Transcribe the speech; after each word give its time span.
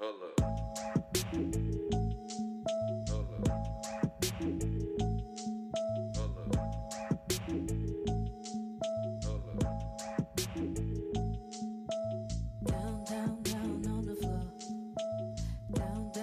Hold 0.00 0.14
up. 0.22 0.38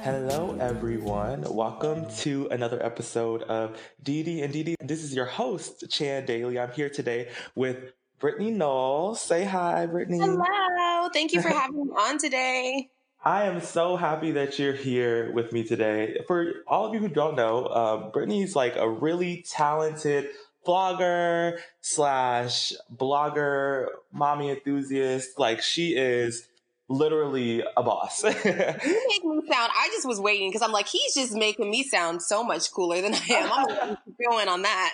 Hello, 0.04 0.55
everyone. 0.62 1.44
Welcome 1.54 2.07
to 2.20 2.48
another 2.52 2.82
episode 2.82 3.44
of 3.44 3.78
DD 4.02 4.42
and 4.42 4.54
DD. 4.54 4.76
This 4.80 5.04
is 5.04 5.14
your 5.14 5.26
host, 5.26 5.84
Chan 5.89 6.26
Daly. 6.28 6.57
I'm 6.57 6.71
here 6.71 6.89
today 6.89 7.30
with 7.55 7.92
Brittany 8.20 8.52
Knoll. 8.52 9.16
Say 9.16 9.44
hi, 9.44 9.86
Brittany. 9.86 10.20
Hello. 10.20 11.10
Thank 11.12 11.34
you 11.34 11.42
for 11.42 11.50
having 11.50 11.88
me 11.88 11.92
on 11.92 12.18
today. 12.18 12.89
I 13.26 13.46
am 13.46 13.60
so 13.60 13.96
happy 13.96 14.34
that 14.34 14.60
you're 14.60 14.73
here 14.73 15.31
with 15.31 15.52
me 15.52 15.63
today. 15.63 16.20
For 16.27 16.54
all 16.68 16.86
of 16.86 16.94
you 16.94 16.99
who 16.99 17.08
don't 17.08 17.36
know, 17.36 17.66
uh, 17.66 18.12
Brittany's 18.12 18.55
like 18.55 18.76
a 18.76 18.88
really 18.88 19.44
talented 19.49 20.30
blogger 20.66 21.58
slash 21.82 22.73
blogger, 22.96 23.88
mommy 24.13 24.52
enthusiast. 24.52 25.40
Like 25.40 25.63
she 25.63 25.96
is 25.96 26.48
literally 26.88 27.63
a 27.76 27.82
boss. 27.82 28.23
You 28.46 29.08
make 29.09 29.23
me 29.23 29.41
sound, 29.52 29.71
I 29.76 29.90
just 29.91 30.07
was 30.07 30.20
waiting 30.20 30.49
because 30.49 30.62
I'm 30.62 30.71
like, 30.71 30.88
he's 30.88 31.16
just 31.16 31.34
making 31.34 31.71
me 31.71 31.82
sound 31.82 32.21
so 32.21 32.44
much 32.44 32.71
cooler 32.71 33.02
than 33.02 33.16
I 33.16 33.26
am. 33.30 33.52
I'm 33.82 33.98
going 34.30 34.48
on 34.48 34.62
that. 34.62 34.94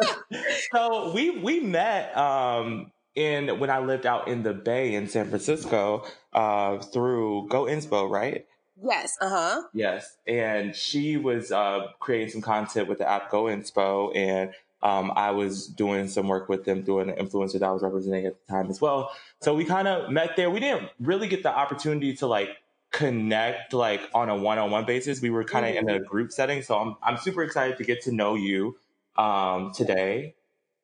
so 0.72 1.12
we 1.12 1.30
we 1.38 1.60
met 1.60 2.16
um 2.16 2.92
in 3.18 3.58
when 3.58 3.70
I 3.70 3.80
lived 3.80 4.06
out 4.06 4.28
in 4.28 4.42
the 4.42 4.54
Bay 4.54 4.94
in 4.94 5.08
San 5.08 5.28
Francisco 5.28 6.04
uh 6.32 6.78
through 6.78 7.48
Go 7.48 7.64
Inspo, 7.64 8.08
right? 8.08 8.46
yes. 8.82 9.16
Uh 9.20 9.28
huh. 9.28 9.62
Yes. 9.74 10.16
And 10.26 10.74
she 10.74 11.16
was 11.16 11.50
uh 11.50 11.88
creating 11.98 12.30
some 12.30 12.42
content 12.42 12.88
with 12.88 12.98
the 12.98 13.08
app 13.08 13.30
Go 13.30 13.44
Inspo 13.44 14.16
and 14.16 14.52
um, 14.82 15.12
I 15.16 15.32
was 15.32 15.66
doing 15.66 16.06
some 16.08 16.28
work 16.28 16.48
with 16.48 16.64
them 16.64 16.82
doing 16.82 17.10
an 17.10 17.16
influencer 17.16 17.54
that 17.54 17.64
I 17.64 17.72
was 17.72 17.82
representing 17.82 18.26
at 18.26 18.36
the 18.38 18.52
time 18.52 18.70
as 18.70 18.80
well. 18.80 19.10
So 19.40 19.54
we 19.54 19.64
kind 19.64 19.88
of 19.88 20.10
met 20.10 20.36
there. 20.36 20.50
We 20.50 20.60
didn't 20.60 20.90
really 21.00 21.26
get 21.26 21.42
the 21.42 21.50
opportunity 21.50 22.14
to 22.16 22.26
like 22.26 22.50
connect 22.90 23.72
like 23.72 24.00
on 24.14 24.28
a 24.28 24.36
one-on-one 24.36 24.84
basis. 24.84 25.20
We 25.20 25.30
were 25.30 25.44
kind 25.44 25.66
of 25.66 25.74
in 25.74 25.88
a 25.90 26.00
group 26.00 26.30
setting. 26.30 26.62
So 26.62 26.78
I'm 26.78 26.96
I'm 27.02 27.16
super 27.16 27.42
excited 27.42 27.76
to 27.78 27.84
get 27.84 28.02
to 28.02 28.12
know 28.12 28.34
you 28.34 28.76
um 29.16 29.72
today. 29.74 30.34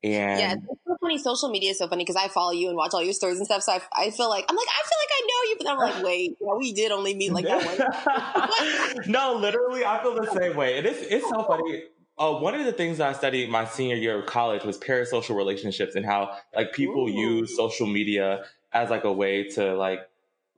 And 0.05 0.39
Yeah, 0.39 0.55
it's 0.55 0.81
so 0.87 0.97
funny. 1.01 1.19
Social 1.19 1.49
media 1.49 1.71
is 1.71 1.79
so 1.79 1.89
funny 1.89 2.03
because 2.05 2.17
I 2.17 2.29
follow 2.29 2.53
you 2.53 2.69
and 2.69 2.77
watch 2.77 2.93
all 2.93 3.03
your 3.03 3.13
stories 3.13 3.39
and 3.39 3.47
stuff. 3.47 3.63
So 3.63 3.73
I, 3.73 3.81
I 3.97 4.11
feel 4.11 4.29
like 4.29 4.45
I'm 4.49 4.57
like 4.57 4.69
I 4.69 4.83
feel 4.89 4.99
like 5.01 5.11
I 5.13 5.27
know 5.27 5.51
you, 5.51 5.57
but 5.59 5.69
I'm 5.69 5.79
like, 5.79 6.05
wait, 6.05 6.37
yeah, 6.41 6.55
we 6.55 6.73
did 6.73 6.93
only 6.93 7.15
meet 7.15 7.33
like 7.33 7.47
that 7.47 7.65
one. 7.65 9.03
no, 9.07 9.35
literally, 9.35 9.85
I 9.85 10.03
feel 10.03 10.15
the 10.15 10.31
same 10.39 10.57
way. 10.57 10.79
And 10.79 10.87
it's 10.87 11.01
it's 11.03 11.29
so 11.29 11.43
funny. 11.45 11.85
Uh, 12.17 12.33
one 12.33 12.55
of 12.55 12.65
the 12.65 12.73
things 12.73 13.01
I 13.01 13.13
studied 13.13 13.51
my 13.51 13.65
senior 13.65 13.97
year 13.97 14.21
of 14.21 14.27
college 14.27 14.63
was 14.63 14.79
parasocial 14.79 15.37
relationships 15.37 15.97
and 15.97 16.07
how 16.07 16.37
like 16.55 16.73
people 16.73 17.09
Ooh. 17.09 17.39
use 17.41 17.57
social 17.57 17.89
media 17.89 18.45
as 18.73 18.91
like 18.91 19.05
a 19.05 19.13
way 19.13 19.49
to 19.51 19.75
like 19.75 20.09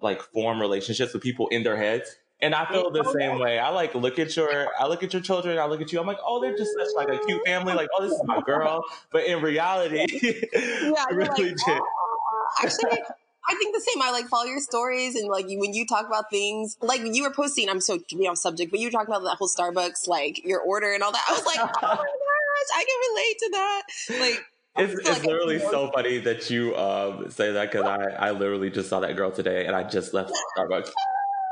like 0.00 0.20
form 0.20 0.60
relationships 0.60 1.14
with 1.14 1.22
people 1.22 1.48
in 1.48 1.62
their 1.62 1.76
heads. 1.76 2.16
And 2.40 2.54
I 2.54 2.66
feel 2.70 2.90
the 2.90 3.02
Oh, 3.04 3.14
same 3.18 3.38
way. 3.38 3.58
I 3.58 3.70
like 3.70 3.94
look 3.94 4.18
at 4.18 4.36
your 4.36 4.68
I 4.78 4.86
look 4.86 5.02
at 5.02 5.12
your 5.12 5.22
children, 5.22 5.58
I 5.58 5.64
look 5.66 5.80
at 5.80 5.90
you, 5.92 6.00
I'm 6.00 6.06
like, 6.06 6.18
oh, 6.24 6.40
they're 6.40 6.56
just 6.56 6.72
such 6.78 6.88
like 6.94 7.08
a 7.08 7.18
cute 7.24 7.42
family, 7.46 7.72
like, 7.74 7.88
oh, 7.98 8.02
this 8.02 8.12
is 8.12 8.20
my 8.24 8.40
girl. 8.42 8.84
But 9.10 9.24
in 9.24 9.40
reality, 9.42 10.04
Yeah, 10.52 10.92
I 11.08 11.12
really 11.12 11.50
like. 11.50 11.58
"Ah." 11.66 11.80
actually, 12.62 13.02
I 13.48 13.54
think 13.54 13.74
the 13.74 13.80
same. 13.80 14.02
I 14.02 14.10
like 14.10 14.26
follow 14.26 14.44
your 14.44 14.60
stories 14.60 15.14
and 15.14 15.28
like 15.28 15.48
you, 15.48 15.58
when 15.58 15.72
you 15.72 15.86
talk 15.86 16.06
about 16.06 16.30
things, 16.30 16.76
like 16.80 17.02
when 17.02 17.14
you 17.14 17.22
were 17.22 17.30
posting. 17.32 17.68
I'm 17.70 17.80
so 17.80 17.98
getting 17.98 18.26
off 18.26 18.36
subject, 18.38 18.70
but 18.70 18.80
you 18.80 18.88
were 18.88 18.92
talking 18.92 19.14
about 19.14 19.24
that 19.24 19.36
whole 19.36 19.48
Starbucks, 19.48 20.06
like 20.06 20.44
your 20.44 20.60
order 20.60 20.92
and 20.92 21.02
all 21.02 21.12
that. 21.12 21.24
I 21.28 21.32
was 21.32 21.46
like, 21.46 21.58
oh 21.58 21.64
my 21.64 21.70
gosh, 21.96 22.70
I 22.76 22.84
can 22.84 22.98
relate 23.10 23.38
to 23.38 23.50
that. 23.52 23.82
Like, 24.20 24.44
It's, 24.78 24.94
it's 25.00 25.08
like 25.08 25.24
literally 25.24 25.58
so 25.58 25.90
funny 25.94 26.18
that 26.18 26.50
you 26.50 26.76
um, 26.76 27.30
say 27.30 27.52
that 27.52 27.72
because 27.72 27.86
I, 27.86 28.28
I 28.28 28.30
literally 28.32 28.68
just 28.70 28.88
saw 28.90 29.00
that 29.00 29.16
girl 29.16 29.30
today 29.30 29.66
and 29.66 29.74
I 29.74 29.84
just 29.84 30.12
left 30.12 30.32
Starbucks. 30.56 30.90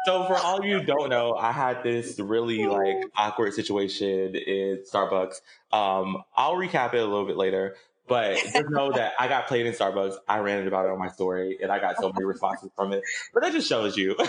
So 0.04 0.24
for 0.26 0.36
all 0.36 0.64
you 0.64 0.82
don't 0.82 1.08
know, 1.08 1.34
I 1.34 1.52
had 1.52 1.82
this 1.82 2.18
really 2.20 2.66
like 2.66 3.04
awkward 3.16 3.54
situation 3.54 4.34
in 4.34 4.82
Starbucks. 4.90 5.40
Um, 5.72 6.22
I'll 6.36 6.56
recap 6.56 6.94
it 6.94 6.98
a 6.98 7.04
little 7.04 7.24
bit 7.26 7.36
later, 7.36 7.76
but 8.06 8.36
just 8.36 8.68
know 8.68 8.92
that 8.92 9.14
I 9.18 9.28
got 9.28 9.46
played 9.46 9.66
in 9.66 9.72
Starbucks. 9.72 10.16
I 10.28 10.38
ran 10.38 10.66
about 10.66 10.86
it 10.86 10.90
on 10.92 10.98
my 10.98 11.08
story 11.08 11.58
and 11.62 11.72
I 11.72 11.78
got 11.78 11.96
so 11.96 12.12
many 12.12 12.24
responses 12.26 12.70
from 12.76 12.92
it. 12.92 13.02
But 13.32 13.42
that 13.42 13.52
just 13.52 13.68
shows 13.68 13.96
you. 13.96 14.14
it 14.18 14.28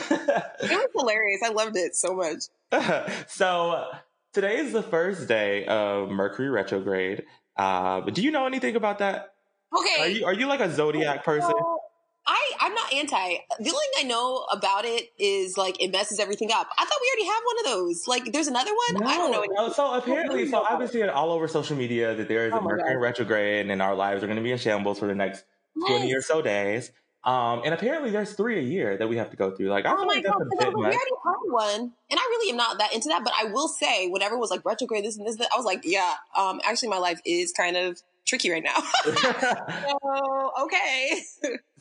was 0.62 0.88
hilarious. 0.96 1.41
I 1.44 1.50
loved 1.50 1.75
it 1.75 1.96
so 1.96 2.14
much. 2.14 2.46
so 3.28 3.85
today 4.34 4.58
is 4.58 4.72
the 4.72 4.84
first 4.84 5.28
day 5.28 5.66
of 5.66 6.09
Mercury 6.09 6.50
retrograde. 6.50 7.24
Uh, 7.58 8.02
do 8.02 8.22
you 8.22 8.31
know 8.31 8.46
anything 8.46 8.75
about 8.75 9.00
that? 9.00 9.34
Okay, 9.78 10.02
Are 10.02 10.08
you 10.08 10.25
are 10.25 10.34
you 10.34 10.47
like 10.47 10.62
a 10.62 10.72
zodiac 10.72 11.25
person? 11.25 11.53
I'm 12.66 12.74
not 12.74 12.92
anti. 12.92 13.18
The 13.59 13.70
only 13.70 13.86
thing 13.94 14.00
I 14.00 14.03
know 14.08 14.44
about 14.52 14.86
it 14.86 15.12
is 15.20 15.56
like 15.56 15.80
it 15.80 15.92
messes 15.92 16.20
everything 16.20 16.52
up. 16.52 16.68
I 16.76 16.86
thought 16.86 16.98
we 17.00 17.09
already 17.12 17.28
have 17.28 17.44
one 17.46 17.59
of 17.59 17.66
those. 17.66 18.08
Like, 18.08 18.34
there's 18.34 18.48
another 18.48 18.72
one. 18.72 19.08
I 19.08 19.18
don't 19.18 19.31
know. 19.31 19.46
No, 19.52 19.72
so 19.72 19.94
apparently, 19.94 20.50
so 20.50 20.66
I've 20.68 20.80
been 20.80 20.88
seeing 20.88 21.08
all 21.08 21.31
over 21.31 21.48
social 21.48 21.78
media 21.78 22.16
that 22.16 22.28
there 22.28 22.48
is 22.48 22.53
Oh 22.53 22.58
a 22.58 22.62
Mercury 22.64 22.96
God. 22.96 23.02
retrograde 23.02 23.70
and 23.70 23.81
our 23.84 23.94
lives 23.94 24.24
are 24.24 24.26
going 24.26 24.38
to 24.38 24.44
be 24.44 24.52
in 24.52 24.58
shambles 24.58 24.98
for 24.98 25.06
the 25.06 25.14
next 25.14 25.46
20 25.86 26.12
or 26.12 26.22
so 26.22 26.42
days. 26.42 26.92
Um, 27.24 27.62
and 27.64 27.72
apparently 27.72 28.09
there's 28.09 28.34
three 28.34 28.58
a 28.58 28.64
year 28.64 28.97
that 28.97 29.08
we 29.09 29.18
have 29.18 29.30
to 29.30 29.38
go 29.38 29.52
through. 29.52 29.70
Like, 29.70 29.86
I 29.86 29.94
Oh 29.96 30.06
my 30.06 30.16
god! 30.22 30.34
that's 30.40 30.42
a 30.42 30.46
because 30.50 30.66
bit 30.66 30.76
we 30.76 30.86
already 30.86 30.97
had 30.97 31.52
one, 31.52 31.94
and 32.09 32.20
I 32.20 32.24
really 32.24 32.50
am 32.50 32.58
not 32.58 32.80
that 32.80 32.94
into 32.94 33.09
that. 33.09 33.24
But 33.24 33.34
I 33.40 33.46
will 33.46 33.68
say, 33.68 34.08
whenever 34.08 34.30
everyone 34.30 34.42
was 34.42 34.52
like 34.52 34.66
retrograde, 34.66 35.06
this 35.06 35.18
and 35.18 35.28
this, 35.28 35.36
that, 35.38 35.50
I 35.53 35.58
was 35.58 35.66
like, 35.66 35.82
yeah. 35.84 36.14
Um, 36.36 36.62
actually, 36.64 36.90
my 36.90 36.97
life 36.97 37.20
is 37.26 37.52
kind 37.52 37.78
of 37.78 38.00
tricky 38.26 38.52
right 38.52 38.64
now. 38.64 38.76
so 39.06 40.52
okay. 40.64 41.22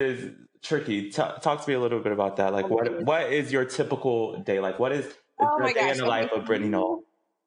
is 0.00 0.32
tricky. 0.62 1.10
Ta 1.10 1.36
talk 1.36 1.62
to 1.62 1.68
me 1.68 1.74
a 1.74 1.80
little 1.80 2.00
bit 2.00 2.12
about 2.12 2.36
that. 2.36 2.52
Like, 2.52 2.68
what 2.68 3.02
what 3.04 3.32
is 3.32 3.52
your 3.52 3.64
typical 3.64 4.38
day? 4.42 4.60
Like, 4.60 4.78
what 4.78 4.92
is 4.92 5.06
Oh 5.38 5.48
the 5.58 5.72
day 5.72 5.80
gosh, 5.80 5.92
in 5.92 5.98
the 5.98 6.06
life 6.06 6.30
of 6.32 6.44
Brittany 6.46 6.68
Knoll? 6.70 7.04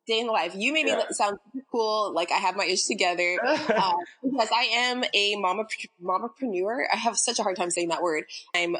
Day 0.08 0.20
in 0.20 0.28
the 0.28 0.34
life. 0.34 0.54
You 0.56 0.74
made 0.74 0.86
me 0.86 0.96
sound 1.12 1.38
cool. 1.72 2.12
Like 2.14 2.32
I 2.32 2.38
have 2.38 2.56
my 2.56 2.66
ish 2.66 2.84
together. 2.84 3.40
um, 3.46 3.94
because 4.24 4.50
I 4.54 4.64
am 4.74 5.04
a 5.14 5.36
mama 5.38 5.66
mamapreneur. 6.04 6.84
I 6.92 6.98
have 6.98 7.18
such 7.18 7.40
a 7.40 7.44
hard 7.44 7.56
time 7.56 7.70
saying 7.70 7.90
that 7.90 8.02
word. 8.02 8.26
I'm 8.54 8.76
a 8.76 8.80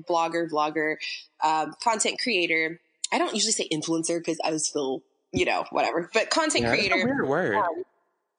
blogger, 0.00 0.48
vlogger, 0.48 0.96
um, 1.42 1.74
content 1.82 2.18
creator. 2.22 2.80
I 3.12 3.18
don't 3.18 3.34
usually 3.34 3.52
say 3.52 3.68
influencer 3.72 4.18
because 4.18 4.38
I 4.44 4.50
was 4.50 4.66
still, 4.66 5.02
you 5.32 5.44
know 5.44 5.64
whatever, 5.70 6.08
but 6.14 6.30
content 6.30 6.64
Yeah, 6.64 6.70
creator. 6.70 7.04
weird 7.04 7.28
word. 7.28 7.56
Um, 7.56 7.84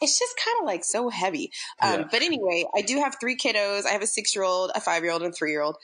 it's 0.01 0.17
just 0.17 0.33
kind 0.43 0.57
of 0.61 0.65
like 0.65 0.83
so 0.83 1.09
heavy. 1.09 1.51
Um, 1.81 2.01
Yeah. 2.01 2.07
But 2.11 2.21
anyway, 2.21 2.65
I 2.75 2.81
do 2.81 2.97
have 2.97 3.17
three 3.19 3.37
kiddos. 3.37 3.85
I 3.85 3.91
have 3.91 4.01
a 4.01 4.07
six 4.07 4.35
year 4.35 4.43
old, 4.43 4.71
a 4.75 4.81
five 4.81 5.03
year 5.03 5.11
old, 5.11 5.21
and 5.21 5.31
a 5.31 5.35
three 5.35 5.51
year 5.51 5.61
old. 5.61 5.77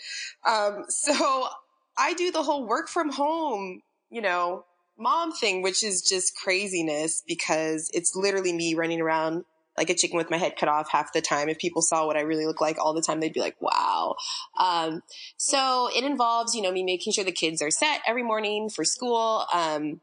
Um, 0.45 0.85
so 0.89 1.47
I 1.97 2.13
do 2.13 2.31
the 2.31 2.44
whole 2.44 2.66
work 2.66 2.89
from 2.89 3.11
home, 3.11 3.81
you 4.09 4.22
know, 4.22 4.66
mom 4.97 5.31
thing, 5.31 5.61
which 5.61 5.83
is 5.83 6.01
just 6.01 6.35
craziness 6.35 7.23
because 7.28 7.89
it's 7.94 8.16
literally 8.16 8.53
me 8.53 8.73
running 8.73 9.00
around 9.01 9.45
like 9.78 9.91
a 9.91 9.94
chicken 9.94 10.17
with 10.17 10.31
my 10.31 10.38
head 10.38 10.55
cut 10.59 10.69
off 10.69 10.89
half 10.91 11.13
the 11.13 11.22
time. 11.22 11.49
If 11.49 11.59
people 11.59 11.84
saw 11.84 12.07
what 12.07 12.17
I 12.17 12.22
really 12.22 12.47
look 12.47 12.59
like 12.59 12.78
all 12.79 12.94
the 12.94 13.01
time, 13.01 13.19
they'd 13.19 13.34
be 13.34 13.39
like, 13.39 13.61
wow. 13.61 14.16
Um, 14.59 15.03
so 15.38 15.89
it 15.95 16.03
involves, 16.03 16.55
you 16.55 16.63
know, 16.63 16.72
me 16.72 16.84
making 16.84 17.13
sure 17.13 17.23
the 17.23 17.31
kids 17.31 17.61
are 17.61 17.69
set 17.69 18.01
every 18.07 18.23
morning 18.23 18.69
for 18.69 18.84
school. 18.84 19.45
Um, 19.53 20.01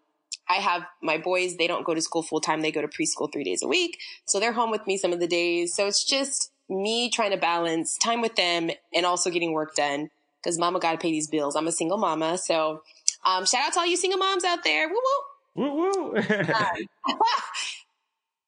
I 0.49 0.55
have 0.55 0.83
my 1.03 1.19
boys, 1.19 1.57
they 1.57 1.67
don't 1.67 1.85
go 1.85 1.95
to 1.95 2.03
school 2.03 2.23
full 2.23 2.41
time. 2.41 2.61
They 2.61 2.73
go 2.73 2.83
to 2.83 2.89
preschool 2.89 3.33
three 3.33 3.45
days 3.45 3.63
a 3.63 3.69
week. 3.69 3.99
So 4.27 4.41
they're 4.41 4.53
home 4.53 4.71
with 4.71 4.87
me 4.87 4.97
some 4.99 5.13
of 5.13 5.21
the 5.21 5.27
days. 5.27 5.75
So 5.75 5.87
it's 5.87 6.05
just 6.05 6.53
me 6.69 7.11
trying 7.11 7.31
to 7.31 7.37
balance 7.37 7.97
time 7.99 8.21
with 8.21 8.37
them 8.37 8.71
and 8.95 9.07
also 9.07 9.31
getting 9.31 9.53
work 9.53 9.75
done 9.75 10.11
because 10.43 10.59
mama 10.59 10.81
got 10.81 10.93
to 10.93 10.99
pay 10.99 11.11
these 11.11 11.29
bills. 11.29 11.57
I'm 11.57 11.67
a 11.67 11.73
single 11.73 11.99
mama. 11.99 12.39
So, 12.39 12.83
um, 13.25 13.47
shout 13.47 13.63
out 13.67 13.73
to 13.75 13.81
all 13.81 13.87
you 13.87 13.97
single 13.97 14.19
moms 14.19 14.45
out 14.45 14.65
there. 14.65 14.89
Woo 14.89 15.01
woo. 15.57 15.65
Woo 15.65 15.75
woo. 15.77 16.15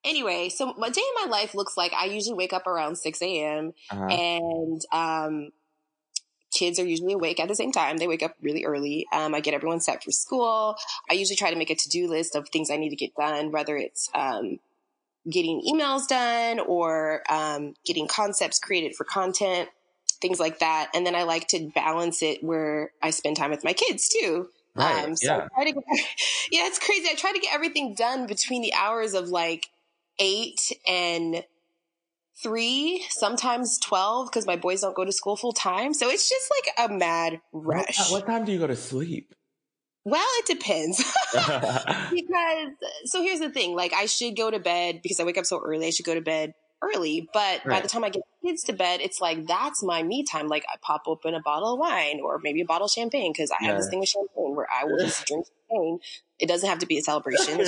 anyway, 0.04 0.49
so 0.49 0.75
my 0.78 0.90
day 0.90 1.02
in 1.02 1.28
my 1.28 1.31
life 1.31 1.54
looks 1.54 1.76
like 1.76 1.92
I 1.92 2.06
usually 2.06 2.37
wake 2.37 2.52
up 2.52 2.66
around 2.66 2.96
6 2.96 3.22
a.m. 3.22 3.72
Uh-huh. 3.90 4.06
and 4.06 4.82
um, 4.92 5.50
kids 6.52 6.78
are 6.78 6.87
usually 6.87 7.12
awake 7.12 7.40
at 7.40 7.48
the 7.48 7.54
same 7.54 7.72
time. 7.72 7.96
They 7.96 8.08
wake 8.08 8.22
up 8.22 8.34
really 8.40 8.64
early. 8.64 9.06
Um, 9.12 9.34
I 9.34 9.40
get 9.40 9.54
everyone 9.54 9.81
set 9.81 10.02
for 10.02 10.10
school. 10.10 10.76
I 11.10 11.14
usually 11.14 11.37
try 11.37 11.50
to 11.50 11.56
make 11.58 11.70
a 11.70 11.75
to 11.75 11.88
do 11.88 12.08
list 12.08 12.34
of 12.34 12.48
things 12.48 12.70
I 12.70 12.76
need 12.76 12.90
to 12.90 12.96
get 12.96 13.14
done, 13.14 13.50
whether 13.50 13.76
it's 13.76 14.08
um, 14.14 14.58
getting 15.31 15.62
emails 15.69 16.06
done 16.06 16.60
or 16.60 17.22
um, 17.28 17.75
getting 17.84 18.06
concepts 18.06 18.58
created 18.58 18.94
for 18.94 19.04
content, 19.04 19.69
things 20.20 20.40
like 20.40 20.60
that. 20.60 20.90
And 20.94 21.06
then 21.06 21.14
I 21.14 21.25
like 21.25 21.48
to 21.48 21.70
balance 21.75 22.22
it 22.22 22.43
where 22.43 22.92
I 23.02 23.10
spend 23.10 23.37
time 23.37 23.50
with 23.50 23.64
my 23.64 23.72
kids 23.72 24.08
too. 24.08 24.49
Right, 24.75 25.04
Um, 25.04 25.16
so 25.16 25.49
yeah. 25.56 25.64
get, 25.64 25.75
yeah, 26.52 26.66
it's 26.66 26.78
crazy. 26.78 27.08
I 27.10 27.14
try 27.14 27.32
to 27.32 27.38
get 27.38 27.54
everything 27.54 27.94
done 27.94 28.26
between 28.26 28.62
the 28.62 28.75
hours 28.75 29.14
of 29.14 29.28
like 29.28 29.66
eight 30.19 30.72
and 30.87 31.42
three, 32.42 33.04
sometimes 33.10 33.78
12, 33.78 34.28
because 34.30 34.46
my 34.46 34.56
boys 34.56 34.82
don't 34.82 34.94
go 34.94 35.04
to 35.04 35.12
school 35.12 35.36
full 35.36 35.52
time. 35.52 35.94
So 35.94 36.08
it's 36.08 36.28
just 36.28 36.50
like 36.50 36.90
a 36.90 36.92
mad 36.92 37.40
What, 37.50 37.76
rush. 37.76 38.10
what 38.10 38.26
time 38.26 38.44
do 38.44 38.52
you 38.52 38.58
go 38.58 38.66
to 38.66 38.76
sleep? 38.76 39.34
Well, 40.04 40.26
it 40.38 40.46
depends. 40.46 40.98
because, 41.32 42.68
so 43.06 43.22
here's 43.22 43.40
the 43.40 43.50
thing 43.50 43.74
like, 43.74 43.92
I 43.92 44.06
should 44.06 44.36
go 44.36 44.50
to 44.50 44.58
bed 44.60 45.00
because 45.02 45.18
I 45.18 45.24
wake 45.24 45.38
up 45.38 45.46
so 45.46 45.60
early. 45.64 45.86
I 45.86 45.90
should 45.90 46.06
go 46.06 46.14
to 46.14 46.20
bed 46.20 46.54
early. 46.82 47.28
But 47.32 47.64
by 47.64 47.80
the 47.80 47.88
time 47.88 48.04
I 48.04 48.10
get 48.10 48.22
kids 48.44 48.62
to 48.64 48.72
bed, 48.72 49.00
it's 49.00 49.20
like, 49.20 49.46
that's 49.46 49.82
my 49.82 50.02
me 50.02 50.22
time. 50.22 50.46
Like, 50.46 50.64
I 50.72 50.76
pop 50.80 51.02
open 51.06 51.34
a 51.34 51.40
bottle 51.40 51.72
of 51.74 51.80
wine 51.80 52.20
or 52.22 52.38
maybe 52.42 52.60
a 52.60 52.64
bottle 52.64 52.84
of 52.84 52.90
champagne 52.90 53.32
because 53.32 53.50
I 53.50 53.64
have 53.64 53.76
this 53.78 53.88
thing 53.88 53.98
with 53.98 54.08
champagne 54.08 54.54
where 54.54 54.68
I 54.70 54.84
will 54.84 54.98
just 54.98 55.26
drink 55.26 55.46
champagne. 55.68 55.98
It 56.38 56.46
doesn't 56.46 56.68
have 56.68 56.78
to 56.80 56.86
be 56.86 56.98
a 56.98 57.02
celebration. 57.02 57.60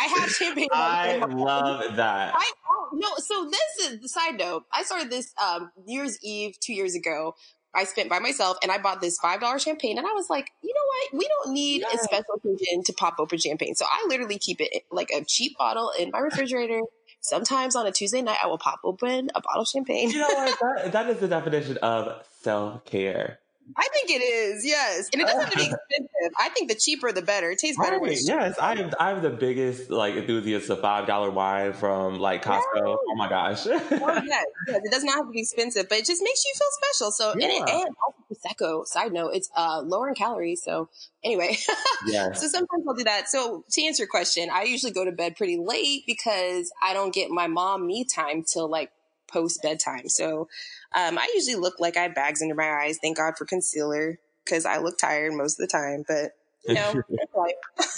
I 0.00 0.04
have 0.06 0.30
champagne. 0.30 0.68
I 0.72 1.16
love 1.24 1.96
that. 1.96 2.34
I 2.34 2.52
oh, 2.70 2.88
no. 2.92 3.08
So 3.18 3.50
this 3.50 3.90
is 3.92 4.00
the 4.00 4.08
side 4.08 4.38
note. 4.38 4.64
I 4.72 4.82
started 4.82 5.10
this 5.10 5.32
um, 5.42 5.70
New 5.86 6.00
Year's 6.00 6.18
Eve 6.22 6.58
two 6.60 6.72
years 6.72 6.94
ago. 6.94 7.34
I 7.76 7.84
spent 7.84 8.08
by 8.08 8.20
myself 8.20 8.56
and 8.62 8.70
I 8.70 8.78
bought 8.78 9.00
this 9.00 9.18
five 9.18 9.40
dollar 9.40 9.58
champagne 9.58 9.98
and 9.98 10.06
I 10.06 10.12
was 10.12 10.30
like, 10.30 10.50
you 10.62 10.72
know 10.72 10.80
what? 10.86 11.20
We 11.20 11.28
don't 11.28 11.52
need 11.54 11.82
Yeah. 11.82 11.94
a 11.94 11.98
special 11.98 12.34
occasion 12.36 12.84
to 12.84 12.92
pop 12.92 13.16
open 13.18 13.38
champagne. 13.38 13.74
So 13.74 13.84
I 13.84 14.06
literally 14.08 14.38
keep 14.38 14.60
it 14.60 14.84
like 14.92 15.10
a 15.10 15.24
cheap 15.24 15.58
bottle 15.58 15.90
in 15.98 16.10
my 16.12 16.20
refrigerator. 16.20 16.80
Sometimes 17.20 17.74
on 17.74 17.86
a 17.86 17.90
Tuesday 17.90 18.22
night, 18.22 18.38
I 18.44 18.46
will 18.46 18.58
pop 18.58 18.80
open 18.84 19.30
a 19.34 19.40
bottle 19.40 19.62
of 19.62 19.68
champagne. 19.68 20.10
You 20.10 20.18
know 20.18 20.28
what? 20.28 20.58
That, 20.84 20.92
that 20.92 21.08
is 21.10 21.18
the 21.18 21.28
definition 21.28 21.78
of 21.78 22.24
self 22.42 22.84
care. 22.84 23.40
I 23.76 23.88
think 23.92 24.10
it 24.10 24.22
is, 24.22 24.64
yes. 24.64 25.08
And 25.12 25.22
it 25.22 25.26
doesn't 25.26 25.40
have 25.40 25.50
to 25.50 25.56
be 25.56 25.62
expensive. 25.88 26.34
I 26.38 26.48
think 26.50 26.68
the 26.68 26.74
cheaper 26.74 27.10
the 27.12 27.22
better. 27.22 27.50
It 27.50 27.58
tastes 27.58 27.80
better 27.80 27.98
Right. 27.98 28.10
cheap. 28.16 28.26
Yes, 28.26 28.58
I 28.58 28.74
am. 28.74 28.90
I'm 29.00 29.22
the 29.22 29.30
biggest 29.30 29.90
like 29.90 30.14
enthusiast 30.14 30.68
of 30.70 30.80
five 30.80 31.06
dollar 31.06 31.30
wine 31.30 31.72
from 31.72 32.18
like 32.18 32.44
Costco. 32.44 32.62
Oh 32.76 33.14
my 33.16 33.28
gosh. 33.28 33.66
Oh, 34.06 34.20
yes, 34.22 34.44
yes, 34.68 34.80
it 34.84 34.90
does 34.92 35.02
not 35.04 35.16
have 35.16 35.26
to 35.26 35.30
be 35.32 35.40
expensive, 35.40 35.88
but 35.88 35.98
it 35.98 36.04
just 36.06 36.22
makes 36.22 36.44
you 36.44 36.52
feel 36.58 36.68
special. 36.90 37.10
So, 37.10 37.32
and, 37.32 37.42
it, 37.42 37.48
Yeah. 37.66 37.78
and 37.84 37.94
also 38.06 38.24
prosecco. 38.30 38.86
Side 38.86 39.12
note, 39.12 39.30
it's 39.34 39.50
uh, 39.56 39.80
lower 39.80 40.08
in 40.08 40.14
calories. 40.14 40.62
So, 40.62 40.88
anyway, 41.22 41.56
yes. 42.06 42.40
so 42.40 42.48
sometimes 42.48 42.84
I'll 42.86 42.94
do 42.94 43.04
that. 43.04 43.28
So, 43.28 43.64
to 43.70 43.84
answer 43.84 44.02
your 44.02 44.08
question, 44.08 44.50
I 44.52 44.64
usually 44.64 44.92
go 44.92 45.04
to 45.04 45.12
bed 45.12 45.36
pretty 45.36 45.56
late 45.58 46.04
because 46.06 46.70
I 46.82 46.92
don't 46.92 47.14
get 47.14 47.30
my 47.30 47.46
mom 47.46 47.86
me 47.86 48.04
time 48.04 48.42
till 48.44 48.68
like 48.68 48.90
post 49.26 49.62
bedtime. 49.62 50.08
So, 50.08 50.48
um, 50.94 51.18
I 51.18 51.30
usually 51.34 51.56
look 51.56 51.80
like 51.80 51.96
I 51.96 52.02
have 52.02 52.14
bags 52.14 52.42
under 52.42 52.54
my 52.54 52.70
eyes. 52.70 52.98
Thank 53.00 53.16
God 53.16 53.34
for 53.36 53.44
concealer 53.44 54.18
because 54.44 54.64
I 54.64 54.78
look 54.78 54.98
tired 54.98 55.32
most 55.34 55.60
of 55.60 55.68
the 55.68 55.72
time. 55.72 56.04
But 56.06 56.32
you 56.66 56.74
know, 56.74 57.02
it's 57.10 57.34
life. 57.34 57.54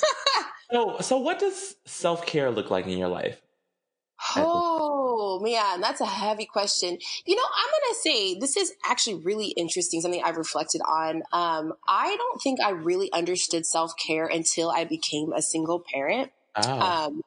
So, 0.72 0.98
so 1.00 1.18
what 1.18 1.38
does 1.38 1.76
self 1.84 2.26
care 2.26 2.50
look 2.50 2.70
like 2.70 2.86
in 2.86 2.98
your 2.98 3.08
life? 3.08 3.40
Oh 4.34 5.38
man, 5.42 5.80
that's 5.80 6.00
a 6.00 6.06
heavy 6.06 6.46
question. 6.46 6.98
You 7.24 7.36
know, 7.36 7.42
I'm 7.42 7.70
gonna 7.70 8.00
say 8.00 8.38
this 8.38 8.56
is 8.56 8.72
actually 8.84 9.22
really 9.22 9.48
interesting, 9.48 10.00
something 10.00 10.22
I've 10.24 10.36
reflected 10.36 10.80
on. 10.80 11.22
Um, 11.32 11.74
I 11.88 12.16
don't 12.16 12.42
think 12.42 12.60
I 12.60 12.70
really 12.70 13.12
understood 13.12 13.64
self 13.64 13.92
care 13.96 14.26
until 14.26 14.70
I 14.70 14.84
became 14.84 15.32
a 15.32 15.42
single 15.42 15.84
parent. 15.92 16.32
Oh, 16.56 16.80
Um, 16.80 17.22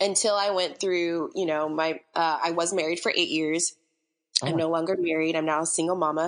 until 0.00 0.34
I 0.34 0.50
went 0.50 0.80
through, 0.80 1.30
you 1.34 1.46
know, 1.46 1.68
my 1.68 2.00
uh, 2.14 2.38
I 2.42 2.50
was 2.50 2.72
married 2.72 3.00
for 3.00 3.12
eight 3.14 3.28
years. 3.28 3.76
I'm 4.42 4.54
Oh. 4.54 4.56
no 4.56 4.68
longer 4.68 4.96
married. 4.98 5.36
I'm 5.36 5.46
now 5.46 5.62
a 5.62 5.66
single 5.66 5.96
mama. 5.96 6.22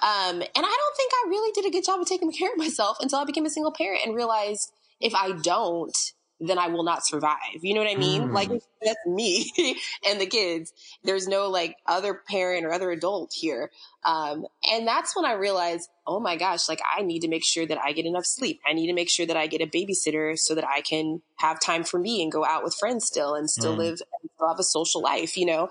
Um, 0.00 0.36
and 0.40 0.48
I 0.56 0.60
don't 0.60 0.96
think 0.96 1.12
I 1.14 1.26
really 1.28 1.52
did 1.52 1.66
a 1.66 1.70
good 1.70 1.84
job 1.84 2.00
of 2.00 2.06
taking 2.08 2.32
care 2.38 2.50
of 2.52 2.58
myself 2.58 2.98
until 3.00 3.18
I 3.18 3.24
became 3.24 3.46
a 3.46 3.50
single 3.50 3.72
parent 3.72 4.02
and 4.04 4.14
realized 4.14 4.72
if 5.00 5.14
I 5.14 5.32
don't, 5.32 5.96
then 6.40 6.58
I 6.58 6.66
will 6.66 6.82
not 6.82 7.06
survive. 7.06 7.38
You 7.62 7.74
know 7.74 7.80
what 7.80 7.90
I 7.90 7.94
mean? 7.96 8.28
Mm. 8.28 8.32
Like 8.32 8.48
that's 8.82 9.06
me 9.06 9.50
and 10.06 10.20
the 10.20 10.26
kids. 10.26 10.72
There's 11.04 11.26
no 11.28 11.48
like 11.48 11.76
other 11.86 12.12
parent 12.14 12.66
or 12.66 12.72
other 12.72 12.90
adult 12.90 13.32
here. 13.34 13.70
Um, 14.04 14.44
and 14.70 14.86
that's 14.86 15.14
when 15.16 15.24
I 15.24 15.32
realized, 15.32 15.88
oh 16.06 16.20
my 16.20 16.36
gosh, 16.36 16.68
like 16.68 16.80
I 16.96 17.02
need 17.02 17.20
to 17.20 17.28
make 17.28 17.44
sure 17.46 17.64
that 17.66 17.78
I 17.78 17.92
get 17.92 18.04
enough 18.04 18.26
sleep. 18.26 18.60
I 18.66 18.72
need 18.74 18.88
to 18.88 18.92
make 18.92 19.08
sure 19.08 19.24
that 19.26 19.36
I 19.36 19.46
get 19.46 19.62
a 19.62 19.66
babysitter 19.66 20.36
so 20.38 20.54
that 20.56 20.66
I 20.66 20.80
can 20.82 21.22
have 21.36 21.60
time 21.60 21.84
for 21.84 21.98
me 21.98 22.22
and 22.22 22.30
go 22.32 22.44
out 22.44 22.64
with 22.64 22.74
friends 22.74 23.06
still 23.06 23.34
and 23.34 23.48
still 23.48 23.74
Mm. 23.74 23.78
live 23.78 24.00
and 24.20 24.30
still 24.34 24.48
have 24.48 24.58
a 24.58 24.64
social 24.64 25.00
life, 25.00 25.36
you 25.38 25.46
know? 25.46 25.68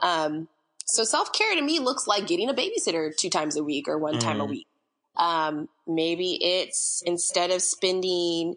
Um, 0.00 0.48
so 0.86 1.04
self 1.04 1.32
care 1.32 1.54
to 1.54 1.62
me 1.62 1.78
looks 1.78 2.06
like 2.06 2.26
getting 2.26 2.48
a 2.48 2.54
babysitter 2.54 3.10
two 3.16 3.30
times 3.30 3.56
a 3.56 3.64
week 3.64 3.88
or 3.88 3.98
one 3.98 4.18
time 4.18 4.40
a 4.40 4.44
Mm. 4.46 4.50
week. 4.50 4.66
Um, 5.16 5.68
maybe 5.86 6.38
it's 6.40 7.02
instead 7.04 7.50
of 7.50 7.60
spending, 7.62 8.56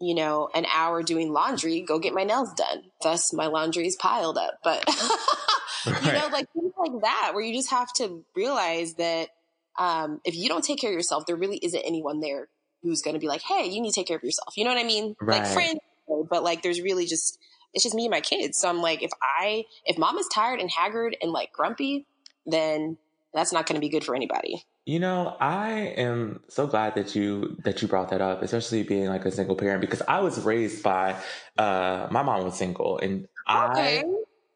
you 0.00 0.14
know, 0.14 0.48
an 0.54 0.66
hour 0.72 1.02
doing 1.02 1.32
laundry, 1.32 1.80
go 1.80 1.98
get 1.98 2.14
my 2.14 2.24
nails 2.24 2.52
done. 2.54 2.84
Thus, 3.02 3.32
my 3.32 3.46
laundry 3.46 3.86
is 3.86 3.96
piled 3.96 4.38
up. 4.38 4.58
But 4.62 4.84
you 5.86 6.12
know, 6.12 6.28
like 6.32 6.46
things 6.52 6.72
like 6.78 7.02
that, 7.02 7.32
where 7.34 7.42
you 7.42 7.54
just 7.54 7.70
have 7.70 7.92
to 7.94 8.24
realize 8.36 8.94
that 8.94 9.30
um, 9.78 10.20
if 10.24 10.36
you 10.36 10.48
don't 10.48 10.62
take 10.64 10.78
care 10.80 10.90
of 10.90 10.94
yourself, 10.94 11.26
there 11.26 11.36
really 11.36 11.58
isn't 11.62 11.80
anyone 11.80 12.20
there 12.20 12.48
who's 12.82 13.02
going 13.02 13.14
to 13.14 13.20
be 13.20 13.28
like, 13.28 13.42
"Hey, 13.42 13.66
you 13.66 13.80
need 13.80 13.90
to 13.92 14.00
take 14.00 14.06
care 14.06 14.16
of 14.16 14.22
yourself." 14.22 14.56
You 14.56 14.64
know 14.64 14.70
what 14.70 14.80
I 14.80 14.86
mean? 14.86 15.16
Like 15.20 15.46
friends, 15.46 15.80
but 16.28 16.42
like 16.42 16.62
there's 16.62 16.80
really 16.80 17.06
just 17.06 17.38
it's 17.74 17.84
just 17.84 17.94
me 17.94 18.06
and 18.06 18.10
my 18.10 18.20
kids. 18.20 18.58
So 18.58 18.68
I'm 18.68 18.80
like, 18.80 19.02
if 19.02 19.10
I 19.22 19.64
if 19.84 19.98
mom 19.98 20.18
is 20.18 20.28
tired 20.28 20.60
and 20.60 20.70
haggard 20.70 21.16
and 21.20 21.32
like 21.32 21.52
grumpy, 21.52 22.06
then 22.46 22.98
that's 23.32 23.52
not 23.52 23.66
going 23.66 23.76
to 23.76 23.80
be 23.80 23.88
good 23.88 24.04
for 24.04 24.14
anybody. 24.14 24.64
You 24.86 24.98
know, 24.98 25.36
I 25.40 25.72
am 25.96 26.42
so 26.48 26.66
glad 26.66 26.94
that 26.96 27.14
you 27.14 27.56
that 27.62 27.80
you 27.82 27.86
brought 27.86 28.08
that 28.10 28.20
up, 28.20 28.42
especially 28.42 28.82
being 28.82 29.06
like 29.06 29.24
a 29.24 29.30
single 29.30 29.54
parent 29.54 29.82
because 29.82 30.02
I 30.08 30.20
was 30.20 30.40
raised 30.40 30.82
by 30.82 31.16
uh 31.58 32.08
my 32.10 32.22
mom 32.22 32.44
was 32.44 32.56
single 32.56 32.98
and 32.98 33.28
I 33.46 34.02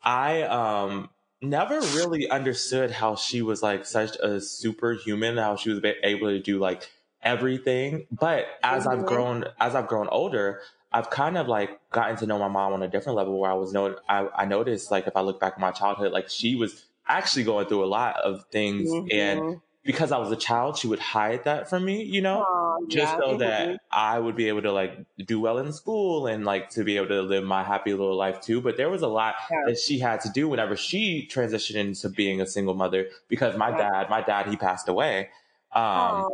I 0.02 0.42
um 0.42 1.10
never 1.40 1.78
really 1.78 2.28
understood 2.28 2.90
how 2.90 3.16
she 3.16 3.42
was 3.42 3.62
like 3.62 3.84
such 3.86 4.16
a 4.16 4.40
superhuman, 4.40 5.36
how 5.36 5.56
she 5.56 5.70
was 5.70 5.80
able 6.02 6.28
to 6.28 6.40
do 6.40 6.58
like 6.58 6.90
everything. 7.22 8.06
But 8.10 8.46
as 8.62 8.86
I've 8.86 9.00
Mhm. 9.00 9.06
grown 9.06 9.44
as 9.60 9.74
I've 9.74 9.86
grown 9.88 10.08
older, 10.08 10.62
I've 10.94 11.10
kind 11.10 11.36
of 11.36 11.48
like 11.48 11.70
gotten 11.90 12.16
to 12.18 12.26
know 12.26 12.38
my 12.38 12.48
mom 12.48 12.72
on 12.72 12.82
a 12.82 12.88
different 12.88 13.16
level 13.16 13.38
where 13.38 13.50
I 13.50 13.54
was 13.54 13.72
no 13.72 13.98
I, 14.08 14.28
I 14.42 14.44
noticed 14.46 14.90
like 14.90 15.06
if 15.08 15.16
I 15.16 15.22
look 15.22 15.40
back 15.40 15.54
at 15.54 15.60
my 15.60 15.72
childhood, 15.72 16.12
like 16.12 16.28
she 16.30 16.54
was 16.56 16.86
actually 17.08 17.44
going 17.44 17.66
through 17.68 17.84
a 17.84 17.90
lot 18.00 18.16
of 18.22 18.44
things 18.50 18.88
and 19.10 19.40
Mhm. 19.42 19.60
because 19.84 20.12
I 20.12 20.18
was 20.18 20.32
a 20.32 20.36
child, 20.36 20.78
she 20.78 20.86
would 20.88 21.00
hide 21.00 21.44
that 21.44 21.68
from 21.68 21.84
me, 21.84 22.02
you 22.04 22.22
know? 22.22 22.46
Just 22.88 23.14
yeah. 23.14 23.18
so 23.18 23.36
that 23.38 23.80
I 23.90 24.18
would 24.18 24.36
be 24.36 24.48
able 24.48 24.62
to 24.62 24.72
like 24.72 24.92
do 25.18 25.40
well 25.40 25.58
in 25.58 25.72
school 25.72 26.26
and 26.26 26.44
like 26.44 26.70
to 26.70 26.84
be 26.84 26.96
able 26.96 27.08
to 27.08 27.22
live 27.22 27.44
my 27.44 27.62
happy 27.62 27.90
little 27.92 28.16
life 28.16 28.40
too. 28.40 28.60
But 28.62 28.76
there 28.78 28.88
was 28.90 29.02
a 29.02 29.08
lot 29.08 29.34
Yeah. 29.50 29.64
that 29.66 29.78
she 29.78 29.98
had 29.98 30.20
to 30.22 30.30
do 30.30 30.48
whenever 30.48 30.76
she 30.76 31.28
transitioned 31.30 31.76
into 31.76 32.08
being 32.08 32.40
a 32.40 32.46
single 32.46 32.74
mother 32.74 33.08
because 33.28 33.56
my 33.56 33.70
Yeah. 33.70 33.90
dad, 33.90 34.10
my 34.10 34.22
dad, 34.22 34.46
he 34.46 34.56
passed 34.56 34.88
away. 34.88 35.30
Um. 35.72 36.24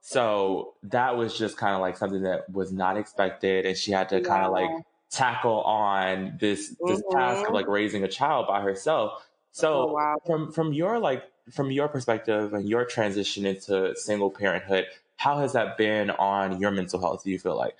So 0.00 0.74
that 0.84 1.16
was 1.16 1.36
just 1.36 1.56
kind 1.56 1.74
of 1.74 1.80
like 1.80 1.96
something 1.96 2.22
that 2.22 2.48
was 2.50 2.72
not 2.72 2.96
expected, 2.96 3.66
and 3.66 3.76
she 3.76 3.92
had 3.92 4.08
to 4.10 4.20
kind 4.20 4.44
of 4.44 4.52
like 4.52 4.70
tackle 5.10 5.62
on 5.62 6.36
this 6.40 6.74
this 6.86 7.02
task 7.10 7.46
of 7.46 7.50
Mhm. 7.50 7.54
like 7.54 7.66
raising 7.68 8.04
a 8.04 8.08
child 8.08 8.46
by 8.46 8.60
herself. 8.60 9.26
So 9.52 9.90
Oh, 9.90 9.92
wow. 9.92 10.16
from 10.26 10.52
from 10.52 10.72
your 10.72 10.98
like 10.98 11.24
from 11.52 11.70
your 11.70 11.88
perspective 11.88 12.52
and 12.54 12.68
your 12.68 12.84
transition 12.84 13.46
into 13.46 13.94
single 13.96 14.30
parenthood, 14.30 14.86
how 15.16 15.38
has 15.38 15.52
that 15.54 15.76
been 15.78 16.10
on 16.10 16.60
your 16.60 16.70
mental 16.70 17.00
health? 17.00 17.24
Do 17.24 17.30
you 17.30 17.38
feel 17.38 17.56
like? 17.56 17.76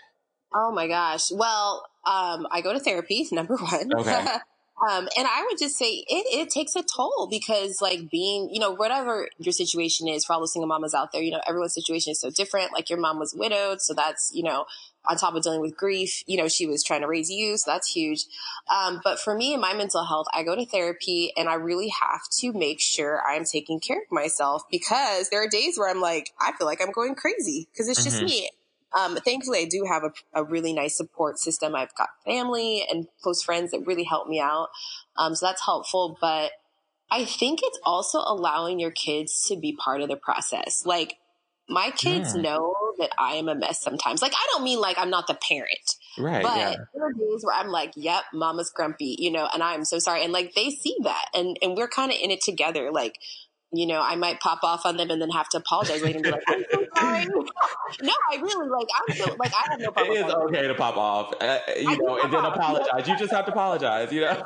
Oh 0.54 0.72
my 0.72 0.88
gosh. 0.88 1.30
Well, 1.30 1.86
um, 2.04 2.46
I 2.50 2.60
go 2.62 2.72
to 2.72 2.80
therapy, 2.80 3.26
number 3.32 3.56
one. 3.56 3.90
Okay. 3.94 4.26
um, 4.86 5.08
and 5.16 5.26
I 5.26 5.46
would 5.48 5.58
just 5.58 5.76
say 5.76 6.04
it, 6.08 6.26
it 6.32 6.50
takes 6.50 6.76
a 6.76 6.82
toll 6.82 7.26
because 7.30 7.80
like 7.82 8.10
being, 8.10 8.48
you 8.52 8.60
know, 8.60 8.70
whatever 8.70 9.28
your 9.38 9.52
situation 9.52 10.06
is 10.08 10.24
for 10.24 10.34
all 10.34 10.40
the 10.40 10.48
single 10.48 10.68
mamas 10.68 10.94
out 10.94 11.10
there, 11.12 11.22
you 11.22 11.32
know, 11.32 11.40
everyone's 11.48 11.74
situation 11.74 12.12
is 12.12 12.20
so 12.20 12.30
different. 12.30 12.72
Like 12.72 12.88
your 12.90 13.00
mom 13.00 13.18
was 13.18 13.34
widowed. 13.36 13.80
So 13.80 13.92
that's, 13.94 14.30
you 14.32 14.44
know, 14.44 14.66
on 15.08 15.16
top 15.16 15.34
of 15.34 15.42
dealing 15.42 15.60
with 15.60 15.76
grief, 15.76 16.22
you 16.26 16.36
know, 16.36 16.48
she 16.48 16.66
was 16.66 16.84
trying 16.84 17.00
to 17.00 17.08
raise 17.08 17.30
you. 17.30 17.56
So 17.56 17.70
that's 17.70 17.90
huge. 17.90 18.24
Um, 18.70 19.00
but 19.02 19.18
for 19.18 19.34
me 19.34 19.52
and 19.52 19.60
my 19.60 19.74
mental 19.74 20.04
health, 20.04 20.26
I 20.32 20.42
go 20.42 20.54
to 20.54 20.66
therapy 20.66 21.32
and 21.36 21.48
I 21.48 21.54
really 21.54 21.88
have 21.88 22.20
to 22.40 22.52
make 22.52 22.80
sure 22.80 23.22
I'm 23.26 23.44
taking 23.44 23.80
care 23.80 23.98
of 23.98 24.12
myself 24.12 24.62
because 24.70 25.30
there 25.30 25.42
are 25.42 25.48
days 25.48 25.78
where 25.78 25.88
I'm 25.88 26.00
like, 26.00 26.30
I 26.40 26.52
feel 26.52 26.66
like 26.66 26.80
I'm 26.82 26.92
going 26.92 27.14
crazy 27.14 27.68
because 27.72 27.88
it's 27.88 28.04
just 28.04 28.18
Mhm. 28.18 28.26
me. 28.26 28.50
Um, 28.96 29.16
thankfully, 29.16 29.60
I 29.60 29.64
do 29.66 29.84
have 29.88 30.02
a, 30.04 30.12
a 30.34 30.44
really 30.44 30.72
nice 30.72 30.96
support 30.96 31.38
system. 31.38 31.74
I've 31.74 31.94
got 31.96 32.08
family 32.24 32.84
and 32.88 33.06
close 33.22 33.42
friends 33.42 33.72
that 33.72 33.86
really 33.86 34.04
help 34.04 34.28
me 34.28 34.40
out. 34.40 34.68
Um, 35.16 35.34
so 35.34 35.46
that's 35.46 35.64
helpful. 35.64 36.16
But 36.20 36.52
I 37.10 37.24
think 37.24 37.60
it's 37.62 37.78
also 37.84 38.18
allowing 38.18 38.80
your 38.80 38.90
kids 38.90 39.44
to 39.48 39.56
be 39.56 39.72
part 39.76 40.00
of 40.00 40.08
the 40.08 40.16
process. 40.16 40.84
Like, 40.86 41.16
my 41.68 41.90
kids 41.90 42.34
Mm. 42.34 42.42
know 42.42 42.74
that 42.98 43.10
I 43.18 43.34
am 43.34 43.48
a 43.48 43.54
mess 43.54 43.82
sometimes. 43.82 44.22
Like, 44.22 44.32
I 44.32 44.46
don't 44.52 44.64
mean 44.64 44.80
like 44.80 44.96
I'm 44.98 45.10
not 45.10 45.26
the 45.26 45.34
parent, 45.34 45.96
Right. 46.16 46.42
but 46.42 46.56
yeah. 46.56 46.74
there 46.94 47.04
are 47.04 47.12
days 47.12 47.44
where 47.44 47.54
I'm 47.54 47.68
like, 47.68 47.92
yep, 47.94 48.24
mama's 48.32 48.70
grumpy, 48.74 49.16
you 49.18 49.30
know, 49.30 49.46
and 49.52 49.62
I'm 49.62 49.84
so 49.84 49.98
sorry. 49.98 50.24
And 50.24 50.32
like, 50.32 50.54
they 50.54 50.70
see 50.70 50.96
that 51.02 51.26
and, 51.34 51.58
and 51.60 51.76
we're 51.76 51.88
kind 51.88 52.10
of 52.10 52.16
in 52.18 52.30
it 52.30 52.40
together. 52.40 52.90
Like, 52.90 53.18
you 53.70 53.86
know, 53.86 54.00
I 54.00 54.16
might 54.16 54.40
pop 54.40 54.60
off 54.64 54.86
on 54.86 54.96
them 54.96 55.10
and 55.10 55.20
then 55.20 55.28
have 55.28 55.50
to 55.50 55.58
apologize 55.58 56.02
later 56.02 56.16
and 56.16 56.24
be 56.24 56.30
like, 56.30 56.42
I'm 56.48 56.64
so. 56.72 56.86
no, 58.02 58.12
I 58.32 58.36
really 58.36 58.68
like, 58.68 58.88
I'm 58.94 59.14
so, 59.14 59.36
like, 59.38 59.52
I 59.54 59.66
have 59.70 59.80
no 59.80 59.90
It 59.90 59.92
problem. 59.92 60.16
is 60.18 60.32
okay 60.32 60.68
to 60.68 60.74
pop 60.74 60.96
off, 60.96 61.34
uh, 61.40 61.58
you 61.78 61.88
I 61.88 61.96
know, 61.96 62.18
and 62.22 62.32
then 62.32 62.44
off. 62.44 62.54
apologize. 62.54 63.08
You 63.08 63.16
just 63.16 63.32
have 63.32 63.46
to 63.46 63.52
apologize, 63.52 64.12
you 64.12 64.22
know. 64.22 64.44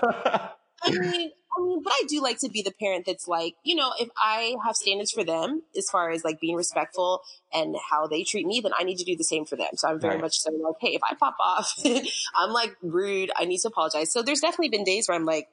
I 0.85 0.90
mean, 0.99 1.30
I 1.56 1.62
mean, 1.62 1.82
but 1.82 1.92
I 1.92 2.04
do 2.09 2.23
like 2.23 2.38
to 2.40 2.49
be 2.49 2.62
the 2.62 2.73
parent 2.73 3.04
that's 3.06 3.28
like, 3.28 3.54
you 3.62 3.75
know, 3.75 3.92
if 4.00 4.09
I 4.16 4.56
have 4.64 4.75
standards 4.75 5.11
for 5.12 5.23
them 5.23 5.62
as 5.76 5.88
far 5.90 6.11
as 6.11 6.25
like 6.25 6.40
being 6.40 6.56
respectful 6.56 7.23
and 7.52 7.76
how 7.90 8.06
they 8.06 8.25
treat 8.25 8.47
me, 8.47 8.61
then 8.61 8.73
I 8.78 8.82
need 8.85 8.97
to 8.99 9.04
do 9.04 9.16
the 9.16 9.23
same 9.25 9.44
for 9.44 9.56
them. 9.56 9.68
So 9.75 9.88
I'm 9.88 10.00
very 10.00 10.14
Right. 10.14 10.23
much 10.23 10.38
so 10.38 10.50
like, 10.50 10.76
hey, 10.80 10.94
if 10.94 11.02
I 11.09 11.14
pop 11.14 11.37
off, 11.38 11.75
I'm 12.35 12.50
like 12.52 12.76
rude. 12.82 13.30
I 13.37 13.44
need 13.44 13.59
to 13.59 13.68
apologize. 13.68 14.11
So 14.11 14.23
there's 14.23 14.40
definitely 14.40 14.71
been 14.71 14.85
days 14.85 15.09
where 15.09 15.14
I'm 15.16 15.26
like, 15.26 15.49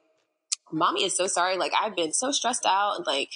mommy 0.72 1.04
is 1.04 1.16
so 1.16 1.26
sorry. 1.26 1.56
Like 1.58 1.72
I've 1.80 1.94
been 1.96 2.12
so 2.12 2.30
stressed 2.32 2.64
out 2.66 2.96
and 2.96 3.06
like, 3.06 3.30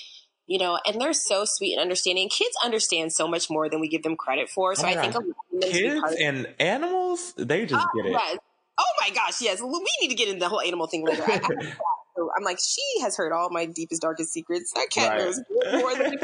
you 0.46 0.58
know, 0.58 0.78
and 0.86 1.00
they're 1.00 1.12
so 1.12 1.44
sweet 1.44 1.72
and 1.72 1.80
understanding. 1.80 2.28
Kids 2.28 2.54
understand 2.64 3.12
so 3.12 3.26
much 3.26 3.48
more 3.50 3.68
than 3.68 3.80
we 3.80 3.88
give 3.88 4.02
them 4.02 4.16
credit 4.16 4.48
for. 4.48 4.74
So 4.74 4.84
Oh 4.84 4.90
I 4.90 4.94
think 4.96 5.14
gosh. 5.14 5.22
allowing 5.22 5.34
them 5.52 5.60
to 5.60 5.66
be 5.66 5.78
Kids 5.80 6.16
and 6.20 6.54
animals, 6.58 7.34
they 7.36 7.66
just 7.66 7.80
Ah, 7.82 7.90
get 7.96 8.06
it. 8.06 8.12
yes. 8.12 8.38
Oh 8.76 8.92
my 9.00 9.10
gosh, 9.14 9.40
yes. 9.40 9.60
We 9.62 9.86
need 10.02 10.08
to 10.08 10.14
get 10.14 10.28
into 10.28 10.40
the 10.40 10.48
whole 10.48 10.60
animal 10.60 10.86
thing 10.86 11.04
later. 11.06 11.22
I, 11.24 11.34
I, 11.34 11.40
so 12.16 12.30
I'm 12.36 12.42
like, 12.44 12.58
she 12.60 12.82
has 13.02 13.16
heard 13.16 13.32
all 13.32 13.48
my 13.50 13.66
deepest, 13.66 14.02
darkest 14.02 14.32
secrets. 14.32 14.72
That 14.74 14.88
cat 14.90 15.10
Right. 15.10 15.18
knows 15.18 15.40
more 15.72 15.94
than 15.94 16.18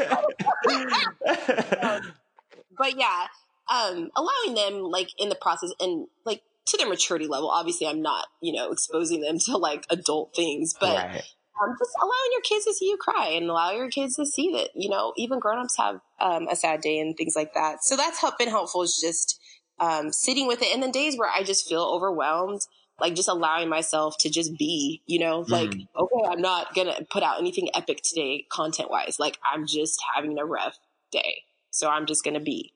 But 2.77 2.97
yeah, 2.97 3.27
um, 3.71 4.09
allowing 4.15 4.55
them 4.55 4.81
like 4.83 5.09
in 5.17 5.29
the 5.29 5.35
process 5.35 5.71
and 5.79 6.07
like 6.25 6.41
to 6.67 6.77
their 6.77 6.87
maturity 6.87 7.27
level. 7.27 7.49
Obviously, 7.49 7.87
I'm 7.87 8.01
not, 8.01 8.27
you 8.41 8.53
know, 8.53 8.71
exposing 8.71 9.21
them 9.21 9.37
to 9.45 9.57
like 9.57 9.85
adult 9.89 10.35
things, 10.35 10.73
but 10.79 10.95
right. 10.95 11.23
Um, 11.61 11.75
just 11.77 11.91
allowing 12.01 12.31
your 12.31 12.41
kids 12.41 12.65
to 12.65 12.73
see 12.73 12.85
you 12.87 12.97
cry 12.97 13.29
and 13.29 13.49
allow 13.49 13.71
your 13.71 13.89
kids 13.89 14.15
to 14.15 14.25
see 14.25 14.51
that, 14.53 14.69
you 14.75 14.89
know, 14.89 15.13
even 15.17 15.39
grown-ups 15.39 15.77
have 15.77 15.99
um, 16.19 16.47
a 16.47 16.55
sad 16.55 16.81
day 16.81 16.99
and 16.99 17.15
things 17.15 17.35
like 17.35 17.53
that. 17.53 17.83
So 17.83 17.95
that's 17.95 18.23
been 18.37 18.49
helpful 18.49 18.81
is 18.81 18.99
just 19.01 19.39
um, 19.79 20.11
sitting 20.11 20.47
with 20.47 20.61
it. 20.61 20.73
And 20.73 20.81
then 20.81 20.91
days 20.91 21.17
where 21.17 21.29
I 21.29 21.43
just 21.43 21.67
feel 21.67 21.83
overwhelmed, 21.83 22.61
like 22.99 23.15
just 23.15 23.29
allowing 23.29 23.69
myself 23.69 24.15
to 24.19 24.29
just 24.29 24.57
be, 24.57 25.01
you 25.05 25.19
know, 25.19 25.45
like, 25.47 25.69
Mm. 25.69 25.87
okay, 25.97 26.29
I'm 26.29 26.41
not 26.41 26.73
going 26.73 26.87
to 26.87 27.05
put 27.09 27.23
out 27.23 27.39
anything 27.39 27.69
epic 27.75 28.01
today 28.03 28.45
content 28.49 28.89
wise. 28.89 29.17
Like 29.19 29.37
I'm 29.43 29.65
just 29.65 30.01
having 30.15 30.37
a 30.37 30.45
rough 30.45 30.77
day. 31.11 31.43
So 31.71 31.89
I'm 31.89 32.05
just 32.05 32.23
going 32.23 32.35
to 32.35 32.39
be. 32.39 32.73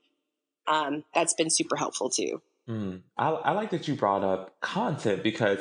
Um, 0.67 1.03
that's 1.13 1.33
been 1.33 1.49
super 1.49 1.75
helpful 1.75 2.09
too. 2.09 2.41
Hmm. 2.67 2.95
I, 3.17 3.29
I 3.29 3.51
like 3.51 3.69
that 3.69 3.87
you 3.87 3.93
brought 3.95 4.23
up 4.23 4.59
content 4.61 5.21
because 5.21 5.59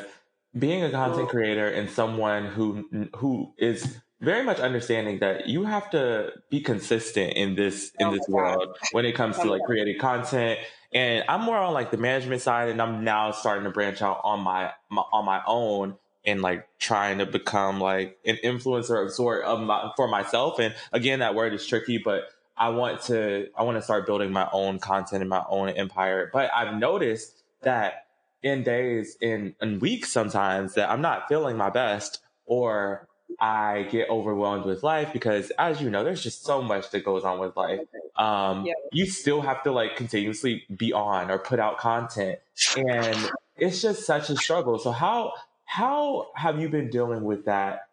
being 0.56 0.82
a 0.84 0.90
content 0.90 1.28
creator 1.28 1.68
and 1.68 1.90
someone 1.90 2.46
who 2.46 3.08
who 3.16 3.52
is 3.58 3.98
very 4.20 4.42
much 4.42 4.58
understanding 4.58 5.18
that 5.18 5.48
you 5.48 5.64
have 5.64 5.90
to 5.90 6.32
be 6.50 6.60
consistent 6.60 7.34
in 7.34 7.54
this 7.54 7.92
in 7.98 8.08
Oh 8.08 8.12
this 8.12 8.26
world 8.28 8.76
when 8.92 9.04
it 9.04 9.12
comes 9.14 9.38
Oh 9.38 9.44
to 9.44 9.50
like 9.50 9.62
creating 9.64 9.98
content. 9.98 10.58
And 10.92 11.24
I'm 11.28 11.42
more 11.42 11.56
on 11.56 11.74
like 11.74 11.90
the 11.90 11.96
management 11.96 12.40
side, 12.40 12.68
and 12.68 12.80
I'm 12.80 13.02
now 13.04 13.32
starting 13.32 13.64
to 13.64 13.70
branch 13.70 14.00
out 14.00 14.20
on 14.22 14.40
my, 14.40 14.72
my 14.90 15.02
on 15.12 15.24
my 15.24 15.42
own 15.46 15.96
and 16.24 16.40
like 16.40 16.66
trying 16.78 17.18
to 17.18 17.26
become 17.26 17.80
like 17.80 18.18
an 18.24 18.38
influencer 18.42 19.04
of 19.04 19.12
sort 19.12 19.44
of 19.44 19.60
my, 19.60 19.90
for 19.96 20.08
myself. 20.08 20.58
And 20.58 20.74
again, 20.92 21.18
that 21.18 21.34
word 21.34 21.52
is 21.52 21.66
tricky, 21.66 21.98
but 21.98 22.24
I 22.56 22.70
want 22.70 23.02
to 23.02 23.48
I 23.56 23.64
want 23.64 23.76
to 23.76 23.82
start 23.82 24.06
building 24.06 24.32
my 24.32 24.48
own 24.52 24.78
content 24.78 25.20
and 25.20 25.28
my 25.28 25.44
own 25.48 25.70
empire. 25.70 26.30
But 26.32 26.50
I've 26.54 26.78
noticed 26.78 27.42
that 27.62 28.03
in 28.44 28.62
days 28.62 29.16
in 29.20 29.54
in 29.60 29.80
weeks 29.80 30.12
sometimes 30.12 30.74
that 30.74 30.90
I'm 30.90 31.00
not 31.00 31.28
feeling 31.28 31.56
my 31.56 31.70
best 31.70 32.20
or 32.44 33.08
I 33.40 33.88
get 33.90 34.10
overwhelmed 34.10 34.66
with 34.66 34.82
life 34.84 35.12
because 35.12 35.50
as 35.58 35.80
you 35.80 35.90
know, 35.90 36.04
there's 36.04 36.22
just 36.22 36.44
so 36.44 36.62
much 36.62 36.90
that 36.90 37.04
goes 37.04 37.24
on 37.24 37.40
with 37.40 37.56
life. 37.56 37.80
Um 38.16 38.66
Yeah. 38.66 38.74
you 38.92 39.06
still 39.06 39.40
have 39.40 39.62
to 39.64 39.72
like 39.72 39.96
continuously 39.96 40.62
be 40.76 40.92
on 40.92 41.30
or 41.30 41.38
put 41.38 41.58
out 41.58 41.78
content. 41.78 42.38
And 42.76 43.18
it's 43.56 43.80
just 43.80 44.04
such 44.04 44.28
a 44.30 44.36
struggle. 44.36 44.78
So 44.78 44.92
how 44.92 45.32
how 45.64 46.28
have 46.36 46.60
you 46.60 46.68
been 46.68 46.90
dealing 46.90 47.24
with 47.24 47.46
that 47.46 47.88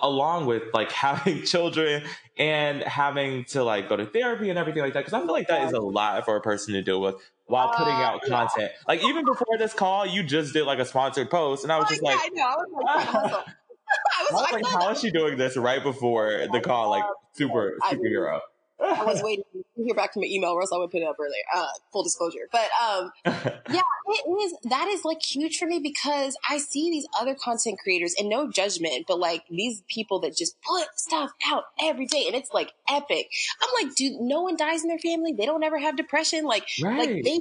along 0.00 0.46
with 0.46 0.64
like 0.74 0.90
having 1.06 1.44
children 1.44 2.02
and 2.36 2.82
having 2.82 3.44
to 3.44 3.62
like 3.62 3.88
go 3.88 3.96
to 3.96 4.06
therapy 4.06 4.50
and 4.50 4.58
everything 4.58 4.82
like 4.82 4.92
that 4.92 5.00
because 5.00 5.14
i 5.14 5.20
feel 5.20 5.32
like 5.32 5.48
that 5.48 5.62
is 5.62 5.72
a 5.72 5.80
lot 5.80 6.22
for 6.24 6.36
a 6.36 6.40
person 6.40 6.74
to 6.74 6.82
deal 6.82 7.00
with 7.00 7.14
while 7.46 7.72
putting 7.76 7.92
Uh, 7.94 7.96
out 7.96 8.20
yeah. 8.24 8.28
content 8.46 8.72
like 8.88 9.02
even 9.04 9.24
before 9.24 9.58
this 9.58 9.74
call 9.74 10.06
you 10.06 10.22
just 10.22 10.52
did 10.52 10.64
like 10.64 10.78
a 10.78 10.84
sponsored 10.84 11.30
post 11.30 11.62
and 11.64 11.72
i 11.72 11.78
was 11.78 11.88
just 11.88 12.00
Oh, 12.04 12.08
yeah, 12.08 12.16
like 12.16 12.24
I 12.24 12.28
know. 12.34 12.42
I 12.44 12.56
was 12.56 12.66
like, 12.72 12.84
trying 12.84 13.06
to 13.06 13.12
hustle. 13.12 13.38
I 13.38 14.22
was, 14.22 14.30
I 14.30 14.32
was 14.32 14.46
I 14.48 14.52
like, 14.56 14.66
how 14.66 14.90
is 14.90 15.00
she 15.00 15.10
doing 15.10 15.36
this 15.38 15.56
right 15.56 15.82
before 15.82 16.46
the 16.50 16.60
call? 16.60 16.90
Like 16.90 17.04
super 17.34 17.76
superhero. 17.82 18.40
I 18.80 19.04
was 19.04 19.22
waiting 19.24 19.44
to 19.52 19.84
hear 19.84 19.94
back 19.94 20.12
from 20.12 20.22
my 20.22 20.28
email, 20.28 20.50
or 20.50 20.60
else 20.60 20.72
I 20.72 20.78
would 20.78 20.90
put 20.90 21.00
it 21.00 21.08
up 21.08 21.16
earlier. 21.20 21.42
Uh, 21.54 21.66
full 21.92 22.02
disclosure, 22.02 22.48
but 22.50 22.68
um, 22.82 23.12
yeah, 23.26 23.80
it 24.06 24.42
is. 24.42 24.54
That 24.64 24.88
is 24.88 25.04
like 25.04 25.22
huge 25.22 25.58
for 25.58 25.66
me 25.66 25.78
because 25.78 26.36
I 26.48 26.58
see 26.58 26.90
these 26.90 27.06
other 27.18 27.34
content 27.34 27.78
creators, 27.82 28.14
and 28.18 28.28
no 28.28 28.50
judgment, 28.50 29.06
but 29.06 29.18
like 29.18 29.44
these 29.48 29.82
people 29.88 30.20
that 30.20 30.36
just 30.36 30.56
put 30.62 30.86
stuff 30.96 31.30
out 31.46 31.64
every 31.80 32.06
day, 32.06 32.24
and 32.26 32.34
it's 32.34 32.50
like 32.52 32.72
epic. 32.88 33.28
I'm 33.62 33.86
like, 33.86 33.94
dude, 33.94 34.20
no 34.20 34.42
one 34.42 34.56
dies 34.56 34.82
in 34.82 34.88
their 34.88 34.98
family. 34.98 35.32
They 35.32 35.46
don't 35.46 35.62
ever 35.62 35.78
have 35.78 35.96
depression. 35.96 36.44
Like, 36.44 36.68
right. 36.82 36.98
like 36.98 37.24
they. 37.24 37.40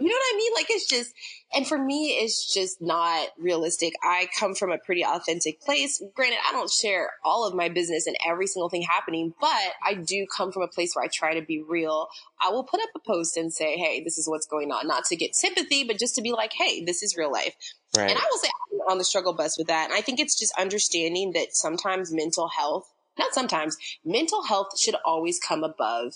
You 0.00 0.08
know 0.08 0.14
what 0.14 0.34
I 0.34 0.36
mean? 0.36 0.52
Like 0.54 0.66
it's 0.70 0.86
just, 0.86 1.14
and 1.54 1.66
for 1.66 1.78
me, 1.78 2.18
it's 2.22 2.52
just 2.52 2.80
not 2.80 3.28
realistic. 3.38 3.92
I 4.02 4.28
come 4.38 4.54
from 4.54 4.72
a 4.72 4.78
pretty 4.78 5.04
authentic 5.04 5.60
place. 5.60 6.02
Granted, 6.14 6.38
I 6.48 6.52
don't 6.52 6.70
share 6.70 7.10
all 7.22 7.46
of 7.46 7.54
my 7.54 7.68
business 7.68 8.06
and 8.06 8.16
every 8.26 8.46
single 8.46 8.70
thing 8.70 8.82
happening, 8.82 9.34
but 9.40 9.74
I 9.84 9.94
do 9.94 10.26
come 10.34 10.52
from 10.52 10.62
a 10.62 10.68
place 10.68 10.96
where 10.96 11.04
I 11.04 11.08
try 11.08 11.34
to 11.34 11.42
be 11.42 11.62
real. 11.62 12.08
I 12.42 12.50
will 12.50 12.64
put 12.64 12.80
up 12.80 12.88
a 12.96 12.98
post 12.98 13.36
and 13.36 13.52
say, 13.52 13.76
Hey, 13.76 14.02
this 14.02 14.16
is 14.16 14.26
what's 14.26 14.46
going 14.46 14.72
on. 14.72 14.88
Not 14.88 15.04
to 15.06 15.16
get 15.16 15.36
sympathy, 15.36 15.84
but 15.84 15.98
just 15.98 16.14
to 16.14 16.22
be 16.22 16.32
like, 16.32 16.52
Hey, 16.54 16.82
this 16.82 17.02
is 17.02 17.16
real 17.16 17.30
life. 17.30 17.54
right. 17.96 18.10
And 18.10 18.18
I 18.18 18.26
will 18.30 18.38
say 18.38 18.48
I'm 18.72 18.92
on 18.92 18.98
the 18.98 19.04
struggle 19.04 19.34
bus 19.34 19.58
with 19.58 19.66
that. 19.66 19.90
And 19.90 19.94
I 19.94 20.00
think 20.00 20.18
it's 20.18 20.38
just 20.38 20.58
understanding 20.58 21.32
that 21.32 21.54
sometimes 21.54 22.10
mental 22.10 22.48
health, 22.48 22.90
not 23.18 23.34
sometimes, 23.34 23.76
mental 24.04 24.44
health 24.44 24.78
should 24.78 24.96
always 25.04 25.38
come 25.38 25.62
above 25.62 26.14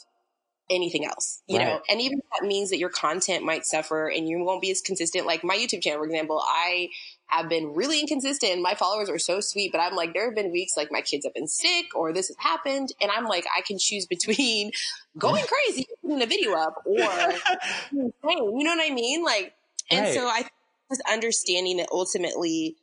anything 0.71 1.05
else, 1.05 1.43
you 1.47 1.59
know? 1.59 1.81
And 1.91 2.01
even 2.01 2.19
if 2.19 2.25
that 2.41 2.47
means 2.47 2.71
that 2.71 2.79
your 2.79 2.89
content 2.89 3.45
might 3.45 3.67
suffer 3.67 4.09
and 4.09 4.29
you 4.29 4.43
won't 4.43 4.63
be 4.63 4.71
as 4.71 4.81
consistent. 4.81 5.27
Like 5.27 5.45
my 5.45 5.57
YouTube 5.57 5.83
channel, 5.83 6.01
for 6.01 6.07
example, 6.07 6.43
I 6.47 6.89
have 7.27 7.49
been 7.49 7.75
really 7.75 8.01
inconsistent. 8.01 8.63
My 8.63 8.75
followers 8.75 9.11
are 9.11 9.19
so 9.19 9.41
sweet, 9.41 9.73
but 9.73 9.81
I'm 9.81 9.95
like, 9.95 10.15
there 10.15 10.25
have 10.27 10.35
been 10.35 10.51
weeks 10.53 10.73
like 10.77 10.91
my 10.91 11.03
kids 11.03 11.27
have 11.27 11.35
been 11.35 11.49
sick 11.49 11.87
or 11.95 12.13
this 12.13 12.29
has 12.29 12.37
happened. 12.39 12.91
And 13.01 13.11
I'm 13.11 13.25
like, 13.27 13.45
I 13.57 13.61
can 13.61 13.79
choose 13.79 14.07
between 14.07 14.71
going 15.19 15.45
crazy, 15.45 15.87
putting 16.03 16.23
a 16.23 16.27
video 16.27 16.55
up 16.55 16.83
or 16.87 17.03
insane. 17.93 18.13
You 18.23 18.65
know 18.65 18.75
what 18.75 18.91
I 18.91 18.95
mean? 18.95 19.23
Like, 19.25 19.55
and 19.91 20.01
Right. 20.01 20.15
so 20.15 20.27
I 20.27 20.45
was 20.89 21.01
understanding 21.11 21.77
that 21.77 21.89
ultimately, 21.93 22.77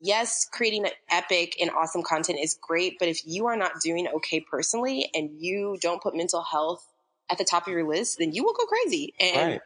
yes, 0.00 0.46
creating 0.50 0.86
epic 1.10 1.56
and 1.60 1.70
awesome 1.70 2.02
content 2.02 2.38
is 2.42 2.58
great, 2.60 2.98
but 2.98 3.08
if 3.08 3.22
you 3.26 3.46
are 3.46 3.56
not 3.56 3.80
doing 3.82 4.08
okay 4.16 4.40
personally 4.40 5.08
and 5.14 5.30
you 5.40 5.78
don't 5.80 6.02
put 6.02 6.14
mental 6.14 6.42
health 6.42 6.86
at 7.30 7.38
the 7.38 7.44
top 7.44 7.66
of 7.66 7.72
your 7.72 7.86
list, 7.88 8.18
then 8.18 8.32
you 8.32 8.44
will 8.44 8.54
go 8.54 8.66
crazy. 8.66 9.14
And 9.20 9.36
right. 9.52 9.60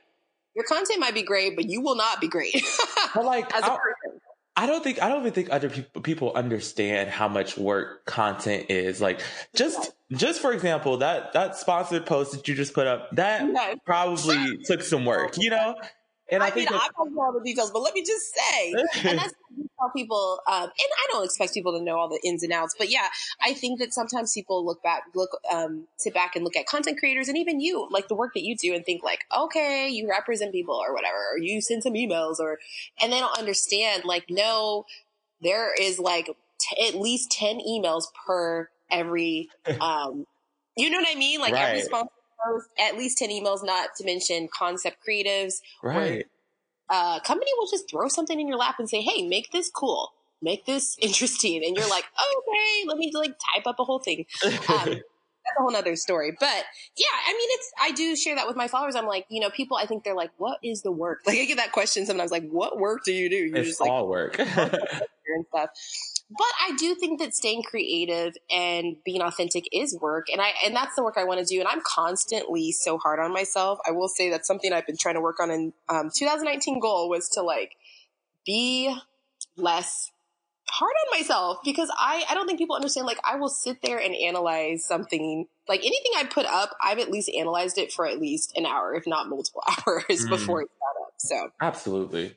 your 0.55 0.65
content 0.65 1.00
might 1.00 1.15
be 1.15 1.23
great, 1.23 1.57
but 1.57 1.69
you 1.69 1.81
will 1.81 1.97
not 1.97 2.21
be 2.21 2.29
great 2.29 2.55
But 3.15 3.25
like, 3.25 3.55
as 3.55 3.62
a 3.62 3.73
I, 3.73 3.77
person. 3.77 4.21
I 4.57 4.67
don't 4.67 4.83
think 4.83 5.00
I 5.00 5.09
don't 5.09 5.21
even 5.21 5.33
think 5.33 5.50
other 5.53 5.71
people 5.71 6.03
people 6.03 6.33
understand 6.35 7.11
how 7.11 7.29
much 7.29 7.57
work 7.57 8.05
content 8.07 8.67
is. 8.71 9.00
Like 9.00 9.21
just 9.55 9.93
just 10.11 10.41
for 10.43 10.53
example, 10.53 10.97
that 10.97 11.33
that 11.35 11.57
sponsored 11.57 12.07
post 12.07 12.33
that 12.33 12.49
you 12.49 12.57
just 12.57 12.75
put 12.75 12.88
up, 12.88 13.09
that 13.12 13.47
Yes. 13.47 13.77
probably 13.87 14.59
took 14.65 14.83
some 14.83 15.05
work, 15.05 15.35
you 15.38 15.50
know? 15.50 15.77
And 16.33 16.43
I, 16.43 16.47
I 16.47 16.49
mean, 16.50 16.67
think 16.67 16.71
I'm 16.73 16.77
not 16.77 17.15
know 17.15 17.23
all 17.23 17.33
the 17.33 17.41
details, 17.41 17.71
but 17.71 17.83
let 17.83 17.95
me 17.95 18.03
just 18.05 18.35
say, 18.35 18.75
and 19.05 19.19
that's 19.19 19.33
tell 19.78 19.90
people. 19.90 20.40
Um, 20.50 20.64
and 20.64 20.73
I 20.73 21.06
don't 21.11 21.25
expect 21.25 21.54
people 21.54 21.76
to 21.78 21.82
know 21.82 21.99
all 21.99 22.08
the 22.08 22.20
ins 22.25 22.42
and 22.42 22.52
outs, 22.52 22.75
but 22.78 22.90
yeah, 22.90 23.08
I 23.42 23.54
think 23.54 23.78
that 23.80 23.92
sometimes 23.92 24.32
people 24.32 24.64
look 24.64 24.82
back, 24.82 25.02
look, 25.14 25.30
um, 25.52 25.87
sit 25.97 26.14
back 26.14 26.35
and 26.35 26.44
look 26.44 26.56
at 26.56 26.66
content 26.66 26.99
creators, 26.99 27.28
and 27.28 27.38
even 27.38 27.61
you, 27.61 27.88
like 27.90 28.08
the 28.08 28.14
work 28.14 28.35
that 28.35 28.42
you 28.42 28.56
do, 28.56 28.75
and 28.75 28.85
think 28.85 29.02
like, 29.02 29.25
okay, 29.37 29.88
you 29.88 30.08
represent 30.08 30.52
people 30.52 30.75
or 30.75 30.94
whatever, 30.94 31.18
or 31.32 31.38
you 31.38 31.61
send 31.61 31.82
some 31.82 31.94
emails, 31.94 32.38
or, 32.38 32.58
and 33.00 33.12
they 33.12 33.20
don't 33.20 33.38
understand. 33.38 34.04
Like, 34.04 34.25
no, 34.28 34.85
there 35.40 35.73
is 35.80 35.99
like 35.99 36.30
t- 36.61 36.88
at 36.88 36.94
least 36.94 37.30
ten 37.30 37.61
emails 37.61 38.04
per 38.26 38.68
every, 38.90 39.49
um, 39.80 40.26
you 40.76 40.90
know 40.90 40.99
what 40.99 41.08
I 41.11 41.18
mean? 41.18 41.40
Like 41.40 41.54
every 41.54 41.82
sponsor 41.82 42.11
post, 42.44 42.68
at 42.78 42.97
least 42.97 43.18
ten 43.18 43.30
emails, 43.30 43.64
not 43.64 43.90
to 43.97 44.04
mention 44.04 44.49
concept 44.56 44.99
creatives 45.06 45.54
right. 45.82 46.26
Uh, 46.90 47.21
company 47.21 47.50
will 47.59 47.66
just 47.66 47.90
throw 47.90 48.09
something 48.09 48.38
in 48.38 48.49
your 48.49 48.57
lap 48.57 48.76
and 48.78 48.88
say, 48.88 49.00
"Hey, 49.00 49.26
make 49.26 49.50
this 49.52 49.71
cool, 49.71 50.12
make 50.42 50.66
this 50.66 50.97
interesting," 51.02 51.64
and 51.64 51.76
you're 51.76 51.88
like, 51.88 52.04
"Okay, 52.04 52.87
let 52.87 52.99
me 52.99 53.11
like 53.14 53.37
type 53.54 53.66
up 53.66 53.78
a 53.78 53.85
whole 53.85 53.99
thing." 53.99 54.26
Um, 54.45 54.52
that's 54.68 55.57
a 55.59 55.61
whole 55.61 55.71
nother 55.71 55.97
story, 55.97 56.37
but 56.38 56.64
yeah, 56.97 57.16
I 57.26 57.33
mean, 57.33 57.49
it's 57.52 57.73
I 57.80 57.90
do 57.92 58.16
share 58.16 58.35
that 58.37 58.47
with 58.47 58.57
my 58.57 58.68
followers. 58.68 58.95
I'm 58.95 59.07
like, 59.07 59.26
you 59.28 59.40
know, 59.40 59.50
people 59.50 59.76
I 59.76 59.87
think 59.87 60.04
they're 60.04 60.14
like, 60.14 60.30
"What 60.38 60.59
is 60.62 60.83
the 60.83 60.92
work?" 60.92 61.21
Like 61.26 61.38
I 61.38 61.45
get 61.45 61.59
that 61.59 61.73
question 61.73 62.07
sometimes, 62.07 62.30
like, 62.30 62.49
"What 62.49 62.78
work 62.78 63.04
do 63.04 63.12
you 63.12 63.28
do?" 63.28 63.37
You're 63.37 63.57
it's 63.59 63.68
just 63.68 63.80
like 63.80 63.90
all 63.90 64.09
work. 64.09 64.38
and 64.38 65.45
stuff. 65.49 65.71
But 66.30 66.47
I 66.62 66.73
do 66.76 66.94
think 66.94 67.20
that 67.20 67.35
staying 67.35 67.62
creative 67.62 68.35
and 68.50 68.97
being 69.02 69.23
authentic 69.23 69.64
is 69.73 69.99
work, 69.99 70.26
and 70.30 70.42
I 70.42 70.52
and 70.64 70.76
that's 70.76 70.94
the 70.94 71.02
work 71.02 71.14
I 71.16 71.25
want 71.25 71.40
to 71.40 71.47
do. 71.47 71.58
And 71.58 71.68
I'm 71.68 71.80
constantly 71.80 72.70
so 72.73 72.99
hard 72.99 73.18
on 73.18 73.32
myself. 73.32 73.78
I 73.87 73.92
will 73.92 74.08
say 74.08 74.28
that's 74.28 74.47
something 74.47 74.73
I've 74.73 74.87
been 74.87 74.99
trying 74.99 75.14
to 75.14 75.23
work 75.23 75.40
on. 75.40 75.50
In 75.50 75.73
um, 75.88 76.11
2019 76.14 76.80
goal 76.80 77.08
was 77.08 77.30
to 77.30 77.42
like 77.42 77.76
be 78.44 78.94
less 79.56 80.11
hard 80.70 80.92
on 81.06 81.18
myself 81.18 81.58
because 81.64 81.90
I, 81.99 82.25
I 82.28 82.35
don't 82.35 82.47
think 82.47 82.58
people 82.58 82.76
understand. 82.76 83.06
Like, 83.06 83.20
I 83.25 83.37
will 83.37 83.49
sit 83.49 83.80
there 83.82 83.99
and 83.99 84.14
analyze 84.14 84.85
something. 84.85 85.47
Like, 85.68 85.80
anything 85.80 86.12
I 86.16 86.25
put 86.25 86.47
up, 86.47 86.76
I've 86.82 86.99
at 86.99 87.11
least 87.11 87.30
analyzed 87.37 87.78
it 87.78 87.92
for 87.92 88.06
at 88.06 88.20
least 88.20 88.56
an 88.56 88.66
hour, 88.66 88.94
if 88.94 89.06
not 89.06 89.28
multiple 89.28 89.62
hours 89.87 90.04
Mm. 90.08 90.28
before 90.28 90.62
it's 90.62 90.73
got 90.78 91.02
up. 91.06 91.14
So, 91.18 91.50
Absolutely. 91.61 92.37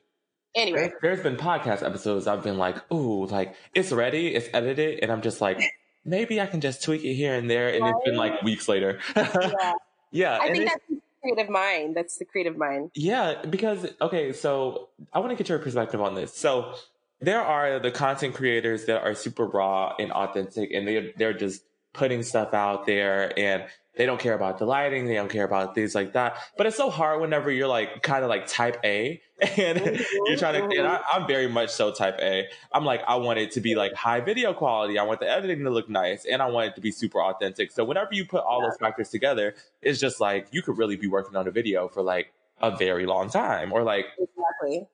Anyway, 0.56 0.90
There- 0.90 1.00
There's 1.02 1.22
been 1.24 1.38
podcast 1.38 1.86
episodes 1.86 2.28
I've 2.28 2.44
been 2.44 2.58
like, 2.58 2.78
ooh, 2.92 3.26
like 3.26 3.56
it's 3.74 3.92
ready, 3.92 4.36
it's 4.36 4.48
edited, 4.54 5.00
and 5.02 5.12
I'm 5.12 5.22
just 5.22 5.42
like, 5.42 5.62
maybe 6.06 6.42
I 6.42 6.46
can 6.48 6.62
just 6.62 6.84
tweak 6.84 7.04
it 7.04 7.14
here 7.14 7.34
and 7.36 7.50
there, 7.50 7.70
and 7.70 7.86
it's 7.86 8.00
been 8.06 8.16
like 8.16 8.42
weeks 8.44 8.68
later. 8.68 9.00
yeah, 9.16 9.74
yeah, 10.12 10.38
I 10.42 10.52
think 10.52 10.66
that's 10.70 10.84
the 10.90 11.00
creative 11.22 11.50
mind. 11.50 11.96
That's 11.96 12.18
the 12.18 12.26
creative 12.26 12.58
mind. 12.58 12.92
Yeah, 12.96 13.44
because 13.50 13.88
okay, 14.02 14.34
so 14.34 14.90
I 15.14 15.20
want 15.20 15.32
to 15.32 15.36
get 15.36 15.48
your 15.50 15.60
perspective 15.60 16.02
on 16.02 16.16
this. 16.16 16.34
So 16.36 16.74
there 17.20 17.42
are 17.42 17.80
the 17.80 17.92
content 17.92 18.34
creators 18.34 18.86
that 18.86 19.04
are 19.04 19.14
super 19.14 19.46
raw 19.46 19.94
and 20.00 20.12
authentic, 20.12 20.72
and 20.72 20.88
they 20.88 21.14
they're 21.18 21.34
just 21.34 21.64
putting 21.94 22.24
stuff 22.24 22.54
out 22.54 22.86
there, 22.86 23.38
and 23.38 23.64
they 23.98 24.06
don't 24.06 24.20
care 24.20 24.34
about 24.34 24.58
the 24.58 24.66
lighting, 24.66 25.06
they 25.06 25.16
don't 25.16 25.30
care 25.30 25.44
about 25.44 25.76
things 25.76 25.94
like 25.94 26.14
that. 26.14 26.38
But 26.58 26.66
it's 26.66 26.78
so 26.78 26.90
hard 26.90 27.20
whenever 27.20 27.52
you're 27.52 27.68
like 27.68 28.02
kind 28.02 28.24
of 28.24 28.30
like 28.30 28.48
type 28.48 28.78
A, 28.84 29.22
and 29.58 29.80
you're 30.26 30.38
trying 30.38 30.54
to. 30.54 30.62
Mm-hmm. 30.62 30.80
And 30.80 30.88
I, 30.88 31.02
I'm 31.12 31.28
very 31.28 31.48
much 31.48 31.72
so 31.72 31.92
type 31.92 32.18
A. 32.22 32.48
I'm 32.72 32.86
like 32.86 33.02
I 33.08 33.16
want 33.16 33.40
it 33.40 33.52
to 33.52 33.62
be 33.62 33.76
like 33.76 33.94
high 33.94 34.22
video 34.22 34.54
quality. 34.54 34.98
I 34.98 35.04
want 35.04 35.20
the 35.20 35.30
editing 35.30 35.64
to 35.66 35.70
look 35.70 35.90
nice, 35.90 36.26
and 36.26 36.42
I 36.42 36.48
want 36.48 36.70
it 36.70 36.76
to 36.76 36.82
be 36.82 36.92
super 36.92 37.22
authentic. 37.22 37.72
So 37.72 37.84
whenever 37.84 38.14
you 38.14 38.26
put 38.26 38.44
all 38.44 38.62
those 38.62 38.78
factors 38.78 39.10
together, 39.10 39.56
it's 39.82 40.00
just 40.00 40.22
like 40.22 40.48
you 40.52 40.62
could 40.62 40.78
really 40.78 40.96
be 40.96 41.08
working 41.08 41.36
on 41.36 41.48
a 41.48 41.52
video 41.52 41.88
for 41.90 42.02
like 42.02 42.32
a 42.62 42.76
very 42.76 43.06
long 43.06 43.30
time 43.30 43.74
or 43.74 43.84
like 43.84 44.06
Exactly. 44.18 44.88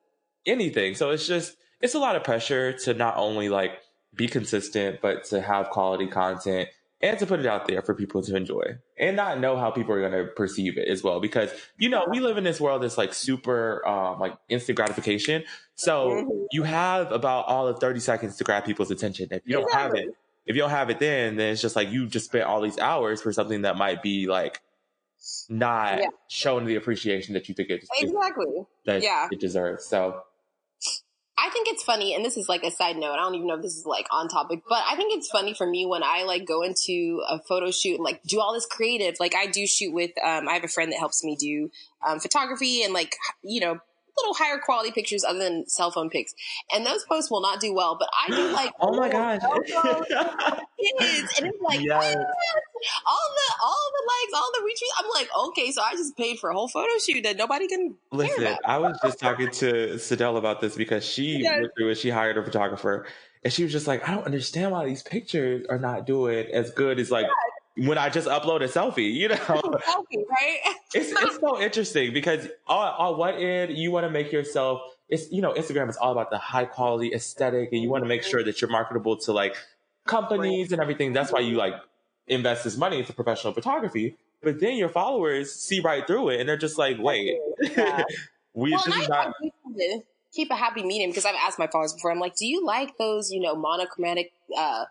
anything. 0.46 0.94
So 0.94 1.10
it's 1.10 1.26
just 1.26 1.56
it's 1.80 1.94
a 1.94 1.98
lot 1.98 2.16
of 2.16 2.24
pressure 2.24 2.72
to 2.72 2.94
not 2.94 3.16
only 3.16 3.48
like 3.48 3.72
be 4.14 4.26
consistent 4.26 5.00
but 5.00 5.24
to 5.24 5.40
have 5.40 5.68
quality 5.70 6.06
content 6.06 6.68
and 7.00 7.18
to 7.18 7.26
put 7.26 7.38
it 7.40 7.46
out 7.46 7.68
there 7.68 7.80
for 7.82 7.94
people 7.94 8.22
to 8.22 8.34
enjoy 8.36 8.62
and 8.98 9.14
not 9.16 9.38
know 9.38 9.56
how 9.56 9.70
people 9.70 9.94
are 9.94 10.00
going 10.00 10.26
to 10.26 10.32
perceive 10.32 10.76
it 10.76 10.88
as 10.88 11.02
well 11.02 11.20
because 11.20 11.50
you 11.78 11.88
know 11.88 12.04
we 12.10 12.18
live 12.20 12.36
in 12.36 12.44
this 12.44 12.60
world 12.60 12.82
that's 12.82 12.98
like 12.98 13.14
super 13.14 13.86
um, 13.86 14.18
like 14.18 14.36
instant 14.48 14.76
gratification 14.76 15.44
so 15.74 16.08
Mhm. 16.10 16.46
you 16.52 16.64
have 16.64 17.12
about 17.12 17.46
all 17.46 17.68
of 17.68 17.78
30 17.78 18.00
seconds 18.00 18.36
to 18.36 18.44
grab 18.44 18.64
people's 18.64 18.90
attention 18.90 19.28
if 19.30 19.42
you 19.44 19.54
don't 19.54 19.72
have 19.72 19.94
it 19.94 20.08
if 20.46 20.56
you 20.56 20.62
don't 20.62 20.70
have 20.70 20.90
it 20.90 20.98
then 20.98 21.36
then 21.36 21.52
it's 21.52 21.62
just 21.62 21.76
like 21.76 21.88
you 21.90 22.06
just 22.06 22.26
spent 22.26 22.44
all 22.44 22.60
these 22.60 22.78
hours 22.78 23.22
for 23.22 23.32
something 23.32 23.62
that 23.62 23.76
might 23.76 24.02
be 24.02 24.26
like 24.26 24.60
not 25.48 25.98
Yeah. 26.00 26.08
showing 26.28 26.64
the 26.66 26.76
appreciation 26.76 27.34
that 27.34 27.48
you 27.48 27.54
think 27.54 27.70
it, 27.70 27.84
Exactly. 28.00 28.46
that 28.86 29.02
Yeah. 29.02 29.28
it 29.30 29.40
deserves 29.40 29.84
so 29.84 30.22
I 31.40 31.50
think 31.50 31.68
it's 31.68 31.84
funny, 31.84 32.14
and 32.14 32.24
this 32.24 32.36
is 32.36 32.48
like 32.48 32.64
a 32.64 32.70
side 32.70 32.96
note. 32.96 33.12
I 33.12 33.16
don't 33.16 33.36
even 33.36 33.46
know 33.46 33.54
if 33.54 33.62
this 33.62 33.76
is 33.76 33.86
like 33.86 34.06
on 34.10 34.28
topic, 34.28 34.62
but 34.68 34.82
I 34.88 34.96
think 34.96 35.16
it's 35.16 35.28
funny 35.28 35.54
for 35.54 35.66
me 35.66 35.86
when 35.86 36.02
I 36.02 36.24
like 36.24 36.44
go 36.44 36.62
into 36.62 37.22
a 37.28 37.38
photo 37.38 37.70
shoot 37.70 37.94
and 37.94 38.04
like 38.04 38.22
do 38.24 38.40
all 38.40 38.52
this 38.52 38.66
creative. 38.66 39.14
Like 39.20 39.36
I 39.36 39.46
do 39.46 39.66
shoot 39.66 39.92
with, 39.92 40.10
um, 40.24 40.48
I 40.48 40.54
have 40.54 40.64
a 40.64 40.68
friend 40.68 40.90
that 40.90 40.98
helps 40.98 41.22
me 41.22 41.36
do 41.36 41.70
um, 42.06 42.18
photography 42.18 42.82
and 42.82 42.92
like 42.92 43.14
you 43.42 43.60
know 43.60 43.78
little 44.18 44.34
higher 44.34 44.58
quality 44.58 44.90
pictures 44.90 45.24
other 45.24 45.38
than 45.38 45.68
cell 45.68 45.90
phone 45.90 46.10
pics, 46.10 46.34
and 46.72 46.84
those 46.84 47.04
posts 47.04 47.30
will 47.30 47.40
not 47.40 47.60
do 47.60 47.72
well. 47.72 47.96
But 47.98 48.08
I 48.26 48.30
do 48.34 48.48
like 48.52 48.72
oh 48.80 48.94
my 48.96 49.08
gosh 49.08 49.40
kids, 50.78 51.34
and 51.38 51.46
it's 51.46 51.62
like 51.62 51.80
Yes. 51.80 52.14
Ah, 52.16 52.24
all 53.06 53.34
the 53.34 53.54
all 53.62 53.90
the 53.92 54.04
likes, 54.06 54.32
all 54.34 54.50
the 54.52 54.60
retweets. 54.60 55.04
I'm 55.04 55.10
like, 55.14 55.28
okay, 55.48 55.70
so 55.72 55.82
I 55.82 55.92
just 55.92 56.16
paid 56.16 56.38
for 56.38 56.50
a 56.50 56.54
whole 56.54 56.68
photo 56.68 56.88
shoot 56.98 57.22
that 57.22 57.36
nobody 57.36 57.66
can 57.66 57.96
Listen. 58.12 58.56
I 58.64 58.78
was 58.78 58.98
just 59.02 59.18
talking 59.18 59.50
to 59.50 59.98
Sidel 59.98 60.36
about 60.36 60.60
this 60.60 60.76
because 60.76 61.04
she 61.04 61.38
Yes. 61.38 61.60
went 61.60 61.72
through 61.76 61.90
it. 61.90 61.98
She 61.98 62.10
hired 62.10 62.38
a 62.38 62.44
photographer, 62.44 63.06
and 63.44 63.52
she 63.52 63.62
was 63.64 63.72
just 63.72 63.86
like, 63.86 64.08
"I 64.08 64.14
don't 64.14 64.24
understand 64.24 64.72
why 64.72 64.86
these 64.86 65.02
pictures 65.02 65.66
are 65.68 65.78
not 65.78 66.06
doing 66.06 66.46
as 66.52 66.70
good 66.70 66.98
as 66.98 67.10
like 67.10 67.26
when 67.78 67.98
I 67.98 68.08
just 68.08 68.28
upload 68.28 68.62
a 68.62 68.68
selfie." 68.68 69.12
You 69.12 69.28
know, 69.28 69.34
selfie, 69.36 70.24
right? 70.28 70.58
it's 70.94 71.12
it's 71.12 71.38
so 71.40 71.60
interesting 71.60 72.12
because 72.12 72.46
on, 72.66 72.94
on 72.98 73.18
one 73.18 73.34
end 73.34 73.76
you 73.76 73.90
want 73.90 74.04
to 74.04 74.10
make 74.10 74.32
yourself. 74.32 74.82
It's 75.08 75.30
you 75.32 75.40
know 75.40 75.52
Instagram 75.54 75.88
is 75.88 75.96
all 75.96 76.12
about 76.12 76.30
the 76.30 76.38
high 76.38 76.66
quality 76.66 77.12
aesthetic, 77.14 77.70
and 77.72 77.82
you 77.82 77.88
want 77.88 78.04
to 78.04 78.08
make 78.08 78.22
sure 78.22 78.44
that 78.44 78.60
you're 78.60 78.70
marketable 78.70 79.16
to 79.18 79.32
like 79.32 79.56
companies 80.06 80.72
and 80.72 80.80
everything. 80.80 81.12
That's 81.12 81.32
why 81.32 81.40
you 81.40 81.56
like 81.56 81.74
invest 82.26 82.64
this 82.64 82.76
money 82.76 82.98
into 82.98 83.12
professional 83.12 83.52
photography. 83.52 84.16
But 84.42 84.60
then 84.60 84.76
your 84.76 84.88
followers 84.88 85.54
see 85.54 85.80
right 85.80 86.06
through 86.06 86.30
it, 86.30 86.40
and 86.40 86.48
they're 86.48 86.56
just 86.56 86.78
like, 86.78 86.98
"Wait, 86.98 87.36
Yeah. 87.76 88.04
we 88.54 88.70
well, 88.70 88.82
this 88.84 88.94
and 88.94 89.02
is 89.02 89.10
I, 89.10 89.24
not." 89.24 89.28
I 89.28 89.32
do 89.42 89.50
tend 89.64 89.76
to 89.76 90.06
keep 90.32 90.50
a 90.50 90.54
happy 90.56 90.82
medium 90.82 91.10
because 91.10 91.24
I've 91.24 91.34
asked 91.34 91.58
my 91.58 91.66
followers 91.66 91.92
before. 91.92 92.10
I'm 92.10 92.20
like, 92.20 92.36
do 92.36 92.46
you 92.46 92.64
like 92.64 92.96
those, 92.98 93.30
you 93.30 93.40
know, 93.40 93.54
monochromatic, 93.54 94.32
uh, 94.56 94.84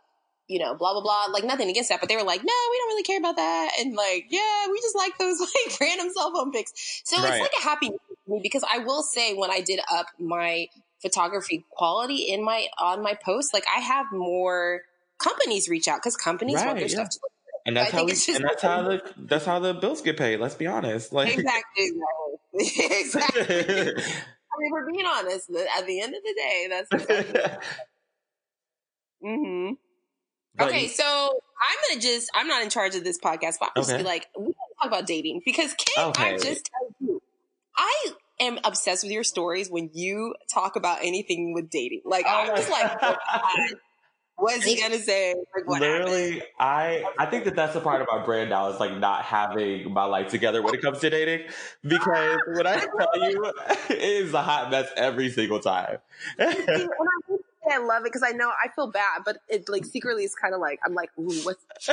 you 0.47 0.59
know, 0.59 0.75
blah 0.75 0.93
blah 0.93 1.01
blah. 1.01 1.25
Like 1.31 1.43
nothing 1.43 1.69
against 1.69 1.89
that, 1.89 1.99
but 1.99 2.09
they 2.09 2.15
were 2.15 2.23
like, 2.23 2.41
no, 2.43 2.53
we 2.71 2.77
don't 2.77 2.87
really 2.89 3.03
care 3.03 3.19
about 3.19 3.35
that, 3.37 3.71
and 3.79 3.95
like, 3.95 4.25
yeah, 4.29 4.67
we 4.71 4.79
just 4.81 4.95
like 4.95 5.17
those 5.17 5.39
like 5.67 5.79
random 5.79 6.09
cell 6.13 6.31
phone 6.33 6.51
pics. 6.51 7.01
So 7.05 7.21
Right. 7.21 7.33
it's 7.33 7.41
like 7.41 7.51
a 7.59 7.63
happy 7.63 7.91
me 8.27 8.39
because 8.43 8.63
I 8.71 8.79
will 8.79 9.03
say 9.03 9.33
when 9.33 9.51
I 9.51 9.61
did 9.61 9.79
up 9.91 10.07
my 10.19 10.67
photography 11.01 11.65
quality 11.71 12.31
in 12.31 12.43
my 12.43 12.67
on 12.77 13.01
my 13.01 13.13
post, 13.13 13.53
like 13.53 13.65
I 13.73 13.79
have 13.79 14.07
more 14.11 14.81
companies 15.19 15.69
reach 15.69 15.87
out 15.87 15.99
because 15.99 16.15
companies 16.15 16.63
want 16.65 16.79
their 16.79 16.87
yeah. 16.87 16.95
stuff 16.95 17.09
to 17.09 17.19
look 17.21 17.31
And 17.65 17.75
that's 17.77 17.91
how 17.91 18.05
we, 18.05 18.11
and 18.35 18.43
that's 18.43 18.61
how 18.61 18.81
the 18.83 19.01
that's 19.17 19.45
how 19.45 19.59
the 19.59 19.73
bills 19.73 20.01
get 20.01 20.17
paid. 20.17 20.39
Let's 20.39 20.55
be 20.55 20.67
honest. 20.67 21.11
Like 21.13 21.29
exactly, 21.29 21.91
exactly. 22.53 23.45
I 24.51 24.59
mean, 24.59 24.71
we're 24.71 24.91
being 24.91 25.05
honest. 25.05 25.49
At 25.77 25.85
the 25.85 26.01
end 26.01 26.15
of 26.15 26.23
the 26.23 26.33
day, 26.35 26.67
that's 26.69 26.91
exactly 26.91 27.41
hmm 29.21 29.73
But 30.57 30.69
okay, 30.69 30.87
so 30.87 31.03
I'm 31.03 31.77
gonna 31.89 32.01
just 32.01 32.29
I'm 32.33 32.47
not 32.47 32.63
in 32.63 32.69
charge 32.69 32.95
of 32.95 33.03
this 33.03 33.19
podcast, 33.19 33.55
but 33.59 33.71
I'm 33.75 33.83
just 33.83 33.97
be 33.97 34.03
like, 34.03 34.27
we 34.37 34.45
gotta 34.45 34.55
talk 34.81 34.87
about 34.87 35.07
dating 35.07 35.41
because 35.45 35.73
Kim, 35.75 36.13
I 36.17 36.37
just 36.37 36.69
tell 36.71 36.95
you, 36.99 37.21
I 37.75 38.11
am 38.39 38.59
obsessed 38.63 39.03
with 39.03 39.11
your 39.11 39.23
stories 39.23 39.69
when 39.69 39.89
you 39.93 40.35
talk 40.51 40.75
about 40.75 40.99
anything 41.01 41.53
with 41.53 41.69
dating. 41.69 42.01
Like 42.05 42.25
I'm 42.27 42.55
just 42.55 42.69
like, 42.69 42.91
oh, 43.01 43.15
what's 44.37 44.63
he 44.63 44.79
gonna 44.79 44.99
say? 44.99 45.35
Like 45.55 45.67
what 45.67 45.81
happened? 45.81 46.05
Literally, 46.05 46.43
I 46.59 47.03
I 47.17 47.25
think 47.25 47.45
that 47.45 47.55
that's 47.55 47.75
a 47.75 47.81
part 47.81 48.01
of 48.01 48.07
my 48.09 48.23
brand 48.23 48.49
now 48.49 48.69
is 48.69 48.79
like 48.79 48.97
not 48.97 49.23
having 49.23 49.91
my 49.91 50.05
life 50.05 50.29
together 50.29 50.61
when 50.61 50.73
it 50.73 50.81
comes 50.81 50.99
to 50.99 51.09
dating 51.09 51.47
because 51.83 52.39
when 52.47 52.65
I 52.65 52.77
tell 52.97 53.31
you, 53.31 53.51
it 53.89 53.99
is 53.99 54.33
a 54.33 54.41
hot 54.41 54.71
mess 54.71 54.89
every 54.95 55.29
single 55.29 55.59
time. 55.59 55.97
And 56.37 56.55
I 56.57 56.87
I 57.71 57.77
love 57.79 58.01
it 58.01 58.05
because 58.05 58.23
I 58.23 58.31
know 58.31 58.49
I 58.49 58.69
feel 58.69 58.91
bad, 58.91 59.21
but 59.25 59.37
it 59.47 59.67
like 59.69 59.85
secretly 59.85 60.23
is 60.23 60.35
kind 60.35 60.53
of 60.53 60.59
like 60.61 60.79
I'm 60.85 60.93
like, 60.93 61.09
ooh, 61.19 61.41
what's 61.43 61.63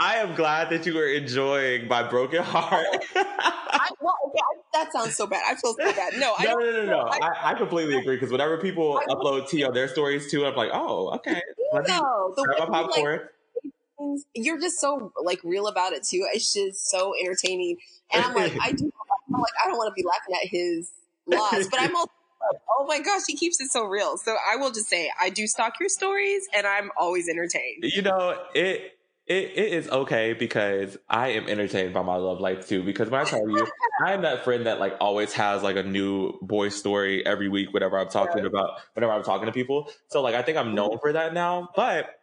I 0.00 0.16
am 0.16 0.34
glad 0.34 0.70
that 0.70 0.84
you 0.86 0.94
were 0.94 1.06
enjoying 1.06 1.86
my 1.88 2.02
broken 2.02 2.42
heart. 2.42 2.86
I, 3.14 3.90
well, 4.00 4.14
okay, 4.26 4.38
I, 4.38 4.60
that 4.84 4.92
sounds 4.92 5.16
so 5.16 5.26
bad. 5.26 5.42
I 5.46 5.54
feel 5.54 5.74
so 5.74 5.92
bad. 5.92 6.14
No, 6.16 6.34
I 6.38 6.44
no, 6.44 6.50
don't. 6.54 6.60
no, 6.64 6.72
no, 6.72 6.84
no. 6.86 6.98
I- 7.08 7.18
I, 7.22 7.50
I 7.50 7.54
completely 7.54 7.96
agree 7.96 8.16
because 8.16 8.32
whenever 8.32 8.58
people 8.58 8.98
I- 8.98 9.04
upload 9.12 9.48
tea 9.48 9.64
on 9.64 9.72
their 9.74 9.88
stories 9.88 10.30
too, 10.30 10.44
I'm 10.46 10.54
like, 10.56 10.70
oh, 10.72 11.10
okay. 11.16 11.40
No, 11.86 12.34
the 12.36 12.42
grab 12.44 12.60
way 12.60 12.66
my 12.70 12.80
you, 12.80 12.88
like, 13.04 13.20
you're 14.34 14.60
just 14.60 14.80
so 14.80 15.12
like 15.22 15.40
real 15.44 15.66
about 15.68 15.92
it 15.92 16.02
too. 16.04 16.26
It's 16.32 16.52
just 16.52 16.90
so 16.90 17.14
entertaining. 17.20 17.76
And 18.12 18.24
I'm 18.24 18.34
like, 18.34 18.52
I 18.60 18.72
do. 18.72 18.90
I'm 19.32 19.40
like, 19.40 19.52
I 19.64 19.68
don't 19.68 19.76
want 19.76 19.94
to 19.94 20.00
be 20.00 20.06
laughing 20.06 20.34
at 20.42 20.48
his 20.48 20.90
loss, 21.26 21.66
but 21.68 21.80
I'm 21.80 21.94
also. 21.96 22.10
Oh 22.78 22.86
my 22.86 23.00
gosh, 23.00 23.22
he 23.26 23.36
keeps 23.36 23.60
it 23.60 23.70
so 23.70 23.84
real. 23.84 24.16
So 24.16 24.36
I 24.50 24.56
will 24.56 24.70
just 24.70 24.88
say, 24.88 25.10
I 25.20 25.30
do 25.30 25.46
stalk 25.46 25.74
your 25.80 25.88
stories, 25.88 26.46
and 26.54 26.66
I'm 26.66 26.90
always 26.96 27.28
entertained. 27.28 27.82
you 27.82 28.02
know 28.02 28.38
it, 28.54 28.98
it 29.26 29.52
it 29.56 29.72
is 29.72 29.88
okay 29.90 30.32
because 30.32 30.96
i 31.08 31.28
am 31.28 31.46
entertained 31.48 31.92
by 31.92 32.02
my 32.02 32.16
love 32.16 32.40
life 32.40 32.66
too. 32.66 32.82
Because 32.82 33.10
when 33.10 33.20
i 33.20 33.24
tell 33.24 33.48
you 33.48 33.66
i 34.04 34.12
am 34.12 34.22
that 34.22 34.42
friend 34.42 34.66
that 34.66 34.80
like 34.80 34.96
always 35.00 35.32
has 35.34 35.62
like 35.62 35.76
a 35.76 35.82
new 35.82 36.38
boy 36.40 36.70
story 36.70 37.24
every 37.26 37.48
week 37.48 37.72
whenever 37.72 37.98
i'm 37.98 38.08
talking 38.08 38.46
about 38.46 38.80
whenever 38.94 39.12
i'm 39.12 39.22
talking 39.22 39.46
to 39.46 39.52
people. 39.52 39.90
So 40.08 40.22
like 40.22 40.34
i 40.34 40.42
think 40.42 40.56
i'm 40.56 40.74
known 40.74 40.90
mm-hmm. 40.90 41.00
for 41.00 41.12
that 41.12 41.34
now. 41.34 41.68
But 41.76 42.18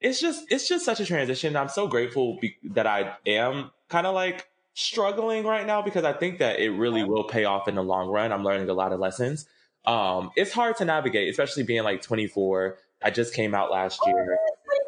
it's 0.00 0.20
just 0.20 0.50
it's 0.50 0.68
just 0.68 0.84
such 0.84 1.00
a 1.00 1.04
transition. 1.04 1.54
I'm 1.56 1.68
so 1.68 1.86
grateful 1.86 2.38
be- 2.40 2.56
that 2.70 2.86
i 2.86 3.16
am 3.26 3.70
kind 3.88 4.06
of 4.06 4.14
like 4.14 4.48
struggling 4.78 5.44
right 5.44 5.66
now 5.66 5.82
because 5.82 6.04
i 6.04 6.12
think 6.12 6.38
that 6.38 6.60
it 6.60 6.70
really 6.70 7.02
will 7.02 7.24
pay 7.24 7.44
off 7.44 7.66
in 7.66 7.74
the 7.74 7.82
long 7.82 8.08
run 8.08 8.30
i'm 8.30 8.44
learning 8.44 8.68
a 8.68 8.72
lot 8.74 8.92
of 8.92 9.00
lessons 9.00 9.44
um 9.86 10.30
it's 10.36 10.52
hard 10.52 10.76
to 10.76 10.84
navigate 10.84 11.28
especially 11.28 11.64
being 11.64 11.82
like 11.82 12.00
24 12.00 12.78
i 13.02 13.10
just 13.10 13.34
came 13.34 13.54
out 13.56 13.72
last 13.72 14.00
year 14.06 14.38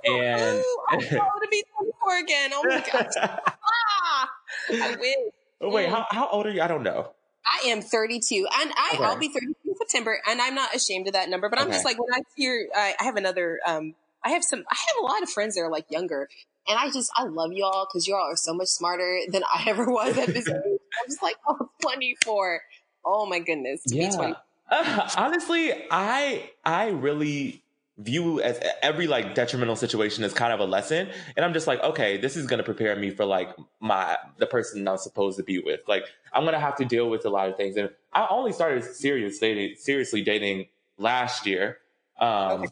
And- 0.04 0.58
Ooh, 0.58 0.78
I 0.88 0.96
want 0.96 1.42
to 1.42 1.48
be 1.50 1.62
24 1.76 2.18
again. 2.18 2.50
Oh 2.54 2.62
my 2.64 2.80
gosh. 2.80 3.12
Ah, 3.22 4.30
I 4.70 4.96
wish. 5.00 5.16
Wait, 5.60 5.88
how, 5.90 6.06
how 6.10 6.26
old 6.28 6.46
are 6.46 6.50
you? 6.50 6.62
I 6.62 6.68
don't 6.68 6.82
know. 6.82 7.10
I 7.44 7.68
am 7.68 7.82
32, 7.82 8.46
and 8.60 8.72
I, 8.76 8.92
Okay. 8.94 9.04
I'll 9.04 9.18
be 9.18 9.28
32 9.28 9.52
in 9.66 9.76
September, 9.76 10.18
and 10.26 10.40
I'm 10.40 10.54
not 10.54 10.74
ashamed 10.74 11.06
of 11.08 11.12
that 11.12 11.28
number. 11.28 11.50
But 11.50 11.58
I'm 11.58 11.66
Okay. 11.66 11.74
just 11.74 11.84
like 11.84 11.98
when 11.98 12.12
I 12.14 12.20
hear, 12.34 12.66
I, 12.74 12.94
I 12.98 13.04
have 13.04 13.16
another, 13.16 13.60
um, 13.66 13.94
I 14.24 14.30
have 14.30 14.42
some, 14.42 14.60
I 14.70 14.74
have 14.74 15.02
a 15.02 15.06
lot 15.06 15.22
of 15.22 15.28
friends 15.28 15.54
that 15.56 15.60
are 15.62 15.70
like 15.70 15.84
younger, 15.90 16.28
and 16.70 16.78
I 16.78 16.90
just, 16.90 17.10
I 17.16 17.24
love 17.24 17.52
y'all 17.52 17.86
because 17.86 18.08
y'all 18.08 18.20
are 18.20 18.36
so 18.36 18.54
much 18.54 18.68
smarter 18.68 19.20
than 19.28 19.42
I 19.52 19.64
ever 19.68 19.84
was 19.90 20.16
at 20.16 20.28
this 20.28 20.48
age. 20.48 20.54
I'm 21.02 21.08
just 21.08 21.22
like, 21.22 21.36
oh, 21.46 21.68
24. 21.82 22.60
Oh 23.04 23.26
my 23.26 23.40
goodness, 23.40 23.82
to 23.84 23.90
be 23.96 24.02
Yeah. 24.02 24.10
20. 24.16 24.34
Uh, 24.70 25.10
honestly, 25.16 25.72
I 25.90 26.50
I 26.64 26.88
really 26.90 27.62
view 27.98 28.40
as 28.40 28.58
every 28.82 29.06
like 29.06 29.34
detrimental 29.34 29.76
situation 29.76 30.24
as 30.24 30.32
kind 30.32 30.54
of 30.54 30.60
a 30.60 30.64
lesson 30.64 31.10
and 31.36 31.44
i'm 31.44 31.52
just 31.52 31.66
like 31.66 31.82
okay 31.82 32.16
this 32.16 32.34
is 32.34 32.46
going 32.46 32.56
to 32.56 32.64
prepare 32.64 32.96
me 32.96 33.10
for 33.10 33.26
like 33.26 33.54
my 33.78 34.16
the 34.38 34.46
person 34.46 34.88
i'm 34.88 34.96
supposed 34.96 35.36
to 35.36 35.42
be 35.42 35.58
with 35.58 35.80
like 35.86 36.04
i'm 36.32 36.44
going 36.44 36.54
to 36.54 36.58
have 36.60 36.74
to 36.74 36.86
deal 36.86 37.10
with 37.10 37.26
a 37.26 37.28
lot 37.28 37.46
of 37.50 37.58
things 37.58 37.76
and 37.76 37.90
i 38.14 38.26
only 38.30 38.52
started 38.52 38.82
serious 38.82 39.38
dating 39.38 39.76
seriously 39.76 40.22
dating 40.22 40.66
last 40.96 41.44
year 41.46 41.76
um 42.18 42.62
Okay. 42.62 42.68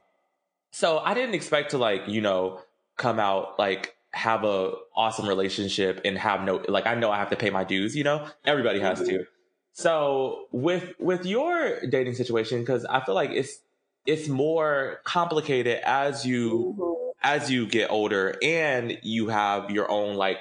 so 0.70 0.98
i 1.00 1.12
didn't 1.12 1.34
expect 1.34 1.72
to 1.72 1.78
like 1.78 2.08
you 2.08 2.22
know 2.22 2.62
come 2.98 3.18
out 3.18 3.58
like 3.58 3.94
have 4.12 4.44
a 4.44 4.72
awesome 4.94 5.26
relationship 5.26 6.00
and 6.04 6.18
have 6.18 6.42
no 6.42 6.62
like 6.68 6.86
i 6.86 6.94
know 6.94 7.10
i 7.10 7.16
have 7.16 7.30
to 7.30 7.36
pay 7.36 7.50
my 7.50 7.64
dues 7.64 7.96
you 7.96 8.04
know? 8.04 8.26
Everybody 8.44 8.80
has 8.80 9.00
to. 9.00 9.24
So 9.72 10.46
with 10.52 10.92
with 10.98 11.24
your 11.24 11.80
dating 11.88 12.14
situation 12.14 12.60
because 12.60 12.84
i 12.84 13.00
feel 13.00 13.14
like 13.14 13.30
it's 13.30 13.60
it's 14.04 14.28
more 14.28 15.00
complicated 15.04 15.80
as 15.84 16.26
you 16.26 17.14
as 17.22 17.50
you 17.50 17.66
get 17.66 17.90
older 17.90 18.36
and 18.42 18.98
you 19.02 19.28
have 19.28 19.70
your 19.70 19.90
own 19.90 20.16
like 20.16 20.38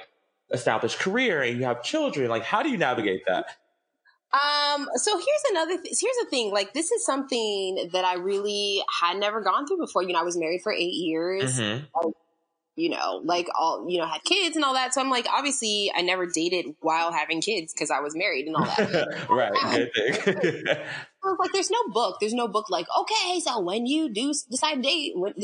established 0.52 0.98
career 0.98 1.42
and 1.42 1.58
you 1.58 1.64
have 1.64 1.82
children 1.82 2.28
like 2.28 2.42
how 2.42 2.62
do 2.62 2.68
you 2.70 2.76
navigate 2.76 3.22
that? 3.26 3.46
Um, 4.30 4.88
so 4.96 5.16
here's 5.16 5.44
another, 5.50 5.78
th- 5.82 5.96
here's 6.00 6.16
the 6.20 6.26
thing, 6.28 6.52
like, 6.52 6.74
this 6.74 6.90
is 6.90 7.04
something 7.04 7.88
that 7.94 8.04
I 8.04 8.16
really 8.16 8.82
had 9.00 9.16
never 9.16 9.40
gone 9.40 9.66
through 9.66 9.78
before. 9.78 10.02
You 10.02 10.12
know, 10.12 10.20
I 10.20 10.22
was 10.22 10.36
married 10.36 10.60
for 10.62 10.70
eight 10.70 10.92
years, 10.92 11.58
Mhm. 11.58 11.86
You 12.78 12.90
know, 12.90 13.20
like 13.24 13.48
all, 13.58 13.86
you 13.88 13.98
know, 13.98 14.06
had 14.06 14.22
kids 14.22 14.54
and 14.54 14.64
all 14.64 14.74
that. 14.74 14.94
So 14.94 15.00
I'm 15.00 15.10
like, 15.10 15.26
obviously 15.32 15.90
I 15.94 16.02
never 16.02 16.26
dated 16.26 16.66
while 16.80 17.12
having 17.12 17.40
kids 17.40 17.72
because 17.72 17.90
I 17.90 18.00
was 18.00 18.14
married 18.14 18.46
and 18.46 18.54
all 18.54 18.64
that. 18.64 19.26
right 19.30 19.52
good 19.70 19.92
thing 19.94 20.64
I 21.24 21.26
was 21.26 21.36
like, 21.40 21.52
there's 21.52 21.70
no 21.70 21.78
book. 21.88 22.18
There's 22.20 22.34
no 22.34 22.46
book 22.46 22.70
like, 22.70 22.86
okay, 23.00 23.40
so 23.40 23.60
when 23.60 23.86
you 23.86 24.12
do 24.12 24.32
decide 24.48 24.76
to 24.76 24.82
date, 24.82 25.12
when, 25.16 25.34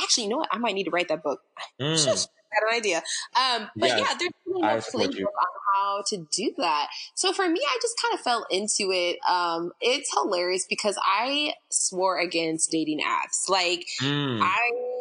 actually, 0.00 0.24
you 0.24 0.30
know 0.30 0.36
what? 0.36 0.48
I 0.52 0.58
might 0.58 0.74
need 0.74 0.84
to 0.84 0.90
write 0.90 1.08
that 1.08 1.22
book. 1.22 1.40
Mm. 1.80 2.28
Got 2.54 2.68
an 2.70 2.76
idea. 2.76 3.02
Um, 3.36 3.68
but 3.76 3.88
Yes, 3.88 4.00
yeah, 4.00 4.16
there's 4.18 4.32
really 4.46 4.62
no 4.62 4.68
playbook 4.68 5.26
on 5.26 5.46
how 5.74 6.02
to 6.08 6.26
do 6.30 6.52
that. 6.58 6.88
So 7.14 7.32
for 7.32 7.48
me, 7.48 7.60
I 7.66 7.78
just 7.80 7.94
kind 8.00 8.14
of 8.14 8.20
fell 8.20 8.46
into 8.50 8.92
it. 8.92 9.18
Um, 9.28 9.72
it's 9.80 10.10
hilarious 10.12 10.66
because 10.68 10.98
I 11.04 11.54
swore 11.70 12.18
against 12.18 12.70
dating 12.70 13.00
apps. 13.00 13.48
Like, 13.48 13.86
Mm. 14.00 14.40
I 14.42 14.58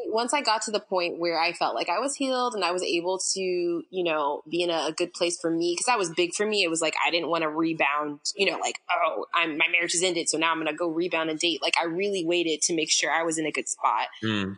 once 0.08 0.34
I 0.34 0.42
got 0.42 0.62
to 0.64 0.72
the 0.72 0.80
point 0.80 1.20
where 1.20 1.40
I 1.40 1.54
felt 1.54 1.74
like 1.74 1.88
I 1.88 2.00
was 2.00 2.16
healed 2.16 2.54
and 2.54 2.66
I 2.66 2.72
was 2.72 2.84
able 2.84 3.18
to, 3.34 3.40
you 3.40 4.04
know, 4.04 4.44
be 4.50 4.62
in 4.62 4.70
a, 4.70 4.88
a 4.88 4.92
good 4.92 5.14
place 5.14 5.40
for 5.40 5.50
me 5.50 5.74
because 5.74 5.86
that 5.86 5.98
was 5.98 6.10
big 6.10 6.34
for 6.36 6.46
me. 6.46 6.64
It 6.64 6.70
was 6.70 6.82
like 6.82 6.96
I 7.06 7.12
didn't 7.12 7.30
want 7.30 7.44
to 7.44 7.50
rebound, 7.50 8.20
you 8.36 8.50
know, 8.52 8.58
like 8.58 8.76
oh, 8.92 9.26
I'm 9.34 9.58
my 9.58 9.68
marriage 9.72 9.94
is 9.96 10.04
ended, 10.04 10.28
so 10.30 10.38
now 10.38 10.52
I'm 10.52 10.58
gonna 10.58 10.74
go 10.74 10.90
rebound 10.90 11.30
and 11.30 11.40
date. 11.40 11.62
Like 11.62 11.76
I 11.82 11.86
really 11.86 12.26
waited 12.26 12.62
to 12.64 12.76
make 12.76 12.92
sure 12.92 13.10
I 13.12 13.24
was 13.24 13.38
in 13.38 13.46
a 13.46 13.52
good 13.52 13.70
spot. 13.70 14.08
Mm. 14.24 14.58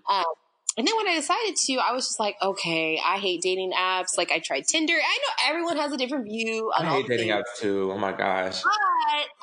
And 0.76 0.88
then 0.88 0.96
when 0.98 1.08
I 1.08 1.16
decided 1.16 1.56
to, 1.68 1.74
I 1.76 1.92
was 1.94 2.08
just 2.08 2.20
like, 2.20 2.36
okay, 2.42 3.00
I 3.06 3.18
hate 3.20 3.42
dating 3.44 3.74
apps. 3.78 4.18
Like 4.18 4.32
I 4.32 4.40
tried 4.40 4.66
Tinder. 4.68 4.94
I 4.94 5.18
know 5.18 5.50
everyone 5.50 5.78
has 5.78 5.92
a 5.92 5.98
different 5.98 6.26
view 6.26 6.72
on 6.78 6.86
i 6.88 6.90
hate 6.96 7.08
dating 7.08 7.30
things. 7.30 7.44
apps 7.58 7.62
too 7.62 7.92
oh 7.94 7.98
my 7.98 8.12
gosh 8.12 8.64
But 8.64 8.72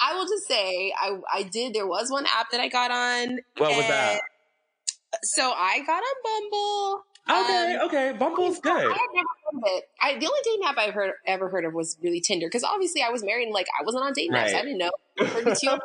I 0.01 0.15
will 0.15 0.27
just 0.27 0.49
say, 0.49 0.93
I 1.01 1.19
I 1.33 1.43
did. 1.45 1.73
There 1.75 1.87
was 1.87 2.11
one 2.11 2.27
app 2.27 2.51
that 2.51 2.61
I 2.61 2.69
got 2.69 2.91
on. 2.91 3.39
what 3.59 3.77
was 3.77 3.87
that 3.87 4.21
So 5.23 5.53
I 5.57 5.81
got 5.87 6.03
on 6.03 6.17
Bumble. 6.25 7.05
okay 7.31 7.77
Um, 7.77 7.87
okay 7.89 8.13
bumble's 8.19 8.59
good. 8.59 8.73
I 8.73 8.81
had 8.81 9.09
never 9.15 9.29
heard 9.45 9.57
of 9.59 9.63
it. 9.67 9.85
I, 10.01 10.19
the 10.19 10.27
only 10.27 10.41
dating 10.45 10.63
app 10.67 10.79
I've 10.79 10.95
heard, 10.95 11.13
ever 11.27 11.49
heard 11.49 11.65
of 11.65 11.75
was 11.75 11.97
really 12.03 12.21
Tinder 12.21 12.47
because 12.47 12.65
obviously 12.65 13.03
I 13.03 13.11
was 13.11 13.23
married 13.23 13.45
and 13.45 13.55
like 13.55 13.67
I 13.81 13.85
wasn't 13.85 14.03
on 14.05 14.13
dating 14.15 14.33
apps. 14.33 14.55
I 14.55 14.63
didn't 14.63 14.79
know. 14.79 14.91
32 15.19 15.49
years 15.49 15.65
old. 15.69 15.81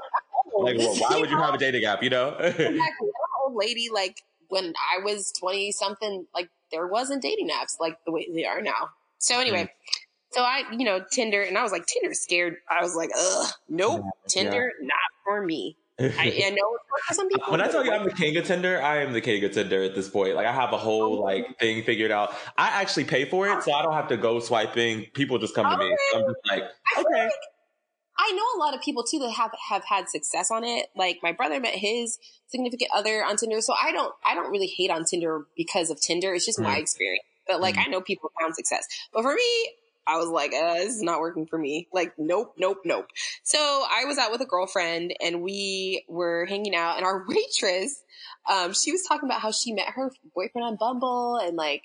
like 0.65 0.77
well, 0.77 0.95
why 0.95 1.19
would 1.19 1.29
you 1.29 1.37
have 1.37 1.53
a 1.53 1.57
dating 1.65 1.85
app 1.85 2.01
you 2.01 2.09
know 2.09 2.29
exactly? 2.39 2.65
I'm 2.65 2.81
an 2.81 3.11
old 3.45 3.55
lady. 3.55 3.89
Like 3.93 4.23
when 4.49 4.73
I 4.93 5.03
was 5.03 5.31
twenty 5.31 5.71
something, 5.71 6.25
like 6.33 6.49
there 6.71 6.87
wasn't 6.87 7.21
dating 7.21 7.49
apps 7.49 7.79
like 7.79 7.97
the 8.05 8.11
way 8.11 8.27
they 8.33 8.45
are 8.45 8.61
now. 8.61 8.89
So 9.17 9.39
anyway. 9.39 9.63
Mm. 9.63 9.69
So 10.31 10.41
I, 10.41 10.63
you 10.77 10.83
know, 10.83 11.01
Tinder, 11.11 11.43
and 11.43 11.57
I 11.57 11.63
was 11.63 11.71
like, 11.71 11.85
Tinder 11.85 12.13
scared. 12.13 12.57
I 12.69 12.81
was 12.81 12.93
like, 12.93 13.09
ugh, 13.17 13.47
nope, 13.69 14.03
Tinder, 14.27 14.69
not 14.81 14.97
for 15.23 15.41
me. 15.41 15.77
I, 15.97 16.03
I 16.45 16.49
know 16.49 16.75
it's 16.75 17.07
for 17.07 17.13
some 17.13 17.29
people. 17.29 17.51
When 17.51 17.61
I 17.61 17.67
tell 17.67 17.85
you 17.85 17.91
I'm 17.91 18.03
the 18.03 18.11
king 18.11 18.35
of 18.37 18.45
Tinder, 18.45 18.81
I 18.81 18.97
am 18.97 19.13
the 19.13 19.21
king 19.21 19.43
of 19.43 19.51
Tinder 19.51 19.83
at 19.83 19.95
this 19.95 20.09
point. 20.09 20.35
Like 20.35 20.45
I 20.45 20.51
have 20.51 20.73
a 20.73 20.77
whole 20.77 21.21
like 21.23 21.57
thing 21.59 21.83
figured 21.83 22.11
out. 22.11 22.33
I 22.57 22.81
actually 22.81 23.05
pay 23.05 23.25
for 23.25 23.47
it, 23.47 23.63
so 23.63 23.71
I 23.71 23.81
don't 23.81 23.93
have 23.93 24.09
to 24.09 24.17
go 24.17 24.39
swiping. 24.39 25.05
People 25.13 25.37
just 25.37 25.55
come 25.55 25.69
to 25.71 25.77
me. 25.77 25.95
So 26.11 26.19
I'm 26.19 26.25
just 26.25 26.39
like, 26.49 26.63
okay. 26.99 27.29
I 28.17 28.31
know 28.31 28.43
a 28.55 28.59
lot 28.59 28.73
of 28.73 28.81
people 28.81 29.03
too 29.03 29.19
that 29.19 29.31
have 29.31 29.51
have 29.69 29.83
had 29.83 30.09
success 30.09 30.49
on 30.51 30.63
it. 30.63 30.87
Like 30.95 31.19
my 31.21 31.31
brother 31.31 31.59
met 31.59 31.75
his 31.75 32.17
significant 32.47 32.91
other 32.93 33.23
on 33.23 33.37
Tinder, 33.37 33.61
so 33.61 33.73
I 33.73 33.91
don't 33.91 34.13
I 34.25 34.35
don't 34.35 34.51
really 34.51 34.67
hate 34.67 34.89
on 34.91 35.03
Tinder 35.05 35.45
because 35.57 35.89
of 35.89 35.99
Tinder. 35.99 36.33
It's 36.33 36.45
just 36.45 36.59
my 36.59 36.75
Mhm. 36.77 36.81
experience. 36.81 37.25
But 37.47 37.61
like 37.61 37.77
I 37.77 37.85
know 37.89 38.01
people 38.01 38.31
found 38.39 38.55
success. 38.55 38.87
But 39.13 39.23
for 39.23 39.33
me, 39.35 39.69
I 40.07 40.17
was 40.17 40.29
like, 40.29 40.53
uh, 40.53 40.75
this 40.75 40.95
is 40.95 41.01
not 41.01 41.19
working 41.19 41.45
for 41.47 41.57
me. 41.57 41.87
Like, 41.91 42.13
nope, 42.17 42.53
nope, 42.57 42.77
nope. 42.85 43.07
So 43.43 43.57
I 43.59 44.05
was 44.05 44.17
out 44.19 44.31
with 44.31 44.39
a 44.41 44.45
girlfriend 44.45 45.15
and 45.19 45.41
we 45.41 46.05
were 46.07 46.45
hanging 46.45 46.75
out 46.75 46.97
and 46.97 47.05
our 47.05 47.25
waitress, 47.27 48.01
um, 48.47 48.73
she 48.73 48.91
was 48.91 49.03
talking 49.03 49.27
about 49.27 49.41
how 49.41 49.51
she 49.51 49.73
met 49.73 49.89
her 49.89 50.11
boyfriend 50.35 50.65
on 50.65 50.75
Bumble 50.75 51.37
and 51.37 51.57
like 51.57 51.83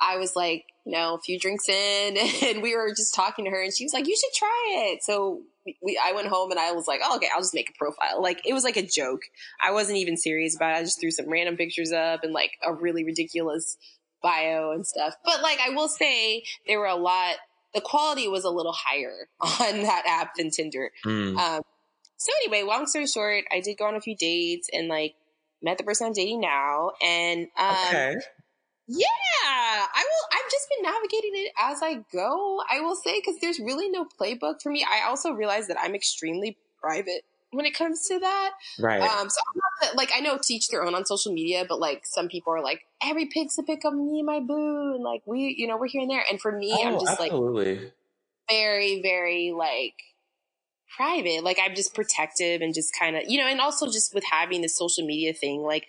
I 0.00 0.16
was 0.16 0.34
like, 0.34 0.64
you 0.84 0.92
know, 0.92 1.14
a 1.14 1.20
few 1.20 1.38
drinks 1.38 1.68
in 1.68 2.16
and 2.42 2.62
we 2.62 2.74
were 2.76 2.90
just 2.90 3.14
talking 3.14 3.44
to 3.44 3.50
her 3.50 3.62
and 3.62 3.72
she 3.76 3.84
was 3.84 3.92
like, 3.92 4.06
you 4.06 4.16
should 4.16 4.34
try 4.34 4.92
it. 4.92 5.02
So 5.02 5.42
we, 5.82 6.00
I 6.02 6.12
went 6.12 6.28
home 6.28 6.50
and 6.50 6.58
I 6.58 6.72
was 6.72 6.88
like, 6.88 7.00
oh, 7.04 7.16
okay, 7.16 7.28
I'll 7.32 7.40
just 7.40 7.54
make 7.54 7.70
a 7.70 7.78
profile. 7.78 8.22
Like 8.22 8.40
it 8.46 8.54
was 8.54 8.64
like 8.64 8.76
a 8.76 8.86
joke. 8.86 9.22
I 9.62 9.72
wasn't 9.72 9.98
even 9.98 10.16
serious 10.16 10.56
about 10.56 10.72
it. 10.72 10.78
I 10.78 10.82
just 10.82 11.00
threw 11.00 11.10
some 11.10 11.28
random 11.28 11.56
pictures 11.56 11.92
up 11.92 12.24
and 12.24 12.32
like 12.32 12.52
a 12.64 12.72
really 12.72 13.04
ridiculous 13.04 13.76
bio 14.22 14.72
and 14.72 14.86
stuff. 14.86 15.14
But 15.24 15.42
like 15.42 15.58
I 15.60 15.70
will 15.70 15.88
say 15.88 16.44
there 16.66 16.78
were 16.78 16.86
a 16.86 16.96
lot 16.96 17.36
the 17.74 17.80
quality 17.80 18.28
was 18.28 18.44
a 18.44 18.50
little 18.50 18.72
higher 18.72 19.28
on 19.40 19.82
that 19.82 20.04
app 20.06 20.34
than 20.34 20.50
Tinder. 20.50 20.90
Mm. 21.04 21.36
Um, 21.36 21.62
so 22.16 22.32
anyway, 22.42 22.62
long 22.62 22.86
story 22.86 23.06
short, 23.06 23.44
I 23.52 23.60
did 23.60 23.78
go 23.78 23.86
on 23.86 23.94
a 23.94 24.00
few 24.00 24.16
dates 24.16 24.68
and 24.72 24.88
like 24.88 25.14
met 25.62 25.78
the 25.78 25.84
person 25.84 26.06
I'm 26.06 26.12
dating 26.12 26.40
now. 26.40 26.92
And 27.02 27.46
um, 27.56 27.76
okay. 27.88 28.16
Yeah, 28.90 29.86
I 29.94 30.04
will. 30.04 30.26
I've 30.32 30.50
just 30.50 30.68
been 30.68 30.82
navigating 30.82 31.32
it 31.34 31.52
as 31.58 31.80
I 31.82 32.04
go. 32.12 32.60
I 32.70 32.80
will 32.80 32.96
say 32.96 33.20
because 33.20 33.40
there's 33.40 33.60
really 33.60 33.88
no 33.88 34.04
playbook 34.04 34.62
for 34.62 34.70
me. 34.70 34.84
I 34.84 35.08
also 35.08 35.30
realize 35.30 35.68
that 35.68 35.78
I'm 35.80 35.94
extremely 35.94 36.58
private 36.80 37.22
when 37.52 37.66
it 37.66 37.74
comes 37.74 38.08
to 38.08 38.18
that. 38.18 38.50
Right. 38.80 39.00
Um, 39.00 39.30
so 39.30 39.40
I'm 39.40 39.60
not 39.88 39.96
like 39.96 40.10
I 40.14 40.20
know 40.20 40.38
teach 40.42 40.68
their 40.68 40.84
own 40.84 40.96
on 40.96 41.06
social 41.06 41.32
media, 41.32 41.64
but 41.68 41.78
like 41.78 42.02
some 42.04 42.28
people 42.28 42.52
are 42.52 42.62
like 42.62 42.80
every 43.02 43.26
pic's 43.26 43.58
a 43.58 43.62
pic 43.62 43.84
of 43.84 43.94
me 43.94 44.18
and 44.18 44.26
my 44.26 44.40
boo, 44.40 44.94
and 44.94 45.04
like 45.04 45.22
we, 45.24 45.54
you 45.56 45.68
know, 45.68 45.76
we're 45.76 45.88
here 45.88 46.02
and 46.02 46.10
there. 46.10 46.24
And 46.28 46.40
for 46.40 46.50
me, 46.50 46.72
I'm 46.72 46.94
oh, 46.94 47.00
just 47.00 47.20
like 47.20 47.30
absolutely. 47.30 47.92
very, 48.50 49.02
very 49.02 49.52
like 49.56 49.94
private. 50.96 51.44
Like 51.44 51.58
I'm 51.62 51.74
just 51.74 51.94
protective 51.94 52.60
and 52.60 52.74
just 52.74 52.92
kind 52.98 53.16
of, 53.16 53.22
you 53.28 53.38
know, 53.38 53.46
and 53.46 53.60
also 53.60 53.86
just 53.86 54.14
with 54.14 54.24
having 54.24 54.62
the 54.62 54.68
social 54.68 55.06
media 55.06 55.32
thing, 55.32 55.62
like 55.62 55.86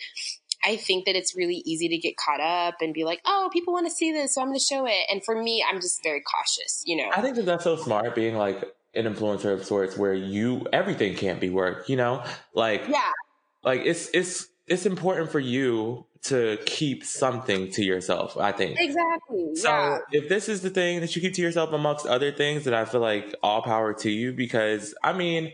I 0.63 0.76
think 0.76 1.06
that 1.06 1.15
it's 1.15 1.36
really 1.36 1.63
easy 1.65 1.89
to 1.89 1.97
get 1.97 2.15
caught 2.17 2.39
up 2.39 2.76
and 2.82 2.93
be 2.93 3.04
like, 3.04 3.21
oh, 3.26 3.50
people 3.52 3.74
want 3.74 3.88
to 3.88 3.91
see 3.91 4.12
this, 4.12 4.36
so 4.36 4.41
I'm 4.41 4.47
going 4.47 4.60
to 4.60 4.63
show 4.63 4.86
it. 4.86 5.06
And 5.10 5.24
for 5.24 5.41
me, 5.41 5.63
I'm 5.67 5.82
just 5.82 6.02
very 6.04 6.21
cautious, 6.21 6.84
you 6.86 6.97
know. 6.97 7.10
I 7.15 7.21
think 7.21 7.36
that 7.36 7.45
that's 7.45 7.63
so 7.63 7.76
smart 7.76 8.15
being 8.15 8.36
like 8.36 8.63
an 8.93 9.06
influencer 9.06 9.54
of 9.54 9.65
sorts 9.65 9.97
where 9.97 10.13
you 10.13 10.65
everything 10.74 11.15
can't 11.15 11.39
be 11.39 11.50
work, 11.50 11.89
you 11.89 11.95
know? 11.95 12.24
Like 12.54 12.84
yeah, 12.88 13.12
like 13.63 13.82
it's 13.86 14.10
it's 14.13 14.47
it's 14.67 14.86
important 14.86 15.32
for 15.32 15.39
you 15.39 16.06
to 16.24 16.58
keep 16.65 17.04
something 17.04 17.71
to 17.71 17.84
yourself, 17.84 18.38
I 18.38 18.52
think. 18.52 18.78
exactly. 18.80 19.56
So 19.56 19.69
yeah. 19.69 19.97
if 20.12 20.30
this 20.30 20.50
is 20.50 20.62
the 20.62 20.69
thing 20.69 21.02
that 21.02 21.15
you 21.15 21.21
keep 21.21 21.34
to 21.34 21.41
yourself 21.41 21.71
amongst 21.74 22.06
other 22.06 22.32
things, 22.32 22.65
then 22.65 22.74
I 22.76 22.86
feel 22.86 23.02
like 23.02 23.34
all 23.41 23.63
power 23.63 23.93
to 23.95 24.10
you 24.10 24.32
because 24.32 24.93
I 25.04 25.13
mean, 25.13 25.54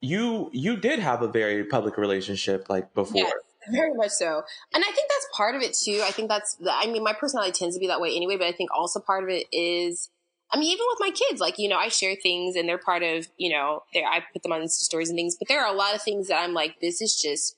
you 0.00 0.50
you 0.52 0.76
did 0.76 1.00
have 1.00 1.22
a 1.22 1.28
very 1.28 1.64
public 1.64 1.96
relationship 1.96 2.68
like 2.68 2.94
before. 2.94 3.22
Yes, 3.22 3.32
very 3.70 3.94
much 3.94 4.10
so. 4.10 4.42
And 4.72 4.84
I 4.84 4.86
think 4.86 5.08
that's 5.08 5.28
part 5.34 5.54
of 5.54 5.62
it 5.62 5.74
too. 5.74 6.02
I 6.04 6.10
think 6.10 6.28
that's, 6.28 6.54
the, 6.54 6.72
I 6.72 6.86
mean, 6.86 7.02
my 7.02 7.12
personality 7.12 7.52
tends 7.52 7.76
to 7.76 7.80
be 7.80 7.86
that 7.88 8.00
way 8.00 8.14
anyway, 8.14 8.36
but 8.36 8.46
I 8.46 8.52
think 8.52 8.70
also 8.74 9.00
part 9.00 9.24
of 9.24 9.30
it 9.30 9.46
is, 9.52 10.10
I 10.50 10.58
mean, 10.58 10.70
even 10.70 10.86
with 10.88 10.98
my 11.00 11.10
kids, 11.10 11.40
like, 11.40 11.58
you 11.58 11.68
know, 11.68 11.76
I 11.76 11.88
share 11.88 12.14
things 12.14 12.54
and 12.56 12.68
they're 12.68 12.78
part 12.78 13.02
of, 13.02 13.26
you 13.36 13.50
know, 13.50 13.82
I 13.94 14.22
put 14.32 14.42
them 14.42 14.52
on 14.52 14.60
Insta 14.60 14.82
stories 14.84 15.08
and 15.08 15.16
things, 15.16 15.36
but 15.36 15.48
there 15.48 15.64
are 15.64 15.72
a 15.72 15.76
lot 15.76 15.94
of 15.94 16.02
things 16.02 16.28
that 16.28 16.40
I'm 16.40 16.54
like, 16.54 16.80
this 16.80 17.00
is 17.00 17.20
just 17.20 17.56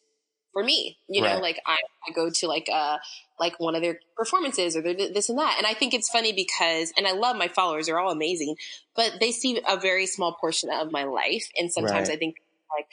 for 0.55 0.65
me, 0.65 0.97
you 1.09 1.21
know, 1.23 1.39
like 1.39 1.61
I, 1.67 1.77
I 2.09 2.13
go 2.13 2.31
to 2.31 2.49
like, 2.49 2.69
uh, 2.73 2.97
like 3.39 3.61
one 3.61 3.75
of 3.75 3.83
their 3.83 4.01
performances 4.17 4.75
or 4.75 4.83
their 4.83 4.95
this 4.95 5.29
and 5.29 5.39
that. 5.39 5.57
And 5.59 5.67
I 5.67 5.75
think 5.75 5.93
it's 5.93 6.09
funny 6.09 6.33
because, 6.33 6.93
and 6.97 7.07
I 7.07 7.13
love 7.13 7.37
my 7.37 7.49
followers, 7.49 7.87
they're 7.87 8.01
all 8.01 8.11
amazing, 8.11 8.57
but 8.97 9.17
they 9.21 9.31
see 9.31 9.61
a 9.69 9.79
very 9.79 10.07
small 10.07 10.33
portion 10.41 10.71
of 10.73 10.91
my 10.91 11.05
life. 11.05 11.47
And 11.59 11.71
sometimes 11.71 12.09
Right. 12.09 12.17
I 12.17 12.19
think 12.19 12.37
like, 12.77 12.89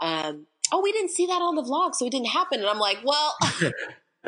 um, 0.00 0.46
oh, 0.72 0.80
we 0.80 0.90
didn't 0.90 1.10
see 1.10 1.26
that 1.26 1.42
on 1.42 1.54
the 1.54 1.62
vlog, 1.62 1.94
so 1.94 2.06
it 2.06 2.10
didn't 2.10 2.28
happen. 2.28 2.60
And 2.60 2.68
I'm 2.68 2.78
like, 2.78 2.98
well, 3.04 3.36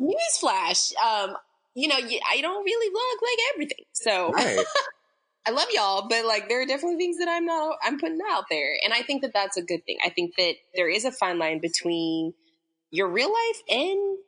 newsflash, 0.00 0.94
um, 0.96 1.36
you 1.74 1.88
know, 1.88 1.96
I 1.96 2.40
don't 2.40 2.64
really 2.64 2.90
vlog 2.90 3.22
like 3.22 3.38
everything. 3.54 3.84
So 3.92 4.30
right. 4.30 4.64
I 5.46 5.50
love 5.50 5.66
y'all, 5.72 6.06
but 6.08 6.24
like 6.24 6.48
there 6.48 6.62
are 6.62 6.66
definitely 6.66 6.98
things 6.98 7.18
that 7.18 7.28
I'm 7.28 7.44
not 7.44 7.76
I'm 7.82 7.98
putting 7.98 8.20
out 8.30 8.44
there, 8.48 8.76
and 8.84 8.92
I 8.92 9.02
think 9.02 9.22
that 9.22 9.32
that's 9.34 9.56
a 9.56 9.62
good 9.62 9.84
thing. 9.84 9.98
I 10.04 10.10
think 10.10 10.36
that 10.36 10.54
there 10.74 10.88
is 10.88 11.04
a 11.04 11.10
fine 11.10 11.38
line 11.38 11.58
between 11.60 12.32
your 12.90 13.08
real 13.08 13.32
life 13.32 13.62
and 13.68 14.18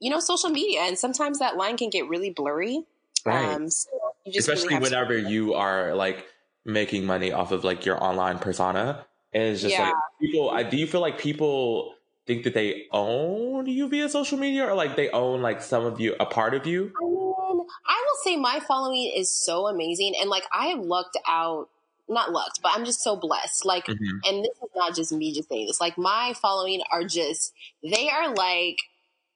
you 0.00 0.10
know 0.10 0.20
social 0.20 0.50
media, 0.50 0.82
and 0.82 0.98
sometimes 0.98 1.38
that 1.38 1.56
line 1.56 1.78
can 1.78 1.88
get 1.88 2.08
really 2.08 2.30
blurry. 2.30 2.84
Right. 3.24 3.54
Um, 3.54 3.70
so 3.70 3.88
you 4.26 4.32
just 4.32 4.48
really 4.48 4.58
Especially 4.58 4.74
have 4.74 4.82
whenever 4.82 5.16
you 5.16 5.54
are 5.54 5.94
like 5.94 6.26
making 6.66 7.06
money 7.06 7.32
off 7.32 7.52
of 7.52 7.64
like 7.64 7.86
your 7.86 8.02
online 8.02 8.38
persona. 8.38 9.06
And 9.32 9.42
it's 9.44 9.62
just 9.62 9.72
Yeah. 9.74 9.86
like 9.86 9.94
people 10.20 10.50
I 10.50 10.62
do 10.62 10.76
you 10.76 10.86
feel 10.86 11.00
like 11.00 11.18
people 11.18 11.94
think 12.26 12.44
that 12.44 12.54
they 12.54 12.86
own 12.92 13.66
you 13.66 13.88
via 13.88 14.08
social 14.08 14.38
media 14.38 14.66
or 14.66 14.74
like 14.74 14.96
they 14.96 15.10
own 15.10 15.42
like 15.42 15.62
some 15.62 15.84
of 15.84 16.00
you 16.00 16.14
a 16.20 16.26
part 16.26 16.54
of 16.54 16.66
you? 16.66 16.92
I 17.00 17.04
mean, 17.04 17.66
I 17.86 18.04
will 18.06 18.18
say 18.24 18.36
my 18.36 18.60
following 18.60 19.12
is 19.16 19.30
so 19.30 19.66
amazing, 19.66 20.14
and 20.20 20.28
like 20.30 20.44
I 20.52 20.66
have 20.68 20.80
lucked 20.80 21.16
out. 21.26 21.68
Not 22.08 22.32
lucked, 22.32 22.60
but 22.60 22.72
I'm 22.74 22.84
just 22.84 23.02
so 23.02 23.14
blessed. 23.14 23.64
Like, 23.64 23.86
Mhm. 23.86 24.18
and 24.26 24.44
this 24.44 24.56
is 24.60 24.70
not 24.74 24.96
just 24.96 25.12
me 25.12 25.32
just 25.32 25.48
saying 25.48 25.68
this. 25.68 25.80
Like, 25.80 25.96
my 25.96 26.34
following 26.34 26.82
are 26.90 27.04
just 27.04 27.52
they 27.84 28.08
are 28.10 28.34
like 28.34 28.78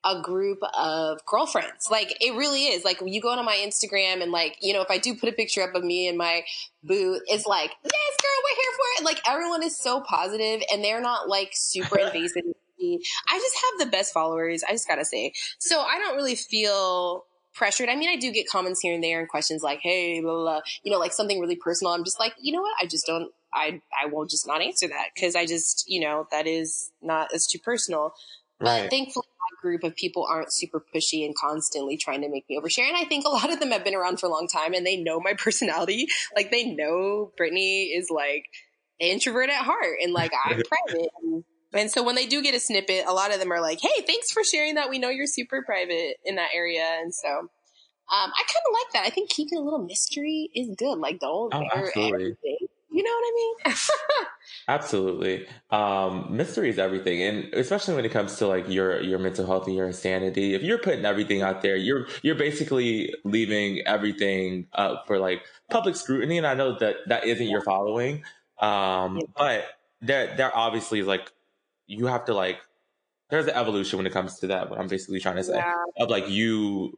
a 0.04 0.20
group 0.22 0.58
of 0.76 1.24
girlfriends. 1.26 1.88
Like, 1.90 2.16
it 2.20 2.34
really 2.36 2.66
is. 2.66 2.84
Like, 2.84 3.00
you 3.04 3.20
go 3.20 3.30
onto 3.30 3.42
my 3.42 3.56
Instagram 3.56 4.22
and 4.22 4.30
like, 4.30 4.56
you 4.60 4.72
know, 4.72 4.82
if 4.82 4.90
I 4.90 4.98
do 4.98 5.14
put 5.14 5.28
a 5.28 5.32
picture 5.32 5.62
up 5.62 5.74
of 5.74 5.84
me 5.84 6.08
in 6.08 6.16
my 6.16 6.42
booth, 6.82 7.22
it's 7.26 7.46
like, 7.46 7.70
yes, 7.82 8.16
girl, 8.22 8.30
we're 8.44 8.56
here 8.56 8.72
for 8.76 9.02
it. 9.02 9.04
Like, 9.04 9.20
everyone 9.28 9.62
is 9.62 9.78
so 9.78 10.00
positive, 10.00 10.62
and 10.72 10.84
they're 10.84 11.00
not 11.00 11.28
like 11.28 11.50
super 11.52 11.98
invasive. 12.00 12.42
I 12.82 13.38
just 13.38 13.54
have 13.54 13.86
the 13.86 13.90
best 13.90 14.12
followers. 14.12 14.62
I 14.62 14.72
just 14.72 14.86
gotta 14.86 15.04
say. 15.04 15.32
So 15.58 15.80
I 15.80 15.98
don't 15.98 16.16
really 16.16 16.34
feel 16.34 17.24
pressured. 17.54 17.88
I 17.88 17.96
mean, 17.96 18.10
I 18.10 18.16
do 18.16 18.32
get 18.32 18.48
comments 18.48 18.80
here 18.80 18.94
and 18.94 19.02
there 19.02 19.20
and 19.20 19.28
questions 19.28 19.62
like, 19.62 19.80
"Hey, 19.82 20.20
blah, 20.20 20.32
blah, 20.32 20.42
blah," 20.42 20.60
you 20.82 20.92
know, 20.92 20.98
like 20.98 21.12
something 21.12 21.40
really 21.40 21.56
personal. 21.56 21.92
I'm 21.92 22.04
just 22.04 22.18
like, 22.18 22.34
you 22.40 22.52
know 22.52 22.60
what? 22.60 22.74
I 22.80 22.86
just 22.86 23.06
don't. 23.06 23.30
I 23.52 23.80
I 23.98 24.06
will 24.06 24.26
just 24.26 24.46
not 24.46 24.60
answer 24.60 24.88
that 24.88 25.08
because 25.14 25.36
I 25.36 25.46
just, 25.46 25.84
you 25.86 26.00
know, 26.00 26.26
that 26.30 26.46
is 26.46 26.90
not. 27.00 27.32
It's 27.32 27.46
too 27.46 27.58
personal. 27.58 28.12
But 28.60 28.90
thankfully, 28.90 29.26
group 29.64 29.83
of 29.83 29.96
people 29.96 30.27
aren't 30.29 30.53
super 30.53 30.85
pushy 30.94 31.24
and 31.24 31.35
constantly 31.35 31.96
trying 31.96 32.20
to 32.20 32.29
make 32.29 32.44
me 32.50 32.59
overshare. 32.61 32.87
And 32.87 32.96
I 32.96 33.05
think 33.05 33.24
a 33.24 33.31
lot 33.31 33.50
of 33.50 33.61
them 33.61 33.70
have 33.70 33.83
been 33.83 33.94
around 33.94 34.20
for 34.20 34.27
a 34.27 34.29
long 34.29 34.46
time 34.46 34.74
and 34.74 34.87
they 34.87 34.96
know 34.96 35.18
my 35.20 35.33
personality. 35.38 36.07
Like 36.37 36.50
they 36.50 36.64
know 36.64 37.33
Brittany 37.38 37.85
is 37.87 38.11
like 38.11 38.44
introvert 39.00 39.48
at 39.48 39.64
heart 39.64 39.96
and 40.03 40.12
like 40.12 40.33
I'm 40.44 40.61
private. 40.62 41.09
And, 41.22 41.44
and 41.72 41.90
so 41.90 42.03
when 42.03 42.14
they 42.14 42.27
do 42.27 42.42
get 42.42 42.55
a 42.55 42.61
snippet, 42.61 43.07
a 43.07 43.12
lot 43.14 43.33
of 43.33 43.40
them 43.40 43.50
are 43.50 43.61
like, 43.61 43.81
"Hey, 43.81 44.05
thanks 44.07 44.31
for 44.31 44.44
sharing 44.44 44.74
that. 44.74 44.90
We 44.90 44.98
know 44.98 45.09
you're 45.09 45.27
super 45.27 45.62
private 45.62 46.18
in 46.24 46.37
that 46.37 46.50
area." 46.55 46.85
And 47.00 47.12
so 47.12 47.31
um, 47.31 47.48
I 48.11 48.42
kind 48.46 48.64
of 48.68 48.72
like 48.72 48.92
that. 48.92 49.07
I 49.07 49.11
think 49.11 49.31
keeping 49.31 49.59
a 49.59 49.62
little 49.62 49.83
mystery 49.83 50.50
is 50.55 50.68
good. 50.77 50.98
Like 50.98 51.18
don't 51.18 51.53
Oh, 51.55 51.64
absolutely. 51.74 52.37
everything. 52.44 52.68
You 52.94 53.02
know 53.02 53.11
what 53.11 53.24
I 53.26 53.33
mean? 53.35 53.76
Absolutely. 54.68 55.46
Um, 55.70 56.28
mystery 56.30 56.68
is 56.70 56.78
everything. 56.78 57.22
And 57.22 57.52
especially 57.54 57.96
when 57.96 58.04
it 58.04 58.12
comes 58.12 58.37
to 58.37 58.46
like 58.46 58.68
your 58.68 59.00
your 59.02 59.18
mental 59.18 59.46
health 59.46 59.66
and 59.66 59.74
your 59.76 59.90
sanity. 59.92 60.54
If 60.54 60.62
you're 60.62 60.78
putting 60.78 61.04
everything 61.04 61.42
out 61.42 61.61
there, 61.62 61.74
you're 61.76 62.07
you're 62.22 62.37
basically 62.37 63.12
leaving 63.24 63.80
everything 63.87 64.68
up 64.74 65.09
for 65.09 65.18
like 65.18 65.42
public 65.70 65.96
scrutiny. 65.96 66.38
And 66.38 66.46
I 66.46 66.54
know 66.54 66.78
that 66.78 66.96
that 67.09 67.24
isn't 67.24 67.48
your 67.48 67.62
following. 67.62 68.22
Um, 68.61 69.16
Yeah. 69.16 69.22
but 69.37 69.64
there 70.00 70.37
there 70.37 70.57
obviously 70.57 71.00
is 71.00 71.07
like 71.09 71.33
you 71.88 72.07
have 72.07 72.24
to 72.26 72.35
like 72.35 72.59
there's 73.30 73.46
an 73.46 73.54
evolution 73.54 73.96
when 73.98 74.07
it 74.07 74.12
comes 74.12 74.38
to 74.38 74.46
that, 74.48 74.70
what 74.70 74.78
I'm 74.78 74.87
basically 74.87 75.18
trying 75.18 75.37
to 75.37 75.44
say. 75.44 75.57
yeah. 75.57 75.72
Of 75.98 76.11
like 76.11 76.28
you 76.28 76.96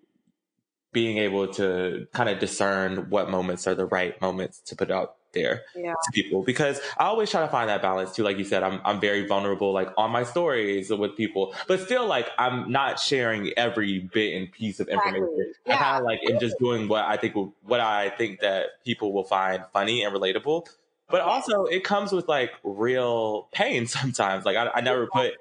being 0.93 1.19
able 1.19 1.49
to 1.55 2.07
kind 2.13 2.29
of 2.29 2.39
discern 2.39 3.11
what 3.11 3.29
moments 3.31 3.67
are 3.67 3.75
the 3.75 3.87
right 3.87 4.21
moments 4.21 4.61
to 4.61 4.77
put 4.77 4.91
out 4.91 5.16
there 5.37 5.63
Yeah. 5.77 5.93
to 5.93 6.11
people 6.13 6.43
because 6.43 6.81
I 6.99 7.05
always 7.05 7.31
try 7.31 7.43
to 7.43 7.49
find 7.49 7.69
that 7.69 7.81
balance 7.83 8.13
too. 8.13 8.25
Like 8.25 8.39
you 8.39 8.45
said, 8.45 8.63
I'm 8.65 8.81
I'm 8.85 8.99
very 9.01 9.27
vulnerable 9.27 9.73
like 9.73 9.91
on 9.97 10.11
my 10.11 10.25
stories 10.25 10.91
with 10.91 11.17
people, 11.17 11.55
but 11.69 11.81
still 11.81 12.07
like 12.07 12.29
I'm 12.39 12.73
not 12.73 12.99
sharing 12.99 13.53
every 13.57 14.01
bit 14.01 14.35
and 14.35 14.51
piece 14.51 14.81
of 14.81 14.89
information. 14.89 15.29
Exactly. 15.67 15.73
I 15.73 15.77
kind 15.77 15.97
of 15.99 16.05
like 16.05 16.21
am 16.29 16.41
just 16.41 16.59
doing 16.59 16.89
what 16.89 17.05
I 17.05 17.17
think 17.17 17.35
will, 17.37 17.55
what 17.63 17.81
I 17.81 18.09
think 18.11 18.41
that 18.41 18.83
people 18.85 19.13
will 19.13 19.25
find 19.25 19.63
funny 19.73 20.03
and 20.03 20.13
relatable. 20.15 20.67
But 21.09 21.21
also 21.21 21.67
it 21.67 21.85
comes 21.85 22.11
with 22.11 22.27
like 22.29 22.51
real 22.65 23.49
pain 23.53 23.87
sometimes. 23.99 24.45
Like 24.45 24.57
I, 24.57 24.71
I 24.75 24.81
never 24.81 25.07
put 25.07 25.35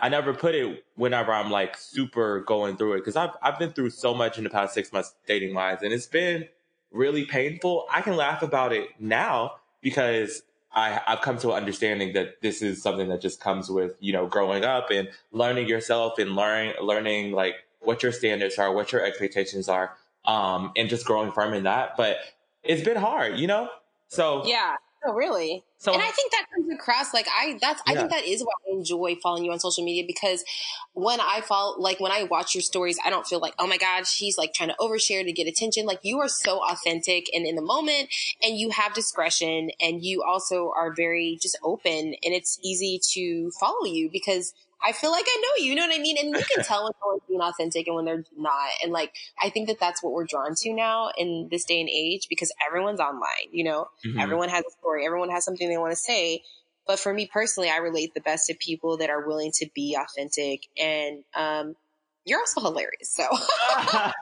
I 0.00 0.08
never 0.08 0.34
put 0.34 0.56
it 0.56 0.84
whenever 0.96 1.32
I'm 1.32 1.48
like 1.50 1.76
super 1.76 2.40
going 2.40 2.76
through 2.76 2.94
it 2.94 2.98
because 2.98 3.14
I've 3.14 3.30
I've 3.40 3.58
been 3.58 3.70
through 3.72 3.90
so 3.90 4.14
much 4.14 4.36
in 4.36 4.42
the 4.42 4.50
past 4.50 4.74
six 4.74 4.92
months 4.92 5.14
dating 5.28 5.54
wise, 5.54 5.78
and 5.82 5.92
it's 5.92 6.06
been 6.08 6.48
really 6.92 7.24
painful. 7.24 7.86
I 7.90 8.00
can 8.00 8.16
laugh 8.16 8.42
about 8.42 8.72
it 8.72 8.88
now 8.98 9.56
because 9.80 10.42
I 10.72 11.00
I've 11.06 11.20
come 11.20 11.38
to 11.38 11.50
an 11.50 11.56
understanding 11.56 12.12
that 12.14 12.40
this 12.40 12.62
is 12.62 12.82
something 12.82 13.08
that 13.08 13.20
just 13.20 13.40
comes 13.40 13.70
with 13.70 13.94
you 14.00 14.12
know 14.12 14.26
growing 14.26 14.64
up 14.64 14.90
and 14.90 15.08
learning 15.32 15.68
yourself 15.68 16.18
and 16.18 16.34
learning 16.34 16.74
learning 16.80 17.32
like 17.32 17.56
what 17.80 18.02
your 18.02 18.12
standards 18.12 18.58
are, 18.58 18.72
what 18.72 18.92
your 18.92 19.04
expectations 19.04 19.68
are, 19.68 19.96
um, 20.24 20.72
and 20.76 20.88
just 20.88 21.04
growing 21.04 21.32
firm 21.32 21.52
in 21.52 21.64
that. 21.64 21.96
But 21.96 22.18
it's 22.62 22.82
been 22.82 22.96
hard, 22.96 23.38
you 23.38 23.46
know. 23.46 23.68
So 24.08 24.46
Yeah. 24.46 24.76
No, 25.04 25.14
really. 25.14 25.64
So 25.78 25.92
and 25.92 26.00
I 26.00 26.10
think 26.10 26.30
that 26.30 26.46
comes 26.54 26.72
across 26.72 27.12
like 27.12 27.26
I 27.28 27.58
that's 27.60 27.82
I 27.88 27.96
think 27.96 28.10
that 28.10 28.24
is 28.24 28.42
why 28.42 28.52
I 28.68 28.76
enjoy 28.76 29.16
following 29.20 29.44
you 29.44 29.50
on 29.50 29.58
social 29.58 29.84
media 29.84 30.04
because 30.06 30.44
when 30.92 31.20
I 31.20 31.40
follow 31.40 31.76
like 31.80 31.98
when 31.98 32.12
I 32.12 32.22
watch 32.22 32.54
your 32.54 32.62
stories, 32.62 32.98
I 33.04 33.10
don't 33.10 33.26
feel 33.26 33.40
like, 33.40 33.54
oh 33.58 33.66
my 33.66 33.78
God, 33.78 34.06
she's 34.06 34.38
like 34.38 34.54
trying 34.54 34.68
to 34.68 34.76
overshare 34.78 35.24
to 35.24 35.32
get 35.32 35.48
attention. 35.48 35.86
Like 35.86 35.98
you 36.02 36.20
are 36.20 36.28
so 36.28 36.60
authentic 36.64 37.26
and 37.34 37.44
in 37.44 37.56
the 37.56 37.62
moment 37.62 38.14
and 38.44 38.56
you 38.56 38.70
have 38.70 38.94
discretion 38.94 39.70
and 39.80 40.04
you 40.04 40.22
also 40.22 40.70
are 40.76 40.94
very 40.94 41.36
just 41.42 41.58
open 41.64 42.14
and 42.22 42.34
it's 42.34 42.60
easy 42.62 43.00
to 43.14 43.50
follow 43.58 43.84
you 43.84 44.08
because 44.12 44.54
I 44.84 44.92
feel 44.92 45.10
like 45.10 45.24
I 45.26 45.42
know 45.42 45.64
you, 45.64 45.70
you 45.70 45.74
know 45.74 45.86
what 45.86 45.94
I 45.94 46.02
mean? 46.02 46.16
And 46.18 46.30
you 46.30 46.44
can 46.44 46.64
tell 46.64 46.84
when 46.84 46.92
someone's 47.00 47.22
being 47.28 47.40
authentic 47.40 47.86
and 47.86 47.96
when 47.96 48.04
they're 48.04 48.24
not. 48.36 48.70
And 48.82 48.92
like, 48.92 49.14
I 49.42 49.50
think 49.50 49.68
that 49.68 49.80
that's 49.80 50.02
what 50.02 50.12
we're 50.12 50.26
drawn 50.26 50.54
to 50.54 50.72
now 50.72 51.10
in 51.16 51.48
this 51.50 51.64
day 51.64 51.80
and 51.80 51.88
age 51.88 52.26
because 52.28 52.52
everyone's 52.66 53.00
online, 53.00 53.48
you 53.52 53.64
know? 53.64 53.88
Mhm. 54.04 54.20
Everyone 54.20 54.48
has 54.48 54.64
a 54.66 54.70
story. 54.78 55.06
Everyone 55.06 55.30
has 55.30 55.44
something 55.44 55.68
they 55.68 55.78
want 55.78 55.92
to 55.92 55.96
say. 55.96 56.42
But 56.86 56.98
for 56.98 57.14
me 57.14 57.28
personally, 57.32 57.70
I 57.70 57.76
relate 57.76 58.12
the 58.14 58.20
best 58.20 58.48
to 58.48 58.54
people 58.54 58.96
that 58.98 59.10
are 59.10 59.26
willing 59.26 59.52
to 59.56 59.66
be 59.74 59.96
authentic. 59.96 60.66
And 60.76 61.24
um, 61.34 61.76
you're 62.24 62.40
also 62.40 62.60
hilarious. 62.60 63.08
So 63.08 63.24
I 63.30 64.12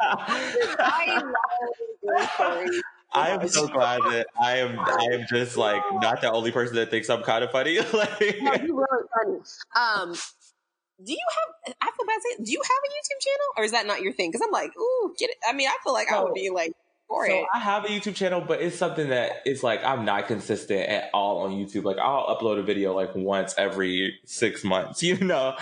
love 1.23 1.33
your 2.03 2.27
stories. 2.29 2.83
I 3.13 3.31
am 3.31 3.49
so 3.49 3.67
glad 3.67 4.03
that 4.03 4.29
I 4.41 4.59
am 4.59 4.79
I 4.79 5.09
am 5.13 5.27
just 5.29 5.57
like 5.57 5.83
not 5.95 6.21
the 6.21 6.31
only 6.31 6.53
person 6.53 6.77
that 6.77 6.91
thinks 6.91 7.11
I'm 7.11 7.23
kind 7.23 7.43
of 7.43 7.51
funny. 7.51 7.79
like 7.93 8.37
No, 8.41 8.55
you're 8.55 8.77
really 8.77 9.07
funny. 9.25 9.41
Um, 9.75 10.15
do 11.05 11.13
you 11.13 11.27
have? 11.67 11.75
I 11.81 11.91
feel 11.97 12.07
bad 12.07 12.21
saying. 12.23 12.45
Do 12.45 12.53
you 12.53 12.61
have 12.63 12.71
a 12.71 12.91
YouTube 12.91 13.21
channel, 13.25 13.47
or 13.57 13.65
is 13.65 13.73
that 13.73 13.87
not 13.87 14.03
your 14.03 14.13
thing? 14.13 14.31
Because 14.31 14.45
I'm 14.45 14.53
like, 14.53 14.77
ooh, 14.77 15.15
get 15.19 15.31
it. 15.31 15.37
I 15.49 15.53
mean, 15.53 15.69
I 15.69 15.77
feel 15.83 15.93
like 15.93 16.13
I 16.13 16.23
would 16.23 16.35
be 16.35 16.51
like 16.51 16.73
for 17.09 17.27
so 17.27 17.33
it. 17.33 17.47
I 17.53 17.59
have 17.59 17.85
a 17.85 17.89
YouTube 17.89 18.15
channel, 18.15 18.41
but 18.41 18.61
it's 18.61 18.77
something 18.77 19.09
that 19.09 19.43
it's 19.45 19.63
like 19.63 19.85
I'm 19.85 20.05
not 20.05 20.27
consistent 20.27 20.89
at 20.89 21.11
all 21.13 21.39
on 21.39 21.53
YouTube. 21.53 21.85
Like 21.85 21.99
I'll 21.99 22.37
upload 22.37 22.59
a 22.59 22.63
video 22.63 22.95
like 22.95 23.15
once 23.15 23.55
every 23.59 24.19
six 24.25 24.65
months, 24.65 25.03
you 25.03 25.19
know, 25.19 25.57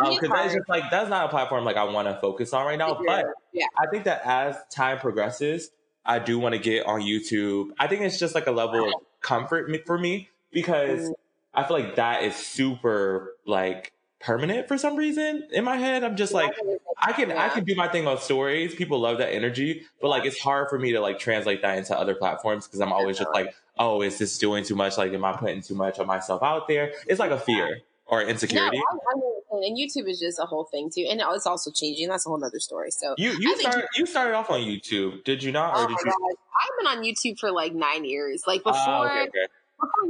mean, 0.00 0.20
because 0.20 0.30
um, 0.30 0.36
it's 0.36 0.42
that's 0.42 0.54
just 0.54 0.68
like 0.68 0.84
that's 0.90 1.10
not 1.10 1.26
a 1.26 1.28
platform 1.28 1.64
like 1.64 1.76
I 1.76 1.84
want 1.84 2.08
to 2.08 2.18
focus 2.20 2.52
on 2.52 2.66
right 2.66 2.78
now. 2.78 3.00
But 3.04 3.26
yeah, 3.52 3.66
I 3.78 3.86
think 3.90 4.04
that 4.04 4.22
as 4.24 4.56
time 4.70 4.98
progresses, 4.98 5.70
I 6.04 6.18
do 6.18 6.38
want 6.38 6.54
to 6.54 6.60
get 6.60 6.86
on 6.86 7.00
YouTube. 7.00 7.70
I 7.78 7.86
think 7.86 8.02
it's 8.02 8.18
just 8.18 8.34
like 8.34 8.46
a 8.46 8.52
level 8.52 8.88
of 8.88 8.94
comfort 9.20 9.70
for 9.86 9.98
me 9.98 10.28
because 10.52 11.08
mm. 11.08 11.12
I 11.54 11.64
feel 11.64 11.78
like 11.78 11.96
that 11.96 12.22
is 12.22 12.34
super 12.34 13.34
like 13.46 13.92
permanent 14.20 14.66
for 14.68 14.76
some 14.76 14.96
reason 14.96 15.46
in 15.52 15.64
my 15.64 15.76
head. 15.76 16.04
I'm 16.04 16.16
just 16.16 16.32
like 16.32 16.52
I 16.96 17.12
can 17.12 17.30
I 17.32 17.48
can 17.48 17.64
do 17.64 17.74
my 17.74 17.88
thing 17.88 18.06
on 18.06 18.18
stories. 18.18 18.74
People 18.74 19.00
love 19.00 19.18
that 19.18 19.32
energy, 19.32 19.86
but 20.00 20.08
like 20.08 20.24
it's 20.24 20.38
hard 20.38 20.68
for 20.68 20.78
me 20.78 20.92
to 20.92 21.00
like 21.00 21.18
translate 21.18 21.62
that 21.62 21.78
into 21.78 21.98
other 21.98 22.14
platforms 22.14 22.66
because 22.66 22.80
I'm 22.80 22.92
always 22.92 23.18
just 23.18 23.30
like, 23.32 23.54
oh, 23.78 24.02
is 24.02 24.18
this 24.18 24.38
doing 24.38 24.64
too 24.64 24.74
much? 24.74 24.98
Like, 24.98 25.12
am 25.12 25.24
I 25.24 25.32
putting 25.32 25.62
too 25.62 25.74
much 25.74 25.98
of 25.98 26.06
myself 26.06 26.42
out 26.42 26.68
there? 26.68 26.92
It's 27.06 27.20
like 27.20 27.30
a 27.30 27.38
fear 27.38 27.80
or 28.06 28.22
insecurity. 28.22 28.78
No, 28.78 28.82
I, 28.82 29.12
I 29.12 29.16
mean, 29.16 29.32
and 29.50 29.76
YouTube 29.76 30.08
is 30.08 30.20
just 30.20 30.38
a 30.38 30.44
whole 30.44 30.64
thing 30.64 30.90
too, 30.90 31.06
and 31.08 31.20
it's 31.24 31.46
also 31.46 31.70
changing. 31.70 32.08
That's 32.08 32.26
a 32.26 32.28
whole 32.28 32.42
other 32.42 32.60
story. 32.60 32.90
So, 32.90 33.14
You 33.18 33.32
you 33.38 33.56
started 33.58 33.84
you 33.96 34.06
started 34.06 34.34
off 34.34 34.50
on 34.50 34.60
YouTube, 34.60 35.24
did 35.24 35.42
you 35.42 35.52
not? 35.52 35.74
Or 35.74 35.84
oh 35.84 35.86
did 35.86 35.96
you? 36.04 36.04
god, 36.04 36.14
I've 36.54 36.78
been 36.78 36.98
on 36.98 37.04
YouTube 37.04 37.38
for 37.38 37.50
like 37.50 37.74
nine 37.74 38.04
years. 38.04 38.42
Like 38.46 38.62
before, 38.62 38.74
Ah, 38.76 39.10
okay, 39.10 39.22
okay. 39.28 39.52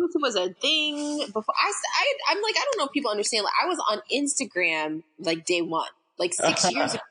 YouTube 0.09 0.23
was 0.23 0.37
a 0.37 0.51
thing. 0.55 1.19
Before 1.27 1.55
I, 1.57 1.71
I, 1.73 2.15
I'm 2.33 2.43
like, 2.43 2.55
I 2.57 2.65
don't 2.65 2.79
know 2.79 2.87
if 2.87 2.93
people 2.93 3.11
understand. 3.11 3.45
Like, 3.45 3.55
I 3.63 3.67
was 3.67 3.79
on 3.91 4.01
Instagram 4.13 5.03
like 5.19 5.45
day 5.45 5.63
one, 5.63 5.89
like 6.19 6.33
six 6.35 6.71
years 6.75 6.95
ago, 6.95 7.03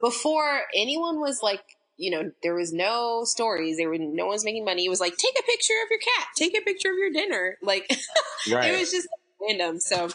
before 0.00 0.62
anyone 0.74 1.20
was 1.20 1.42
like, 1.42 1.62
you 1.96 2.10
know, 2.10 2.32
there 2.42 2.54
was 2.54 2.72
no 2.72 3.22
stories. 3.24 3.76
There 3.76 3.88
were 3.88 3.98
no 3.98 4.26
one's 4.26 4.44
making 4.44 4.64
money. 4.64 4.84
It 4.86 4.88
was 4.88 5.00
like, 5.00 5.16
take 5.16 5.34
a 5.38 5.42
picture 5.44 5.74
of 5.84 5.90
your 5.90 6.00
cat, 6.00 6.26
take 6.36 6.56
a 6.56 6.60
picture 6.62 6.90
of 6.90 6.96
your 6.98 7.10
dinner. 7.10 7.58
Like, 7.62 7.88
Right. 8.50 8.72
it 8.74 8.78
was 8.80 8.90
just 8.90 9.06
random. 9.40 9.78
So 9.78 10.08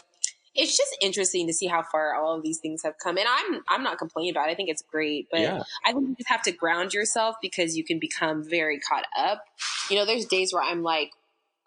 it's 0.54 0.76
just 0.76 0.96
interesting 1.00 1.46
to 1.46 1.52
see 1.52 1.66
how 1.66 1.82
far 1.82 2.14
all 2.14 2.36
of 2.36 2.42
these 2.42 2.58
things 2.58 2.82
have 2.82 2.94
come. 3.02 3.16
And 3.16 3.26
I'm 3.28 3.62
I'm 3.68 3.82
not 3.82 3.96
complaining 3.96 4.32
about 4.32 4.48
it. 4.48 4.52
I 4.52 4.54
think 4.54 4.68
it's 4.68 4.82
great, 4.82 5.28
but 5.30 5.40
Yeah. 5.40 5.62
I 5.86 5.92
think 5.92 6.08
you 6.08 6.14
just 6.16 6.28
have 6.28 6.42
to 6.42 6.52
ground 6.52 6.92
yourself 6.92 7.36
because 7.40 7.76
you 7.76 7.84
can 7.84 7.98
become 7.98 8.42
very 8.44 8.80
caught 8.80 9.04
up. 9.16 9.44
You 9.88 9.96
know, 9.96 10.04
there's 10.04 10.26
days 10.26 10.52
where 10.52 10.62
I'm 10.62 10.82
like, 10.82 11.12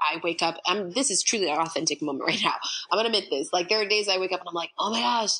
I 0.01 0.19
wake 0.23 0.41
up. 0.41 0.57
I'm 0.65 0.91
this 0.91 1.11
is 1.11 1.23
truly 1.23 1.49
an 1.49 1.57
authentic 1.57 2.01
moment 2.01 2.25
right 2.27 2.39
now. 2.43 2.55
I'm 2.91 2.97
gonna 2.97 3.07
admit 3.07 3.25
this. 3.29 3.49
Like 3.53 3.69
there 3.69 3.81
are 3.81 3.85
days 3.85 4.07
I 4.07 4.17
wake 4.17 4.31
up 4.31 4.39
and 4.41 4.49
I'm 4.49 4.55
like, 4.55 4.71
oh 4.77 4.91
my 4.91 4.99
gosh, 4.99 5.31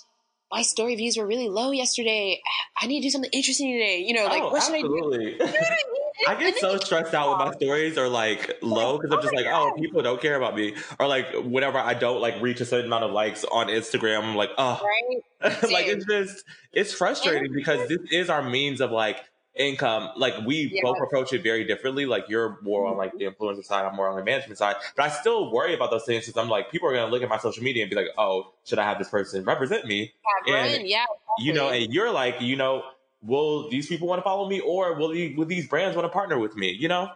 my 0.51 0.61
story 0.61 0.95
views 0.95 1.17
were 1.17 1.25
really 1.25 1.47
low 1.47 1.71
yesterday. 1.71 2.41
I 2.79 2.87
need 2.87 3.01
to 3.01 3.07
do 3.07 3.09
something 3.09 3.31
interesting 3.33 3.71
today. 3.71 4.03
You 4.05 4.13
know, 4.13 4.25
like 4.25 4.43
oh, 4.43 4.51
what 4.51 4.63
should 4.63 4.75
I 4.75 4.81
do? 4.81 4.87
You 4.87 5.01
know 5.01 5.15
I 5.15 5.17
mean? 5.17 5.37
I 6.27 6.35
get 6.35 6.57
so 6.57 6.77
stressed 6.77 7.13
out 7.13 7.29
when 7.29 7.47
my 7.47 7.53
oh. 7.53 7.57
stories 7.57 7.97
are 7.97 8.07
like 8.07 8.57
low 8.61 8.97
because 8.97 9.11
I'm 9.11 9.19
oh 9.19 9.21
just 9.21 9.33
like, 9.33 9.47
oh, 9.47 9.73
people 9.77 10.03
don't 10.03 10.21
care 10.21 10.35
about 10.35 10.55
me, 10.55 10.75
or 10.99 11.07
like 11.07 11.33
whenever 11.43 11.79
I 11.79 11.93
don't 11.93 12.21
like 12.21 12.41
reach 12.41 12.61
a 12.61 12.65
certain 12.65 12.87
amount 12.87 13.05
of 13.05 13.11
likes 13.11 13.43
on 13.45 13.67
Instagram, 13.67 14.23
I'm 14.23 14.35
like, 14.35 14.51
oh, 14.57 14.81
right? 14.83 15.63
like 15.71 15.87
it's 15.87 16.05
just 16.05 16.43
it's 16.73 16.93
frustrating 16.93 17.53
because 17.53 17.87
this 17.87 17.99
is 18.11 18.29
our 18.29 18.47
means 18.47 18.81
of 18.81 18.91
like 18.91 19.23
income. 19.55 20.11
Like 20.15 20.33
we 20.45 20.71
Yeah. 20.73 20.81
both 20.83 20.97
approach 21.01 21.33
it 21.33 21.43
very 21.43 21.63
differently. 21.63 22.05
Like 22.05 22.29
you're 22.29 22.59
more 22.61 22.85
on 22.85 22.97
like 22.97 23.11
the 23.13 23.25
mm-hmm. 23.25 23.43
influencer 23.43 23.63
side, 23.63 23.85
I'm 23.85 23.95
more 23.95 24.09
on 24.09 24.15
the 24.15 24.23
management 24.23 24.57
side, 24.57 24.75
but 24.95 25.05
I 25.05 25.09
still 25.09 25.51
worry 25.51 25.73
about 25.73 25.91
those 25.91 26.05
things 26.05 26.25
because 26.25 26.41
I'm 26.41 26.49
like, 26.49 26.71
people 26.71 26.89
are 26.89 26.93
gonna 26.93 27.11
look 27.11 27.23
at 27.23 27.29
my 27.29 27.37
social 27.37 27.63
media 27.63 27.83
and 27.83 27.89
be 27.89 27.95
like, 27.95 28.09
oh, 28.17 28.53
should 28.65 28.79
I 28.79 28.83
have 28.83 28.97
this 28.97 29.09
person 29.09 29.43
represent 29.43 29.85
me? 29.85 30.13
Yeah, 30.45 30.55
and- 30.55 30.69
Brian, 30.69 30.87
yeah, 30.87 31.05
You 31.39 31.53
know, 31.53 31.69
and 31.69 31.93
you're 31.93 32.11
like, 32.11 32.41
you 32.41 32.55
know. 32.55 32.83
Will 33.23 33.69
these 33.69 33.85
people 33.85 34.07
want 34.07 34.17
to 34.17 34.23
follow 34.23 34.49
me, 34.49 34.61
or 34.61 34.95
will, 34.95 35.09
the, 35.09 35.35
will 35.35 35.45
these 35.45 35.67
brands 35.67 35.95
want 35.95 36.07
to 36.07 36.09
partner 36.09 36.39
with 36.39 36.55
me? 36.55 36.71
You 36.71 36.87
know, 36.87 37.11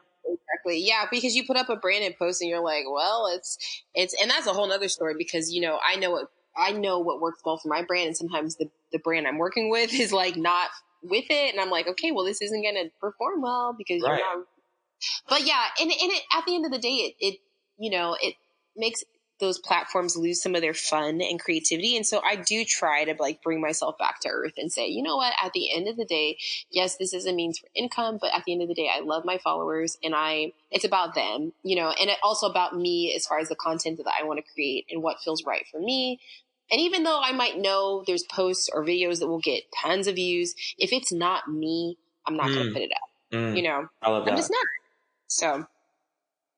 Exactly. 0.66 0.86
Yeah, 0.86 1.06
because 1.10 1.36
you 1.36 1.46
put 1.46 1.58
up 1.58 1.70
a 1.70 1.76
branded 1.76 2.18
post 2.18 2.42
and 2.42 2.50
you're 2.50 2.64
like, 2.64 2.86
well, 2.90 3.28
it's 3.36 3.58
it's 3.94 4.16
and 4.22 4.30
that's 4.30 4.48
a 4.48 4.54
whole 4.54 4.68
nother 4.68 4.90
story 4.90 5.16
because 5.18 5.52
you 5.52 5.62
know 5.62 5.80
I 5.86 5.96
know 5.96 6.12
what 6.12 6.32
I 6.56 6.72
know 6.72 7.00
what 7.00 7.22
works 7.22 7.42
well 7.46 7.58
for 7.58 7.68
my 7.68 7.84
brand 7.84 8.08
and 8.08 8.18
sometimes 8.18 8.56
the 8.56 8.70
the 8.92 9.00
brand 9.00 9.28
I'm 9.28 9.38
working 9.38 9.70
with 9.70 9.94
is 10.00 10.12
like 10.12 10.36
not 10.36 10.70
with 11.10 11.26
it 11.30 11.54
and 11.54 11.60
I'm 11.62 11.70
like, 11.70 11.88
okay, 11.88 12.12
well 12.12 12.26
this 12.26 12.42
isn't 12.42 12.64
gonna 12.64 12.90
perform 13.00 13.42
well 13.42 13.74
because 13.78 14.04
Right. 14.04 14.18
you're 14.20 14.38
not 14.38 14.46
But 15.30 15.46
yeah, 15.46 15.64
and 15.82 15.92
and 15.92 16.12
it, 16.12 16.24
at 16.36 16.46
the 16.46 16.56
end 16.56 16.66
of 16.66 16.72
the 16.72 16.80
day 16.80 16.90
it, 16.90 17.16
it 17.20 17.40
you 17.78 17.92
know, 17.92 18.16
it 18.22 18.36
makes 18.76 19.04
those 19.40 19.60
platforms 19.60 20.16
lose 20.16 20.42
some 20.42 20.56
of 20.56 20.62
their 20.62 20.74
fun 20.74 21.22
and 21.22 21.40
creativity. 21.40 21.98
And 21.98 22.06
so 22.08 22.22
I 22.24 22.38
do 22.38 22.64
try 22.64 23.04
to 23.04 23.16
like 23.20 23.42
bring 23.44 23.60
myself 23.60 23.98
back 23.98 24.22
to 24.22 24.30
earth 24.30 24.54
and 24.58 24.72
say, 24.72 24.88
you 24.88 25.04
know 25.04 25.18
what, 25.18 25.34
at 25.44 25.52
the 25.54 25.76
end 25.76 25.90
of 25.90 25.98
the 25.98 26.06
day, 26.06 26.38
yes, 26.72 26.96
this 26.98 27.14
is 27.14 27.26
a 27.26 27.34
means 27.34 27.60
for 27.60 27.68
income, 27.76 28.18
but 28.22 28.34
at 28.34 28.46
the 28.46 28.54
end 28.54 28.62
of 28.62 28.70
the 28.70 28.74
day, 28.74 28.90
I 28.94 29.02
love 29.02 29.26
my 29.26 29.38
followers 29.38 29.98
and 30.02 30.14
I, 30.16 30.54
it's 30.72 30.86
about 30.86 31.16
them, 31.16 31.52
you 31.64 31.76
know, 31.76 31.90
and 32.00 32.10
it 32.10 32.18
also 32.24 32.48
about 32.48 32.78
me 32.78 33.14
as 33.14 33.26
far 33.26 33.40
as 33.40 33.50
the 33.50 33.56
content 33.56 33.98
that 33.98 34.08
I 34.18 34.24
want 34.24 34.40
to 34.40 34.54
create 34.54 34.86
and 34.90 35.04
what 35.04 35.18
feels 35.20 35.44
right 35.46 35.66
for 35.70 35.82
me. 35.82 36.22
And 36.72 36.82
even 36.82 37.04
though 37.04 37.22
I 37.22 37.32
might 37.32 37.58
know 37.58 38.04
there's 38.08 38.24
posts 38.24 38.70
or 38.74 38.84
videos 38.84 39.20
that 39.20 39.28
will 39.28 39.40
get 39.40 39.64
tons 39.82 40.08
of 40.08 40.16
views, 40.16 40.56
if 40.78 40.92
it's 40.92 41.12
not 41.12 41.48
me, 41.48 41.98
I'm 42.26 42.36
not 42.38 42.54
going 42.54 42.66
Mm. 42.66 42.70
to 42.70 42.74
put 42.74 42.82
it 42.82 42.92
up. 42.96 43.10
Mm, 43.34 43.56
you 43.56 43.64
know, 43.64 43.88
I 44.02 44.10
love 44.10 44.28
I'm 44.28 44.36
just 44.36 44.52
not. 44.52 44.66
So 45.28 45.66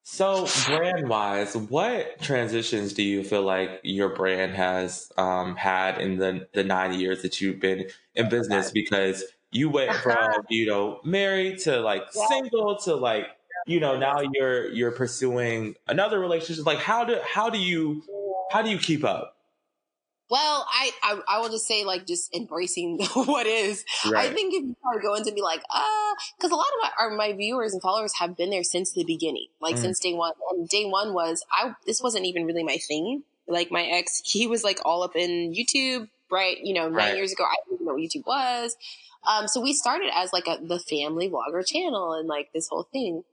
So, 0.03 0.47
brand 0.65 1.09
wise, 1.09 1.55
what 1.55 2.21
transitions 2.21 2.93
do 2.93 3.03
you 3.03 3.23
feel 3.25 3.41
like 3.43 3.81
your 3.83 4.09
brand 4.15 4.53
has 4.55 5.11
um, 5.17 5.55
had 5.57 5.99
in 5.99 6.17
the, 6.17 6.47
the 6.53 6.63
nine 6.63 6.97
years 6.97 7.21
that 7.23 7.41
you've 7.41 7.59
been 7.59 7.89
in 8.15 8.29
business? 8.29 8.71
Because 8.71 9.25
you 9.51 9.69
went 9.69 9.95
from, 10.01 10.29
you 10.49 10.65
know, 10.65 11.01
married 11.03 11.59
to 11.59 11.81
like 11.81 12.03
Yeah. 12.15 12.25
single 12.27 12.77
to 12.85 12.95
like, 12.95 13.25
you 13.65 13.81
know, 13.81 13.97
now 13.97 14.21
you're 14.33 14.69
you're 14.71 14.91
pursuing 14.93 15.75
another 15.87 16.19
relationship. 16.19 16.65
Like 16.65 16.79
how 16.79 17.03
do 17.03 17.19
how 17.21 17.49
do 17.49 17.59
you 17.59 18.01
how 18.49 18.61
do 18.61 18.69
you 18.69 18.77
keep 18.79 19.03
up? 19.03 19.36
Well, 20.29 20.65
I, 20.69 20.91
I 21.03 21.19
I 21.27 21.39
will 21.39 21.49
just 21.49 21.65
say 21.67 21.85
like 21.85 22.05
just 22.05 22.33
embracing 22.35 22.99
what 23.13 23.47
is. 23.47 23.85
I 24.15 24.27
think 24.29 24.53
if 24.53 24.63
you 24.63 24.75
try 24.81 25.21
to 25.23 25.31
be 25.31 25.41
like, 25.41 25.61
uh, 25.73 26.13
because 26.37 26.51
a 26.51 26.55
lot 26.55 26.65
of 26.67 26.81
my, 26.81 26.89
our, 26.99 27.09
my 27.11 27.33
viewers 27.33 27.73
and 27.73 27.81
followers 27.81 28.13
have 28.19 28.35
been 28.35 28.49
there 28.49 28.63
since 28.63 28.91
the 28.91 29.05
beginning, 29.05 29.47
like 29.61 29.75
Mm. 29.75 29.79
since 29.79 29.99
day 29.99 30.13
one. 30.13 30.33
And 30.51 30.67
day 30.67 30.85
one 30.85 31.13
was 31.13 31.43
I. 31.51 31.75
This 31.85 32.01
wasn't 32.01 32.25
even 32.25 32.45
really 32.45 32.63
my 32.63 32.77
thing. 32.77 33.23
Like 33.47 33.71
my 33.71 33.83
ex, 33.83 34.21
he 34.25 34.47
was 34.47 34.63
like 34.63 34.79
all 34.83 35.03
up 35.03 35.15
in 35.15 35.53
YouTube, 35.53 36.09
right? 36.29 36.57
You 36.61 36.73
know, 36.73 36.83
nine 36.89 36.93
Right. 36.95 37.15
years 37.15 37.31
ago, 37.31 37.45
I 37.45 37.55
didn't 37.69 37.85
know 37.85 37.93
what 37.93 38.01
YouTube 38.01 38.25
was. 38.27 38.75
Um, 39.25 39.47
so 39.47 39.61
we 39.61 39.73
started 39.73 40.09
as 40.13 40.31
like 40.33 40.47
a 40.47 40.57
the 40.61 40.79
family 40.79 41.29
vlogger 41.29 41.65
channel 41.65 42.13
and 42.13 42.27
like 42.27 42.51
this 42.53 42.67
whole 42.67 42.83
thing. 42.91 43.23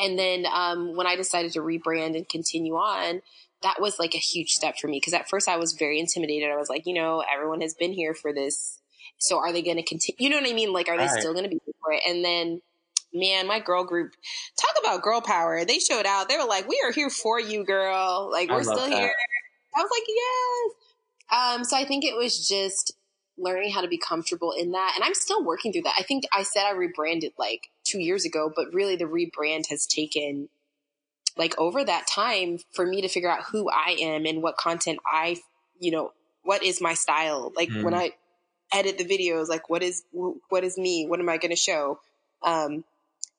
And 0.00 0.18
then 0.18 0.46
um, 0.46 0.96
when 0.96 1.06
I 1.06 1.16
decided 1.16 1.52
to 1.52 1.60
rebrand 1.60 2.16
and 2.16 2.28
continue 2.28 2.74
on, 2.74 3.22
that 3.62 3.80
was 3.80 3.98
like 3.98 4.14
a 4.14 4.18
huge 4.18 4.50
step 4.50 4.76
for 4.80 4.88
me 4.88 4.96
because 4.98 5.12
at 5.14 5.28
first 5.28 5.48
I 5.48 5.56
was 5.56 5.74
very 5.74 6.00
intimidated. 6.00 6.50
I 6.50 6.56
was 6.56 6.68
like, 6.68 6.86
you 6.86 6.94
know, 6.94 7.22
everyone 7.32 7.60
has 7.60 7.74
been 7.74 7.92
here 7.92 8.14
for 8.14 8.32
this. 8.32 8.78
So 9.18 9.38
are 9.38 9.52
they 9.52 9.62
going 9.62 9.76
to 9.76 9.82
continue? 9.82 10.16
You 10.18 10.30
know 10.30 10.40
what 10.40 10.50
I 10.50 10.54
mean? 10.54 10.72
Like, 10.72 10.88
are 10.88 10.96
they 10.96 11.04
Right. 11.04 11.20
still 11.20 11.32
going 11.32 11.44
to 11.44 11.50
be 11.50 11.60
here 11.64 11.74
for 11.82 11.92
it? 11.92 12.00
And 12.08 12.24
then, 12.24 12.62
man, 13.12 13.46
my 13.46 13.60
girl 13.60 13.84
group, 13.84 14.12
talk 14.58 14.82
about 14.82 15.02
girl 15.02 15.20
power. 15.20 15.64
They 15.64 15.78
showed 15.78 16.06
out. 16.06 16.28
They 16.28 16.38
were 16.38 16.46
like, 16.46 16.66
we 16.66 16.80
are 16.84 16.92
here 16.92 17.10
for 17.10 17.38
you, 17.38 17.64
girl. 17.64 18.30
Like, 18.32 18.48
we're 18.48 18.62
still 18.62 18.76
that. 18.76 18.92
here. 18.92 19.12
I 19.76 19.82
was 19.82 19.90
like, 19.90 20.08
yes. 20.08 21.58
Um, 21.58 21.64
so 21.64 21.76
I 21.76 21.84
think 21.84 22.04
it 22.04 22.16
was 22.16 22.48
just 22.48 22.92
learning 23.38 23.72
how 23.72 23.82
to 23.82 23.88
be 23.88 23.98
comfortable 23.98 24.52
in 24.52 24.72
that. 24.72 24.92
And 24.94 25.04
I'm 25.04 25.14
still 25.14 25.44
working 25.44 25.72
through 25.72 25.82
that. 25.82 25.94
I 25.98 26.02
think 26.02 26.24
I 26.32 26.42
said 26.42 26.64
I 26.64 26.72
rebranded 26.72 27.32
like 27.38 27.68
two 27.84 28.00
years 28.00 28.24
ago, 28.24 28.52
but 28.54 28.72
really 28.72 28.96
the 28.96 29.04
rebrand 29.04 29.68
has 29.68 29.86
taken 29.86 30.48
like 31.36 31.58
over 31.58 31.84
that 31.84 32.06
time 32.06 32.58
for 32.72 32.86
me 32.86 33.00
to 33.02 33.08
figure 33.08 33.30
out 33.30 33.44
who 33.50 33.68
I 33.70 33.96
am 34.00 34.26
and 34.26 34.42
what 34.42 34.56
content 34.56 34.98
I, 35.06 35.38
you 35.78 35.90
know, 35.90 36.12
what 36.42 36.62
is 36.62 36.80
my 36.80 36.94
style? 36.94 37.52
Like 37.54 37.70
Mm. 37.70 37.84
when 37.84 37.94
I 37.94 38.12
edit 38.72 38.98
the 38.98 39.04
videos, 39.04 39.48
like 39.48 39.68
what 39.68 39.82
is, 39.82 40.02
what 40.48 40.64
is 40.64 40.78
me? 40.78 41.06
What 41.06 41.20
am 41.20 41.28
I 41.28 41.36
going 41.38 41.50
to 41.50 41.56
show? 41.56 42.00
Um, 42.42 42.84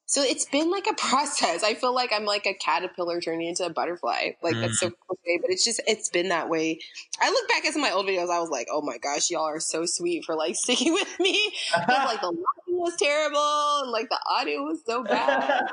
so 0.06 0.22
it's 0.22 0.46
been 0.46 0.70
like 0.70 0.88
a 0.92 0.94
process. 0.98 1.64
I 1.64 1.74
feel 1.74 1.96
like 1.96 2.12
I'm 2.14 2.26
like 2.26 2.46
a 2.46 2.54
caterpillar 2.54 3.22
turning 3.22 3.48
into 3.48 3.66
a 3.66 3.70
butterfly. 3.70 4.32
Like 4.44 4.58
that's 4.60 4.80
so 4.80 4.90
cliche, 4.90 5.40
but 5.42 5.50
it's 5.52 5.64
just 5.64 5.80
it's 5.88 6.10
been 6.10 6.30
that 6.30 6.50
way. 6.50 6.80
I 7.22 7.30
look 7.30 7.48
back 7.48 7.66
at 7.66 7.74
some 7.74 7.82
of 7.84 7.90
my 7.90 7.96
old 7.96 8.08
videos. 8.08 8.30
I 8.30 8.40
was 8.42 8.50
like, 8.50 8.68
oh 8.70 8.82
my 8.82 8.98
gosh, 8.98 9.30
y'all 9.32 9.44
are 9.48 9.62
so 9.62 9.86
sweet 9.86 10.26
for 10.26 10.36
like 10.36 10.56
sticking 10.58 10.92
with 10.94 11.18
me. 11.20 11.52
'Cause, 11.74 11.88
like 12.06 12.20
the 12.20 12.28
lighting 12.28 12.44
was 12.82 12.96
terrible 12.98 13.84
and 13.84 13.92
like 13.92 14.10
the 14.10 14.20
audio 14.30 14.64
was 14.64 14.80
so 14.86 15.02
bad. 15.04 15.70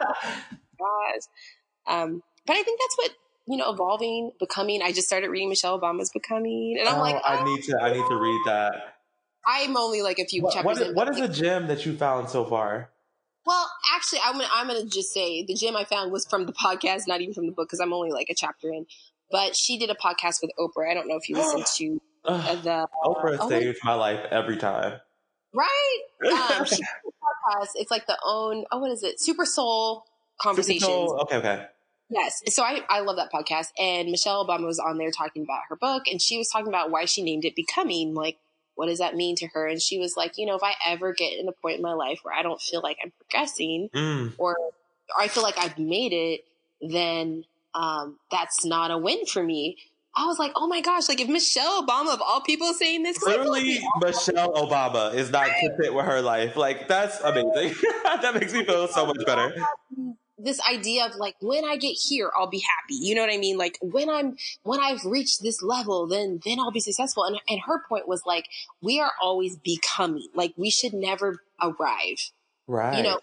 Gosh. 0.79 1.23
Um, 1.89 2.23
but 2.47 2.57
I 2.57 2.63
think 2.63 2.79
that's 2.81 2.97
what 2.99 3.11
you 3.51 3.57
know, 3.57 3.73
evolving, 3.73 4.33
becoming. 4.39 4.83
I 4.83 4.93
just 4.93 5.07
started 5.07 5.31
reading 5.31 5.49
Michelle 5.49 5.81
Obama's 5.81 6.11
Becoming, 6.11 6.77
and 6.79 6.87
I'm 6.87 6.97
Oh, 6.97 7.01
like, 7.01 7.17
I 7.25 7.41
oh, 7.41 7.45
need 7.45 7.65
to 7.65 7.79
I 7.81 7.93
need 7.95 8.07
to 8.07 8.17
read 8.17 8.41
that. 8.45 8.75
I'm 9.47 9.75
only 9.77 10.03
like 10.03 10.19
a 10.19 10.27
few 10.27 10.43
What, 10.43 10.53
chapters 10.53 10.67
what, 10.67 10.83
in. 10.83 10.89
is, 10.91 10.95
what 10.95 11.09
like, 11.19 11.31
a 11.31 11.33
gem 11.33 11.67
that 11.69 11.87
you 11.87 11.97
found 11.97 12.29
so 12.29 12.45
far? 12.45 12.91
Well, 13.47 13.67
actually, 13.95 14.19
I'm 14.23 14.33
gonna, 14.35 14.49
I'm 14.53 14.67
gonna 14.67 14.85
just 14.85 15.15
say 15.15 15.43
the 15.47 15.55
gem 15.55 15.75
I 15.77 15.85
found 15.85 16.13
was 16.13 16.27
from 16.27 16.45
the 16.45 16.53
podcast, 16.53 17.09
not 17.09 17.23
even 17.23 17.33
from 17.33 17.47
the 17.47 17.53
book, 17.53 17.69
because 17.69 17.81
I'm 17.81 17.95
only 17.95 18.11
like 18.11 18.29
a 18.29 18.35
chapter 18.35 18.69
in. 18.69 18.85
But 19.31 19.57
she 19.57 19.79
did 19.79 19.89
a 19.89 19.95
podcast 19.95 20.43
with 20.43 20.51
Oprah. 20.59 20.91
I 20.91 20.93
don't 20.95 21.09
know 21.09 21.17
if 21.17 21.31
you 21.31 21.37
listened 21.37 21.65
to 21.77 22.01
the 22.25 22.87
Oprah 23.03 23.39
oh, 23.41 23.49
saves 23.49 23.79
my 23.83 23.95
life 23.95 24.27
every 24.31 24.59
time. 24.59 25.01
right. 25.55 25.99
Um, 26.27 26.67
she 26.67 26.83
podcast. 26.83 27.69
It's 27.77 27.91
like 27.91 28.07
the 28.07 28.19
own. 28.23 28.67
Oh, 28.71 28.79
what 28.81 28.91
is 28.91 29.03
it? 29.03 29.19
Super 29.21 29.47
Soul 29.47 30.05
Conversations. 30.39 30.83
Super- 30.85 31.23
Okay, 31.23 31.37
okay. 31.37 31.67
Yes. 32.11 32.43
So 32.49 32.63
I, 32.63 32.81
I 32.89 33.01
love 33.01 33.17
that 33.17 33.31
podcast. 33.33 33.69
And 33.79 34.11
Michelle 34.11 34.47
Obama 34.47 34.65
was 34.65 34.79
on 34.79 34.99
there 34.99 35.11
talking 35.11 35.43
about 35.43 35.63
her 35.69 35.77
book 35.77 36.05
and 36.11 36.21
she 36.23 36.39
was 36.39 36.49
talking 36.49 36.69
about 36.69 36.91
why 36.91 37.05
she 37.05 37.23
named 37.23 37.45
it 37.45 37.55
Becoming. 37.55 38.15
Like, 38.15 38.39
what 38.77 38.87
does 38.87 38.99
that 38.99 39.15
mean 39.15 39.37
to 39.37 39.47
her? 39.49 39.67
And 39.67 39.83
she 39.83 39.99
was 39.99 40.17
like, 40.17 40.39
you 40.39 40.47
know, 40.47 40.55
if 40.57 40.63
I 40.63 40.73
ever 40.87 41.13
get 41.13 41.39
in 41.39 41.49
a 41.49 41.53
point 41.53 41.77
in 41.77 41.83
my 41.83 41.93
life 41.95 42.21
where 42.23 42.35
I 42.35 42.43
don't 42.43 42.61
feel 42.61 42.81
like 42.83 42.97
I'm 43.03 43.13
progressing 43.19 43.91
Mm, 43.93 44.33
or, 44.39 44.57
or 44.59 45.23
I 45.23 45.29
feel 45.29 45.43
like 45.43 45.59
I've 45.59 45.79
made 45.79 46.13
it, 46.13 46.45
then 46.81 47.45
um, 47.75 48.19
that's 48.31 48.65
not 48.65 48.91
a 48.91 48.99
win 48.99 49.27
for 49.27 49.43
me. 49.43 49.77
I 50.17 50.27
was 50.27 50.39
like, 50.39 50.53
oh 50.57 50.67
my 50.67 50.81
gosh, 50.81 51.09
like 51.09 51.21
if 51.21 51.29
Michelle 51.29 51.85
Obama 51.87 52.15
of 52.15 52.23
all 52.23 52.41
people 52.41 52.73
saying 52.73 53.03
this, 53.03 53.19
feel 53.19 53.29
like 53.29 53.39
Literally, 53.39 53.63
we 53.63 53.79
all- 53.81 54.01
Michelle 54.03 54.53
Obama 54.55 55.15
is 55.15 55.31
not 55.31 55.49
content 55.49 55.95
with 55.95 56.07
her 56.07 56.23
life. 56.23 56.57
Like 56.57 56.89
that's 56.89 57.21
amazing. 57.21 57.75
that 58.05 58.35
makes 58.35 58.53
me 58.53 58.65
feel 58.65 58.89
so 58.89 59.07
much 59.07 59.25
better. 59.27 59.55
This 60.39 60.61
idea 60.71 61.07
of 61.07 61.17
like 61.17 61.35
when 61.41 61.65
I 61.65 61.77
get 61.77 61.97
here, 62.09 62.31
I'll 62.37 62.49
be 62.49 62.61
happy. 62.61 62.95
You 62.95 63.15
know 63.15 63.23
what 63.23 63.33
I 63.33 63.39
mean? 63.39 63.59
Like 63.59 63.79
when 63.83 64.09
I'm 64.09 64.37
when 64.63 64.81
I've 64.81 65.05
reached 65.05 65.43
this 65.43 65.63
level, 65.63 66.07
then 66.07 66.41
then 66.45 66.61
I'll 66.61 66.71
be 66.71 66.81
successful. 66.81 67.25
And 67.25 67.41
and 67.49 67.61
her 67.67 67.83
point 67.89 68.07
was 68.09 68.23
like 68.27 68.47
we 68.81 69.01
are 69.01 69.13
always 69.21 69.57
becoming. 69.57 70.29
Like 70.35 70.55
we 70.57 70.71
should 70.71 70.95
never 70.95 71.43
arrive. 71.63 72.31
Right. 72.67 72.99
You 72.99 73.03
know, 73.03 73.21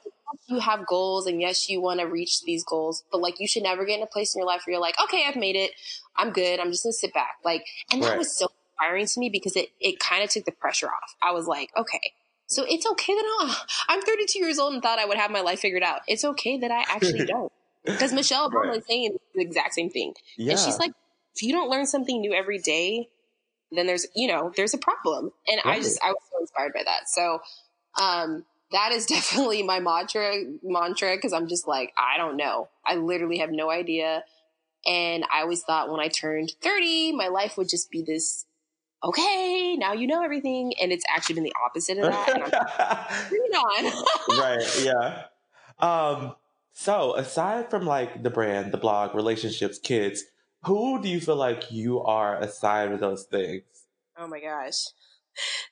you 0.47 0.59
have 0.59 0.86
goals 0.88 1.28
and 1.28 1.39
yes, 1.39 1.70
you 1.70 1.80
want 1.80 1.99
to 1.99 2.05
reach 2.07 2.41
these 2.43 2.63
goals, 2.63 3.03
but 3.11 3.22
like 3.22 3.39
you 3.39 3.47
should 3.47 3.63
never 3.63 3.86
get 3.86 3.97
in 3.97 4.03
a 4.03 4.07
place 4.07 4.36
in 4.36 4.39
your 4.39 4.47
life 4.47 4.63
where 4.66 4.74
you're 4.74 4.82
like, 4.82 4.95
okay, 5.03 5.24
I've 5.28 5.36
made 5.36 5.55
it. 5.55 5.72
I'm 6.16 6.32
good. 6.32 6.59
I'm 6.59 6.72
just 6.72 6.84
gonna 6.84 6.93
sit 6.93 7.13
back. 7.13 7.38
Like, 7.43 7.63
and 7.91 8.01
that 8.03 8.09
Right. 8.09 8.18
was 8.18 8.36
so 8.36 8.47
inspiring 8.72 9.05
to 9.07 9.20
me 9.20 9.30
because 9.30 9.55
it 9.55 9.70
it 9.80 9.99
kind 9.99 10.24
of 10.24 10.30
took 10.30 10.45
the 10.45 10.51
pressure 10.51 10.88
off. 10.88 11.16
I 11.22 11.32
was 11.32 11.47
like, 11.47 11.70
okay. 11.78 12.01
So 12.48 12.66
it's 12.68 12.86
okay 12.86 13.14
that 13.14 13.26
I'm, 13.41 13.56
I'm 13.98 14.02
32 14.02 14.39
years 14.39 14.60
old 14.60 14.74
and 14.74 14.82
thought 14.82 15.00
I 15.00 15.06
would 15.06 15.18
have 15.18 15.32
my 15.32 15.41
life 15.41 15.60
figured 15.60 15.84
out. 15.84 16.02
It's 16.08 16.24
okay 16.26 16.58
that 16.60 16.72
I 16.72 16.82
actually 16.88 17.26
don't. 17.28 17.52
Because 17.84 18.12
Michelle 18.14 18.50
Obama 18.50 18.70
Right. 18.70 18.78
is 18.80 18.84
saying 18.88 19.18
the 19.36 19.41
exact 19.41 19.74
same 19.76 19.89
thing. 19.89 20.14
yeah. 20.38 20.52
And 20.52 20.60
she's 20.60 20.80
like, 20.80 20.91
if 21.36 21.43
you 21.43 21.52
don't 21.54 21.70
learn 21.70 21.86
something 21.86 22.20
new 22.20 22.34
every 22.34 22.58
day, 22.60 23.10
then 23.72 23.88
there's 23.88 24.08
you 24.16 24.28
know 24.28 24.52
there's 24.56 24.74
a 24.74 24.78
problem. 24.78 25.32
And 25.48 25.60
I 25.66 25.80
just 25.80 26.00
I 26.04 26.10
was 26.10 26.22
so 26.32 26.39
inspired 26.39 26.74
by 26.74 26.84
that. 26.86 27.10
So 27.10 27.39
um 28.00 28.46
that 28.72 28.91
is 28.91 29.06
definitely 29.16 29.64
my 29.64 29.80
mantra 29.80 30.34
mantra 30.64 31.16
because 31.16 31.34
I'm 31.34 31.48
just 31.48 31.68
like 31.68 31.93
I 31.98 32.18
don't 32.18 32.38
know. 32.38 32.70
I 32.86 32.96
literally 32.96 33.39
have 33.39 33.52
no 33.52 33.70
idea. 33.70 34.24
And 34.86 35.26
I 35.34 35.41
always 35.41 35.62
thought 35.64 35.89
when 35.91 36.00
I 36.00 36.08
turned 36.08 36.54
30, 36.62 37.12
my 37.14 37.28
life 37.28 37.58
would 37.58 37.70
just 37.70 37.89
be 37.91 38.02
this. 38.02 38.46
Okay, 39.06 39.76
now 39.78 39.93
you 39.93 40.08
know 40.08 40.24
everything, 40.24 40.74
and 40.82 40.91
it's 40.91 41.06
actually 41.16 41.36
been 41.36 41.43
the 41.43 41.53
opposite 41.64 41.97
of 41.99 42.06
that. 42.12 42.30
And 42.34 42.43
I'm 42.43 43.30
bring 43.30 43.41
on. 43.53 44.39
right. 44.39 44.84
Yeah. 44.84 45.24
Um, 45.80 46.36
so 46.74 47.16
aside 47.16 47.70
from 47.70 47.86
like 47.86 48.24
the 48.24 48.30
brand, 48.32 48.72
the 48.72 48.78
blog, 48.78 49.14
relationships, 49.14 49.78
kids, 49.78 50.24
who 50.64 51.01
do 51.01 51.08
you 51.08 51.22
feel 51.22 51.36
like 51.36 51.72
you 51.72 52.01
are 52.01 52.38
aside 52.41 52.91
of 52.91 52.99
those 52.99 53.24
things? 53.26 53.64
Oh 54.18 54.28
my 54.28 54.39
gosh. 54.39 54.86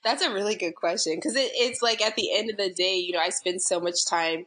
That's 0.03 0.21
a 0.21 0.31
really 0.33 0.55
good 0.55 0.75
question 0.75 1.15
because 1.15 1.35
it, 1.35 1.49
it's 1.53 1.81
like 1.81 2.01
at 2.01 2.15
the 2.15 2.37
end 2.37 2.51
of 2.51 2.57
the 2.57 2.69
day, 2.71 2.97
you 2.97 3.13
know, 3.13 3.19
I 3.19 3.29
spend 3.29 3.61
so 3.61 3.79
much 3.79 4.05
time 4.05 4.45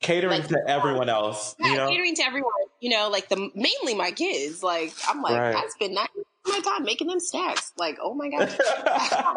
Catering 0.00 0.40
Like- 0.40 0.48
to 0.48 0.58
everyone 0.66 1.10
else, 1.10 1.54
yeah, 1.60 1.66
you 1.68 1.76
know? 1.76 1.88
catering 1.90 2.14
to 2.14 2.24
everyone, 2.24 2.52
you 2.80 2.88
know, 2.90 3.10
like 3.10 3.28
the 3.28 3.50
mainly 3.54 3.94
my 3.94 4.10
kids. 4.12 4.62
Like, 4.62 4.94
I'm 5.06 5.20
like, 5.20 5.38
Right. 5.38 5.54
I 5.54 5.68
spend 5.68 5.94
nine 5.94 6.06
my 6.50 6.60
time 6.60 6.84
making 6.84 7.08
them 7.08 7.20
snacks. 7.20 7.72
Like, 7.78 7.98
oh 8.02 8.14
my 8.14 8.28
god. 8.28 8.48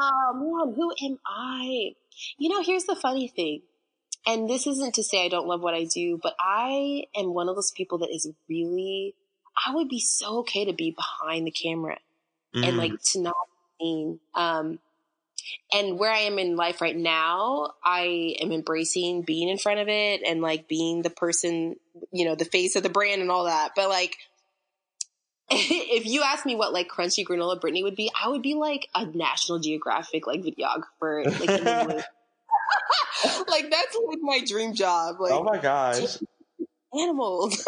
Man, 0.00 0.74
who 0.74 0.92
am 1.04 1.18
I? 1.26 1.94
You 2.38 2.48
know, 2.50 2.62
here's 2.62 2.84
the 2.84 2.96
funny 2.96 3.28
thing. 3.28 3.62
And 4.26 4.48
this 4.48 4.66
isn't 4.66 4.94
to 4.96 5.02
say 5.02 5.24
I 5.24 5.28
don't 5.28 5.46
love 5.46 5.60
what 5.62 5.74
I 5.74 5.84
do, 5.84 6.18
but 6.22 6.34
I 6.40 7.04
am 7.16 7.32
one 7.32 7.48
of 7.48 7.54
those 7.54 7.70
people 7.70 7.98
that 7.98 8.10
is 8.10 8.30
really, 8.48 9.14
I 9.66 9.74
would 9.74 9.88
be 9.88 10.00
so 10.00 10.38
okay 10.40 10.64
to 10.66 10.72
be 10.72 10.90
behind 10.90 11.46
the 11.46 11.50
camera 11.50 11.98
and 12.54 12.74
Mm. 12.74 12.78
like 12.78 13.02
to 13.12 13.20
not 13.22 13.36
be 13.78 13.84
seen. 13.84 14.20
Um, 14.34 14.78
and 15.72 15.98
where 15.98 16.12
I 16.12 16.20
am 16.20 16.38
in 16.38 16.56
life 16.56 16.80
right 16.80 16.96
now, 16.96 17.74
I 17.82 18.36
am 18.40 18.52
embracing 18.52 19.22
being 19.22 19.48
in 19.48 19.58
front 19.58 19.80
of 19.80 19.88
it 19.88 20.22
and 20.26 20.42
like 20.42 20.68
being 20.68 21.02
the 21.02 21.10
person, 21.10 21.76
you 22.12 22.24
know, 22.26 22.34
the 22.34 22.44
face 22.44 22.76
of 22.76 22.82
the 22.82 22.88
brand 22.88 23.22
and 23.22 23.30
all 23.30 23.44
that. 23.44 23.72
But 23.74 23.88
like, 23.88 24.16
if 25.50 26.04
you 26.06 26.22
ask 26.22 26.44
me 26.44 26.54
what 26.54 26.72
like 26.72 26.88
crunchy 26.88 27.24
granola 27.24 27.58
Brittany 27.58 27.82
would 27.82 27.96
be, 27.96 28.10
I 28.20 28.28
would 28.28 28.42
be 28.42 28.54
like 28.54 28.88
a 28.94 29.06
National 29.06 29.58
Geographic 29.58 30.26
like 30.26 30.42
videographer, 30.42 31.24
like 31.24 31.50
in 31.50 31.64
the 31.64 31.84
woods. 31.88 32.04
like 33.48 33.70
that's 33.70 33.98
like 34.06 34.18
my 34.20 34.40
dream 34.46 34.74
job, 34.74 35.20
like 35.20 35.32
oh 35.32 35.42
my 35.42 35.58
gosh. 35.58 36.18
animals. 36.92 37.66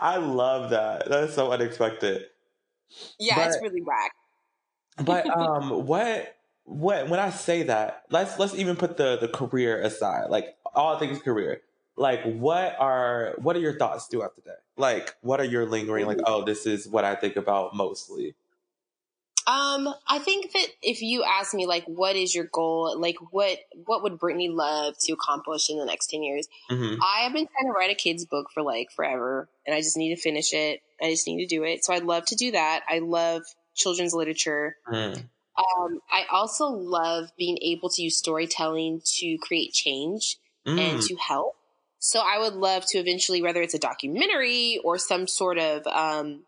I 0.00 0.18
love 0.18 0.70
that. 0.70 1.08
That 1.08 1.24
is 1.24 1.34
so 1.34 1.50
unexpected. 1.50 2.26
yeah, 3.18 3.46
it's 3.46 3.58
really 3.60 3.82
whack. 3.82 4.12
But 5.04 5.28
um, 5.28 5.86
what 5.86 6.36
what 6.64 7.08
when 7.08 7.18
I 7.18 7.30
say 7.30 7.64
that, 7.64 8.04
let's 8.10 8.38
let's 8.38 8.54
even 8.54 8.76
put 8.76 8.96
the 8.96 9.16
the 9.16 9.28
career 9.28 9.80
aside, 9.80 10.30
like 10.30 10.56
all 10.74 10.98
things 10.98 11.20
career. 11.20 11.62
Like, 11.96 12.22
what 12.22 12.76
are 12.78 13.34
what 13.38 13.56
are 13.56 13.60
your 13.60 13.76
thoughts 13.76 14.06
throughout 14.06 14.36
the 14.36 14.42
day? 14.42 14.50
Like, 14.78 15.14
what 15.20 15.40
are 15.40 15.44
your 15.44 15.66
lingering? 15.66 16.06
Like, 16.06 16.20
oh, 16.24 16.44
this 16.44 16.66
is 16.66 16.88
what 16.88 17.04
I 17.04 17.14
think 17.14 17.36
about 17.36 17.74
mostly. 17.74 18.34
Um, 19.46 19.88
I 20.06 20.18
think 20.18 20.52
that 20.52 20.66
if 20.82 21.00
you 21.00 21.24
ask 21.24 21.54
me 21.54 21.66
like 21.66 21.84
what 21.86 22.16
is 22.16 22.34
your 22.34 22.44
goal, 22.44 22.94
like 23.00 23.16
what 23.30 23.58
what 23.86 24.02
would 24.02 24.18
Brittany 24.18 24.50
love 24.50 24.94
to 25.00 25.12
accomplish 25.12 25.70
in 25.70 25.78
the 25.78 25.86
next 25.86 26.08
ten 26.08 26.22
years, 26.22 26.46
hmm 26.68 26.96
I 27.02 27.22
have 27.22 27.32
been 27.32 27.46
trying 27.46 27.72
to 27.72 27.72
write 27.72 27.90
a 27.90 27.94
kids 27.94 28.26
book 28.26 28.48
for 28.52 28.62
like 28.62 28.88
forever, 28.94 29.48
and 29.66 29.74
I 29.74 29.80
just 29.80 29.96
need 29.96 30.14
to 30.14 30.20
finish 30.20 30.52
it. 30.52 30.80
I 31.02 31.10
just 31.10 31.26
need 31.26 31.46
to 31.46 31.46
do 31.46 31.64
it. 31.64 31.82
So 31.84 31.94
I'd 31.94 32.04
love 32.04 32.26
to 32.26 32.36
do 32.36 32.50
that. 32.52 32.82
I 32.88 32.98
love 32.98 33.42
children's 33.74 34.12
literature. 34.12 34.76
Mm. 34.92 35.28
Um, 35.56 36.00
I 36.12 36.24
also 36.30 36.66
love 36.66 37.30
being 37.38 37.58
able 37.62 37.88
to 37.90 38.02
use 38.02 38.18
storytelling 38.18 39.00
to 39.18 39.38
create 39.40 39.72
change 39.72 40.36
and 40.66 40.78
Mm. 40.98 41.06
to 41.06 41.16
help. 41.16 41.54
So 41.98 42.20
I 42.20 42.38
would 42.38 42.54
love 42.54 42.84
to 42.88 42.98
eventually, 42.98 43.42
whether 43.42 43.60
it's 43.60 43.74
a 43.74 43.78
documentary 43.78 44.80
or 44.84 44.98
some 44.98 45.26
sort 45.26 45.58
of, 45.58 45.86
um, 45.86 46.44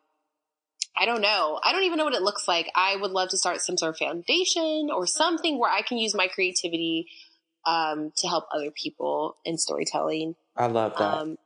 I 0.96 1.06
don't 1.06 1.20
know. 1.20 1.58
I 1.62 1.72
don't 1.72 1.84
even 1.84 1.98
know 1.98 2.04
what 2.04 2.14
it 2.14 2.22
looks 2.22 2.46
like. 2.46 2.70
I 2.74 2.96
would 2.96 3.10
love 3.10 3.30
to 3.30 3.38
start 3.38 3.60
some 3.60 3.76
sort 3.76 3.90
of 3.90 3.98
foundation 3.98 4.90
or 4.94 5.06
something 5.06 5.58
where 5.58 5.70
I 5.70 5.82
can 5.82 5.98
use 5.98 6.14
my 6.14 6.28
creativity 6.28 7.08
um, 7.66 8.12
to 8.18 8.28
help 8.28 8.44
other 8.52 8.70
people 8.70 9.36
in 9.44 9.58
storytelling. 9.58 10.36
I 10.56 10.66
love 10.66 10.94
that. 10.98 11.04
Um, 11.04 11.36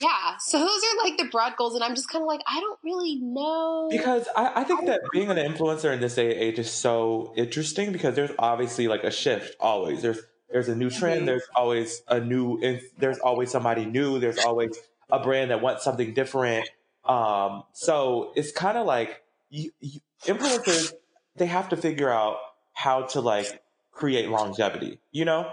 yeah. 0.00 0.36
So 0.38 0.58
those 0.58 0.68
are 0.68 1.04
like 1.04 1.16
the 1.16 1.24
broad 1.24 1.56
goals, 1.56 1.74
and 1.74 1.82
I'm 1.82 1.94
just 1.94 2.08
kind 2.08 2.22
of 2.22 2.28
like, 2.28 2.40
I 2.46 2.60
don't 2.60 2.78
really 2.84 3.16
know. 3.16 3.88
Because 3.90 4.28
I, 4.36 4.52
I 4.56 4.64
think 4.64 4.86
that 4.86 5.00
being 5.12 5.30
an 5.30 5.36
influencer 5.36 5.92
in 5.92 6.00
this 6.00 6.14
day 6.14 6.32
and 6.32 6.40
age 6.40 6.58
is 6.58 6.70
so 6.70 7.32
interesting 7.36 7.92
because 7.92 8.14
there's 8.14 8.30
obviously 8.38 8.86
like 8.88 9.04
a 9.04 9.10
shift 9.10 9.56
always. 9.58 10.02
There's 10.02 10.20
there's 10.50 10.68
a 10.68 10.74
new 10.76 10.90
trend. 10.90 11.26
Mhm. 11.26 11.28
There's 11.28 11.46
always 11.54 12.02
a 12.08 12.20
new. 12.20 12.60
There's 12.98 13.18
always 13.18 13.50
somebody 13.50 13.84
new. 13.86 14.18
There's 14.18 14.38
always 14.38 14.78
a 15.10 15.20
brand 15.20 15.50
that 15.50 15.60
wants 15.62 15.84
something 15.84 16.14
different. 16.14 16.68
Um, 17.04 17.64
so 17.72 18.32
it's 18.36 18.52
kind 18.52 18.78
of 18.78 18.86
like 18.86 19.22
you, 19.50 19.72
you, 19.80 20.00
influencers. 20.26 20.92
They 21.36 21.46
have 21.46 21.68
to 21.70 21.76
figure 21.76 22.10
out 22.10 22.38
how 22.72 23.02
to 23.08 23.20
like 23.20 23.62
create 23.92 24.28
longevity, 24.28 25.00
you 25.12 25.24
know, 25.24 25.52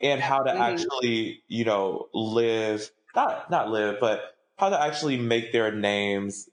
and 0.00 0.20
how 0.20 0.42
to 0.42 0.52
Mhm. 0.52 0.90
actually 0.90 1.42
you 1.48 1.64
know 1.64 2.08
live 2.14 2.90
not 3.14 3.50
not 3.50 3.70
live, 3.70 3.98
but 4.00 4.36
how 4.58 4.68
to 4.70 4.80
actually 4.80 5.16
make 5.18 5.52
their 5.52 5.72
names 5.72 6.48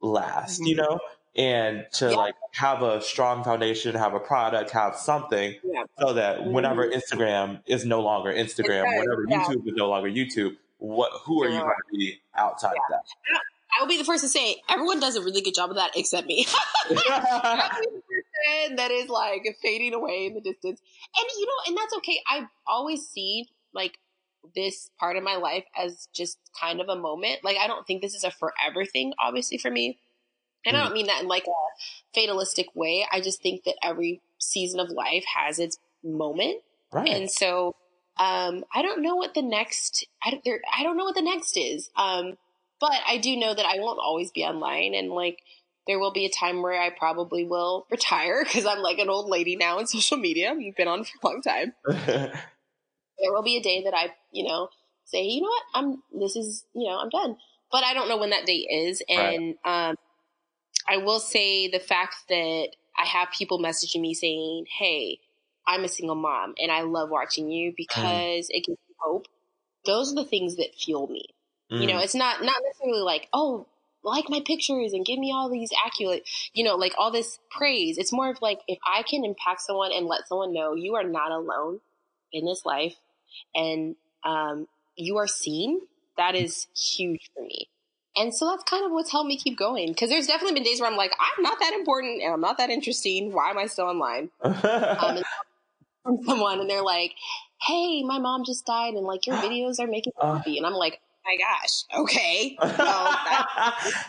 last, 0.00 0.66
you 0.66 0.74
Mhm. 0.74 0.76
know, 0.76 1.00
and 1.36 1.86
to 1.94 2.10
Yeah. 2.10 2.16
like 2.16 2.34
have 2.52 2.82
a 2.82 3.02
strong 3.02 3.44
foundation, 3.44 3.94
have 3.94 4.14
a 4.14 4.20
product, 4.20 4.70
have 4.70 4.96
something 4.96 5.54
Yeah. 5.62 5.84
so 5.98 6.14
that 6.14 6.46
whenever 6.46 6.86
mm-hmm. 6.86 6.98
Instagram 6.98 7.60
is 7.66 7.84
no 7.84 8.00
longer 8.00 8.32
Instagram, 8.32 8.84
Right, 8.84 9.00
whenever 9.00 9.24
yeah. 9.28 9.44
YouTube 9.44 9.68
is 9.68 9.74
no 9.74 9.88
longer 9.88 10.10
YouTube, 10.10 10.56
what 10.78 11.12
who 11.24 11.42
are 11.42 11.48
you 11.48 11.60
going 11.60 11.70
to 11.70 11.98
be 11.98 12.20
outside 12.36 12.72
of 12.72 12.82
that? 12.90 13.02
I 13.76 13.82
will 13.82 13.88
be 13.88 13.98
the 13.98 14.04
first 14.04 14.22
to 14.22 14.28
say 14.28 14.62
everyone 14.68 15.00
does 15.00 15.16
a 15.16 15.22
really 15.22 15.42
good 15.42 15.54
job 15.54 15.70
of 15.70 15.76
that 15.76 15.90
except 15.96 16.26
me. 16.26 16.46
of 16.90 16.96
that? 16.96 17.70
I'm 17.72 17.82
the 17.82 18.02
person 18.02 18.76
that 18.76 18.90
is 18.90 19.08
like 19.08 19.44
fading 19.62 19.92
away 19.92 20.26
in 20.26 20.34
the 20.34 20.40
distance. 20.40 20.80
And 21.16 21.26
you 21.38 21.46
know, 21.46 21.52
and 21.68 21.76
that's 21.76 21.94
okay. 21.98 22.20
I've 22.30 22.48
always 22.66 23.06
seen 23.06 23.46
like 23.74 23.98
this 24.54 24.90
part 24.98 25.16
of 25.16 25.22
my 25.22 25.36
life 25.36 25.64
as 25.76 26.08
just 26.14 26.38
kind 26.58 26.80
of 26.80 26.88
a 26.88 26.96
moment. 26.96 27.40
Like 27.44 27.56
I 27.58 27.66
don't 27.66 27.86
think 27.86 28.00
this 28.00 28.14
is 28.14 28.24
a 28.24 28.30
forever 28.30 28.84
thing, 28.84 29.12
obviously, 29.18 29.58
for 29.58 29.70
me. 29.70 29.98
And 30.66 30.76
I 30.76 30.84
don't 30.84 30.94
mean 30.94 31.06
that 31.06 31.22
in 31.22 31.28
like 31.28 31.46
a 31.46 32.14
fatalistic 32.14 32.66
way. 32.74 33.06
I 33.10 33.20
just 33.20 33.42
think 33.42 33.64
that 33.64 33.76
every 33.82 34.20
season 34.38 34.80
of 34.80 34.90
life 34.90 35.24
has 35.36 35.58
its 35.58 35.78
moment. 36.02 36.62
right. 36.92 37.08
And 37.08 37.30
so 37.30 37.76
um, 38.18 38.64
I 38.74 38.82
don't 38.82 39.02
know 39.02 39.16
what 39.16 39.34
the 39.34 39.42
next 39.42 40.06
I 40.24 40.30
don't, 40.30 40.44
there, 40.44 40.60
I 40.76 40.82
don't 40.82 40.96
know 40.96 41.04
what 41.04 41.14
the 41.14 41.22
next 41.22 41.56
is. 41.56 41.90
Um, 41.96 42.36
but 42.80 42.98
I 43.06 43.18
do 43.18 43.36
know 43.36 43.54
that 43.54 43.66
I 43.66 43.78
won't 43.78 44.00
always 44.02 44.30
be 44.30 44.42
online 44.42 44.94
and 44.94 45.10
like 45.10 45.38
there 45.86 45.98
will 45.98 46.12
be 46.12 46.26
a 46.26 46.30
time 46.30 46.62
where 46.62 46.80
I 46.80 46.90
probably 46.90 47.44
will 47.44 47.86
retire 47.90 48.42
because 48.44 48.66
I'm 48.66 48.80
like 48.82 48.98
an 48.98 49.08
old 49.08 49.28
lady 49.28 49.56
now 49.56 49.78
in 49.78 49.86
social 49.86 50.18
media. 50.18 50.50
I've 50.50 50.76
been 50.76 50.88
on 50.88 51.04
for 51.04 51.12
a 51.22 51.26
long 51.26 51.42
time. 51.42 51.72
There 53.18 53.32
will 53.32 53.42
be 53.42 53.56
a 53.56 53.62
day 53.62 53.82
that 53.84 53.94
I, 53.94 54.12
you 54.30 54.46
know, 54.46 54.68
say, 55.06 55.22
you 55.22 55.40
know 55.40 55.48
what, 55.48 55.62
I'm 55.74 56.02
this 56.20 56.36
is, 56.36 56.66
you 56.74 56.86
know, 56.86 56.98
I'm 56.98 57.08
done. 57.08 57.36
But 57.72 57.82
I 57.82 57.94
don't 57.94 58.10
know 58.10 58.18
when 58.18 58.28
that 58.28 58.44
date 58.44 58.66
is. 58.70 59.02
And 59.08 59.54
um, 59.64 59.96
I 60.88 60.98
will 60.98 61.20
say 61.20 61.68
the 61.68 61.80
fact 61.80 62.16
that 62.28 62.68
I 62.98 63.04
have 63.04 63.28
people 63.36 63.58
messaging 63.58 64.00
me 64.00 64.14
saying, 64.14 64.66
Hey, 64.78 65.18
I'm 65.66 65.84
a 65.84 65.88
single 65.88 66.14
mom 66.16 66.54
and 66.58 66.70
I 66.70 66.82
love 66.82 67.10
watching 67.10 67.50
you 67.50 67.72
because 67.76 68.46
it 68.50 68.64
gives 68.64 68.78
me 68.88 68.94
hope. 68.98 69.26
Those 69.84 70.12
are 70.12 70.16
the 70.16 70.24
things 70.24 70.56
that 70.56 70.74
fuel 70.74 71.08
me. 71.08 71.26
You 71.70 71.88
know, 71.88 71.96
Mm. 71.98 72.04
it's 72.04 72.14
not 72.14 72.42
not 72.42 72.54
necessarily 72.64 73.02
like, 73.02 73.28
oh, 73.32 73.66
like 74.02 74.30
my 74.30 74.40
pictures 74.40 74.92
and 74.92 75.04
give 75.04 75.18
me 75.18 75.32
all 75.32 75.50
these 75.50 75.70
accurate, 75.84 76.28
you 76.54 76.64
know, 76.64 76.76
like 76.76 76.94
all 76.96 77.10
this 77.10 77.38
praise. 77.50 77.98
It's 77.98 78.12
more 78.12 78.30
of 78.30 78.40
like 78.40 78.60
if 78.68 78.78
I 78.86 79.02
can 79.02 79.24
impact 79.24 79.62
someone 79.62 79.90
and 79.92 80.06
let 80.06 80.28
someone 80.28 80.54
know 80.54 80.74
you 80.74 80.94
are 80.94 81.04
not 81.04 81.32
alone 81.32 81.80
in 82.32 82.44
this 82.46 82.64
life 82.64 82.94
and 83.54 83.96
um, 84.24 84.68
you 84.96 85.18
are 85.18 85.26
seen, 85.26 85.80
that 86.16 86.34
is 86.34 86.68
huge 86.76 87.30
for 87.34 87.42
me. 87.42 87.68
And 88.18 88.34
so 88.34 88.48
that's 88.48 88.64
kind 88.64 88.84
of 88.84 88.92
what's 88.92 89.10
helped 89.12 89.28
me 89.28 89.36
keep 89.36 89.58
going. 89.58 89.88
Because 89.88 90.08
there's 90.08 90.26
definitely 90.26 90.54
been 90.54 90.62
days 90.62 90.80
where 90.80 90.90
I'm 90.90 90.96
like, 90.96 91.12
I'm 91.20 91.42
not 91.42 91.58
that 91.60 91.74
important 91.74 92.22
and 92.22 92.32
I'm 92.32 92.40
not 92.40 92.56
that 92.58 92.70
interesting. 92.70 93.32
Why 93.32 93.50
am 93.50 93.58
I 93.58 93.66
still 93.66 93.86
online? 93.86 94.30
Um, 94.42 95.22
from 96.06 96.22
someone 96.24 96.60
and 96.60 96.70
they're 96.70 96.82
like, 96.82 97.12
"Hey, 97.60 98.02
my 98.04 98.18
mom 98.18 98.44
just 98.44 98.64
died, 98.64 98.94
and 98.94 99.04
like 99.04 99.26
your 99.26 99.36
videos 99.36 99.80
are 99.80 99.86
making 99.86 100.12
me 100.16 100.22
Uh. 100.28 100.36
happy." 100.36 100.56
And 100.56 100.64
I'm 100.66 100.72
like, 100.72 101.00
"Oh 101.02 101.18
"My 101.24 101.36
gosh, 101.36 102.02
okay, 102.02 102.56
well, 102.62 102.70
that, 102.78 104.04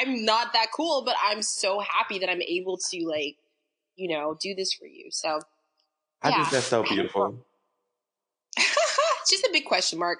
I'm 0.00 0.24
not 0.24 0.52
that 0.52 0.66
cool, 0.74 1.02
but 1.04 1.14
I'm 1.24 1.40
so 1.40 1.78
happy 1.78 2.18
that 2.18 2.28
I'm 2.28 2.42
able 2.42 2.78
to 2.90 3.06
like, 3.06 3.36
you 3.96 4.08
know, 4.08 4.36
do 4.40 4.54
this 4.54 4.72
for 4.72 4.86
you." 4.86 5.06
So 5.10 5.38
I 6.22 6.30
yeah. 6.30 6.36
think 6.38 6.50
that's 6.50 6.66
so 6.66 6.82
beautiful. 6.82 7.38
it's 8.56 9.30
just 9.30 9.44
a 9.44 9.50
big 9.52 9.64
question 9.66 9.98
mark. 10.00 10.18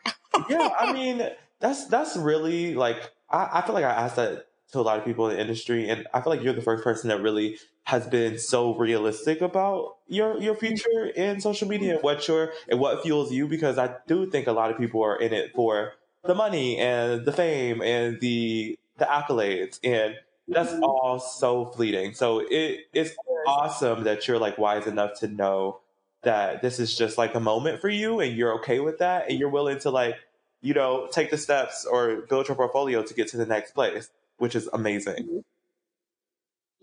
yeah, 0.49 0.71
I 0.79 0.93
mean, 0.93 1.29
that's 1.65 1.87
that's 1.87 2.15
really 2.17 2.75
like 2.75 3.11
I, 3.31 3.49
I 3.55 3.63
feel 3.63 3.75
like 3.75 3.85
I 3.85 3.91
asked 3.91 4.17
that 4.17 4.47
to 4.73 4.81
a 4.81 4.83
lot 4.83 4.99
of 4.99 5.05
people 5.05 5.31
in 5.31 5.37
the 5.37 5.41
industry, 5.41 5.89
and 5.89 6.07
I 6.13 6.21
feel 6.21 6.31
like 6.31 6.43
you're 6.43 6.53
the 6.53 6.61
first 6.61 6.85
person 6.85 7.09
that 7.09 7.23
really 7.23 7.57
has 7.85 8.07
been 8.07 8.39
so 8.39 8.77
realistic 8.77 9.41
about 9.41 9.97
your 10.07 10.39
your 10.41 10.55
future 10.55 11.07
in 11.17 11.41
social 11.41 11.67
media 11.67 11.95
and 11.95 12.03
what 12.03 12.29
your 12.29 12.53
and 12.69 12.79
what 12.79 13.03
fuels 13.03 13.33
you. 13.33 13.49
Because 13.49 13.79
I 13.79 13.97
do 14.07 14.27
think 14.27 14.47
a 14.47 14.53
lot 14.53 14.71
of 14.71 14.77
people 14.77 15.03
are 15.03 15.19
in 15.19 15.33
it 15.33 15.53
for 15.55 15.95
the 16.25 16.35
money 16.35 16.79
and 16.79 17.25
the 17.25 17.33
fame 17.33 17.81
and 17.81 18.21
the 18.21 18.79
the 18.99 19.07
accolades, 19.07 19.81
and 19.83 20.17
that's 20.47 20.71
mm-hmm. 20.71 20.85
all 20.85 21.19
so 21.19 21.65
fleeting. 21.65 22.13
So 22.13 22.41
it 22.41 22.81
it's 22.93 23.17
awesome 23.47 24.05
that 24.05 24.29
you're 24.29 24.39
like 24.39 24.59
wise 24.59 24.87
enough 24.87 25.19
to 25.21 25.29
know 25.29 25.81
that 26.25 26.61
this 26.61 26.79
is 26.79 26.97
just 26.97 27.17
like 27.17 27.35
a 27.35 27.41
moment 27.41 27.81
for 27.81 27.89
you 27.89 28.21
and 28.21 28.37
you're 28.37 28.55
okay 28.55 28.81
with 28.81 28.99
that 28.99 29.31
and 29.31 29.39
you're 29.39 29.51
willing 29.51 29.79
to 29.79 29.91
like 29.91 30.17
you 30.65 30.73
know 30.75 31.07
take 31.13 31.31
the 31.31 31.39
steps 31.39 31.85
or 31.85 32.23
build 32.29 32.49
your 32.49 32.57
portfolio 32.57 33.03
to 33.03 33.15
get 33.15 33.29
to 33.29 33.37
the 33.37 33.47
next 33.47 33.73
place 33.73 34.11
which 34.39 34.57
is 34.57 34.69
amazing 34.73 35.23
mm-hmm. 35.23 35.39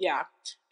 Yeah. 0.02 0.24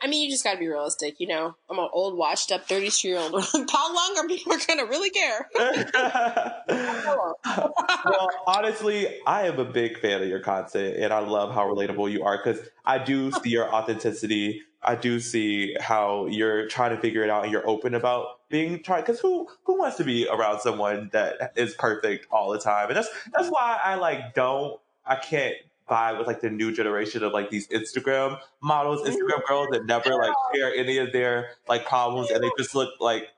I 0.02 0.08
mean, 0.08 0.24
you 0.24 0.32
just 0.32 0.44
got 0.44 0.54
to 0.54 0.60
be 0.60 0.68
realistic. 0.68 1.20
You 1.20 1.28
know, 1.28 1.56
I'm 1.70 1.78
an 1.78 1.88
old, 1.94 2.18
washed 2.18 2.52
up 2.52 2.68
32 2.68 3.08
year 3.08 3.20
old. 3.20 3.32
How 3.72 3.94
long 3.94 4.16
are 4.18 4.28
people 4.28 4.58
going 4.68 4.80
to 4.80 4.86
really 4.86 5.12
care? 5.12 5.48
well 8.06 8.30
honestly 8.48 9.08
i 9.26 9.48
am 9.48 9.60
a 9.60 9.66
big 9.66 10.00
fan 10.00 10.22
of 10.22 10.28
your 10.28 10.40
content 10.40 10.96
and 10.98 11.14
i 11.14 11.20
love 11.20 11.54
how 11.54 11.66
relatable 11.66 12.12
you 12.12 12.24
are 12.24 12.38
because 12.38 12.60
i 12.86 12.98
do 12.98 13.32
see 13.32 13.50
your 13.50 13.74
authenticity 13.74 14.62
i 14.84 14.96
do 14.96 15.20
see 15.20 15.76
how 15.80 16.28
you're 16.28 16.68
trying 16.68 16.96
to 16.96 17.02
figure 17.02 17.24
it 17.24 17.30
out 17.30 17.44
and 17.44 17.52
you're 17.52 17.68
open 17.68 17.96
about 17.96 18.48
being 18.50 18.82
trying 18.84 19.02
because 19.02 19.20
who 19.20 19.48
who 19.64 19.78
wants 19.78 19.98
to 19.98 20.04
be 20.04 20.28
around 20.28 20.60
someone 20.60 21.10
that 21.12 21.54
is 21.56 21.74
perfect 21.76 22.28
all 22.32 22.52
the 22.52 22.60
time 22.60 22.88
and 22.88 22.98
that's 22.98 23.10
that's 23.34 23.50
why 23.50 23.80
i 23.84 23.96
like 23.96 24.34
don't 24.34 24.80
i 25.06 25.16
can't 25.16 25.56
vibe 25.90 26.18
with 26.18 26.28
like 26.28 26.42
the 26.42 26.50
new 26.50 26.72
generation 26.72 27.24
of 27.24 27.34
like 27.34 27.50
these 27.50 27.68
instagram 27.70 28.40
models 28.62 29.08
instagram 29.08 29.44
girls 29.48 29.68
that 29.72 29.86
never 29.86 30.14
like 30.16 30.32
share 30.54 30.74
any 30.76 30.98
of 30.98 31.12
their 31.12 31.52
like 31.68 31.86
problems 31.86 32.30
and 32.32 32.44
they 32.44 32.50
just 32.58 32.76
look 32.76 32.90
like 33.00 33.30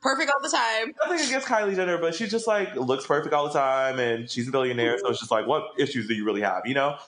Perfect 0.00 0.30
all 0.30 0.42
the 0.42 0.48
time. 0.48 0.92
nothing 1.04 1.24
against 1.24 1.46
Kylie 1.46 1.76
Jenner, 1.76 1.96
but 1.96 2.16
she 2.16 2.26
just 2.26 2.48
like 2.48 2.74
looks 2.74 3.06
perfect 3.06 3.32
all 3.32 3.46
the 3.46 3.52
time, 3.52 4.00
and 4.00 4.28
she's 4.28 4.48
a 4.48 4.50
billionaire. 4.50 4.98
So 4.98 5.10
it's 5.10 5.20
just 5.20 5.30
like, 5.30 5.46
what 5.46 5.62
issues 5.78 6.08
do 6.08 6.14
you 6.14 6.24
really 6.24 6.40
have? 6.40 6.66
You 6.66 6.74
know, 6.74 6.98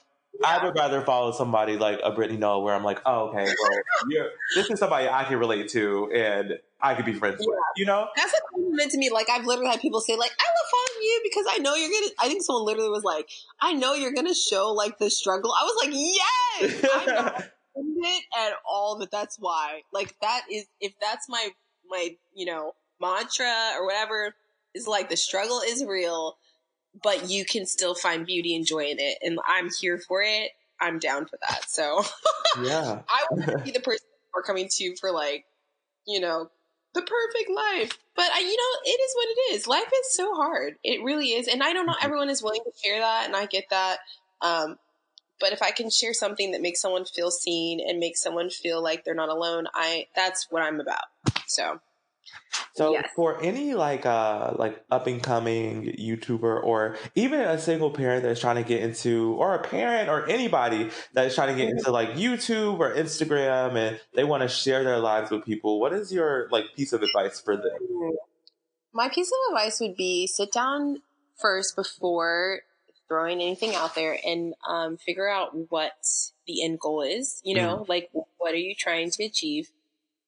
I 0.44 0.64
would 0.64 0.76
rather 0.76 1.00
follow 1.02 1.32
somebody 1.32 1.76
like 1.76 2.00
a 2.02 2.12
Brittany 2.12 2.38
Noah, 2.38 2.60
where 2.60 2.74
I'm 2.74 2.84
like, 2.84 3.00
oh, 3.06 3.28
okay, 3.28 3.44
well, 3.44 3.80
you're, 4.08 4.30
this 4.54 4.70
is 4.70 4.78
somebody 4.78 5.08
I 5.08 5.24
can 5.24 5.38
relate 5.38 5.68
to, 5.70 6.10
and 6.12 6.58
I 6.80 6.94
could 6.94 7.04
be 7.04 7.14
friends 7.14 7.38
with. 7.40 7.58
You 7.76 7.86
know, 7.86 8.08
That's 8.16 8.32
a 8.32 8.36
compliment 8.52 8.90
to 8.92 8.98
me. 8.98 9.10
Like, 9.10 9.28
I've 9.30 9.44
literally 9.44 9.70
had 9.70 9.80
people 9.80 10.00
say, 10.00 10.16
like, 10.16 10.32
I 10.38 10.44
love 10.44 10.70
you 11.05 11.20
because 11.22 11.46
I 11.48 11.59
know 11.59 11.74
you're 11.74 11.90
to, 12.09 12.14
I 12.20 12.28
think 12.28 12.42
someone 12.42 12.64
literally 12.64 12.90
was 12.90 13.05
like, 13.05 13.28
I 13.61 13.72
know 13.72 13.94
you're 13.94 14.12
to 14.26 14.34
show 14.34 14.72
like 14.72 14.98
the 14.98 15.11
struggle. 15.11 15.52
I 15.52 15.64
was 15.64 15.84
like, 15.84 15.94
yes! 15.94 16.84
I 16.92 17.07
know 17.76 18.09
it 18.09 18.24
at 18.38 18.52
all 18.68 18.98
But 18.98 19.11
that's 19.11 19.38
why. 19.38 19.82
Like, 19.92 20.14
that 20.20 20.42
is, 20.50 20.66
if 20.80 20.92
that's 21.00 21.28
my, 21.28 21.48
my, 21.88 22.16
you 22.34 22.46
know, 22.46 22.72
mantra 23.00 23.72
or 23.76 23.86
whatever, 23.86 24.34
is 24.74 24.86
like 24.86 25.09
the 25.09 25.16
struggle 25.16 25.61
is 25.64 25.84
real, 25.84 26.36
but 27.02 27.30
you 27.30 27.44
can 27.44 27.66
still 27.66 27.94
find 27.94 28.26
beauty 28.26 28.55
and 28.55 28.66
joy 28.66 28.84
in 28.84 28.98
it. 28.98 29.18
And 29.22 29.38
I'm 29.46 29.70
here 29.80 29.98
for 29.98 30.22
it. 30.22 30.50
I'm 30.80 30.98
down 30.98 31.26
for 31.26 31.38
that. 31.48 31.70
So 31.70 32.02
yeah, 32.62 33.00
I 33.09 33.26
want 33.30 33.46
to 33.46 33.59
be 33.59 33.70
the 33.70 33.80
person 33.80 34.07
we're 34.34 34.42
coming 34.42 34.68
to 34.70 34.96
for 34.96 35.12
like, 35.12 35.44
you 36.07 36.20
know, 36.20 36.50
the 36.94 37.02
perfect 37.02 37.50
life. 37.50 37.98
But 38.16 38.30
I, 38.32 38.40
you 38.40 38.56
know, 38.56 38.80
it 38.84 39.00
is 39.00 39.14
what 39.14 39.28
it 39.28 39.54
is. 39.54 39.66
Life 39.66 39.90
is 40.00 40.14
so 40.14 40.34
hard. 40.34 40.76
It 40.84 41.02
really 41.02 41.30
is. 41.32 41.48
And 41.48 41.62
I 41.62 41.72
don't 41.72 41.86
know 41.86 41.96
everyone 42.00 42.30
is 42.30 42.42
willing 42.42 42.62
to 42.64 42.72
share 42.82 43.00
that, 43.00 43.26
and 43.26 43.34
I 43.34 43.46
get 43.46 43.64
that. 43.70 43.98
Um, 44.40 44.78
but 45.40 45.52
if 45.52 45.62
I 45.62 45.72
can 45.72 45.90
share 45.90 46.14
something 46.14 46.52
that 46.52 46.62
makes 46.62 46.80
someone 46.80 47.04
feel 47.04 47.30
seen 47.30 47.80
and 47.80 47.98
makes 47.98 48.22
someone 48.22 48.50
feel 48.50 48.82
like 48.82 49.04
they're 49.04 49.14
not 49.14 49.28
alone, 49.30 49.66
I 49.74 50.06
that's 50.14 50.46
what 50.50 50.62
I'm 50.62 50.80
about. 50.80 51.04
So 51.46 51.80
So 52.75 52.93
Yes. 52.93 53.09
for 53.14 53.41
any 53.43 53.75
like 53.75 54.05
uh 54.05 54.55
like 54.57 54.85
up 54.91 55.07
and 55.07 55.22
coming 55.22 55.95
YouTuber 55.97 56.62
or 56.62 56.97
even 57.14 57.41
a 57.41 57.59
single 57.59 57.91
parent 57.91 58.25
that's 58.25 58.41
trying 58.41 58.57
to 58.57 58.62
get 58.62 58.83
into 58.83 59.35
or 59.35 59.55
a 59.55 59.62
parent 59.62 60.09
or 60.09 60.29
anybody 60.29 60.91
that's 61.12 61.35
trying 61.35 61.57
to 61.57 61.61
get 61.61 61.70
into 61.70 61.91
like 61.91 62.11
YouTube 62.11 62.79
or 62.81 62.93
Instagram 62.95 63.77
and 63.77 64.01
they 64.14 64.25
want 64.25 64.43
to 64.43 64.49
share 64.49 64.83
their 64.83 64.99
lives 64.99 65.31
with 65.31 65.45
people, 65.45 65.81
what 65.81 65.93
is 65.93 66.12
your 66.12 66.49
like 66.51 66.75
piece 66.77 66.93
of 66.93 67.03
advice 67.03 67.41
for 67.41 67.57
them? 67.57 68.16
my 68.93 69.09
piece 69.09 69.29
of 69.29 69.53
advice 69.53 69.81
would 69.81 69.97
be 69.97 70.27
sit 70.27 70.53
down 70.53 71.03
first 71.37 71.75
before 71.77 72.61
throwing 73.09 73.41
anything 73.41 73.75
out 73.75 73.95
there 73.95 74.16
and 74.25 74.55
um, 74.66 74.97
figure 74.97 75.29
out 75.29 75.51
what 75.68 75.93
the 76.47 76.64
end 76.64 76.79
goal 76.81 77.03
is. 77.03 77.41
You 77.45 77.57
know, 77.57 77.85
like 77.89 78.11
what 78.39 78.53
are 78.53 78.57
you 78.57 78.75
trying 78.79 79.11
to 79.11 79.25
achieve? 79.25 79.70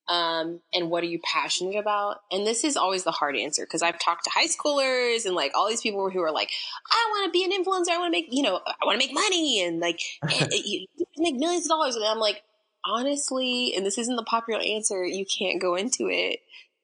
Um, 0.09 0.61
and 0.73 0.89
what 0.89 1.03
are 1.03 1.09
you 1.09 1.19
passionate 1.25 1.77
about? 1.77 2.19
And 2.31 2.47
this 2.47 2.63
is 2.63 2.77
always 2.77 3.03
the 3.03 3.11
hard 3.11 3.37
answer 3.37 3.65
because 3.65 3.83
I've 3.83 3.99
talked 3.99 4.25
to 4.25 4.31
high 4.31 4.47
schoolers 4.47 5.27
and 5.27 5.35
like 5.35 5.53
all 5.55 5.69
these 5.69 5.81
people 5.81 6.11
who 6.11 6.21
are 6.23 6.31
like, 6.31 6.51
I 6.91 7.07
want 7.11 7.27
to 7.27 7.33
be 7.33 7.45
an 7.45 7.51
influencer. 7.51 7.93
I 7.93 7.99
want 7.99 8.13
to 8.15 8.19
make, 8.19 8.29
you 8.31 8.43
know, 8.43 8.61
I 8.65 8.85
want 8.85 9.01
to 9.01 9.07
make 9.07 9.15
money 9.15 9.63
and 9.63 9.81
like 9.81 10.01
and, 10.23 10.49
you 10.53 10.87
make 11.19 11.35
millions 11.35 11.67
of 11.67 11.71
dollars. 11.71 11.97
And 11.97 12.05
I'm 12.05 12.19
like, 12.21 12.43
honestly, 12.85 13.75
and 13.77 13.85
this 13.85 13.99
isn't 13.99 14.15
the 14.17 14.23
popular 14.23 14.61
answer, 14.61 15.05
you 15.05 15.27
can't 15.27 15.61
go 15.61 15.75
into 15.75 16.09
it 16.09 16.41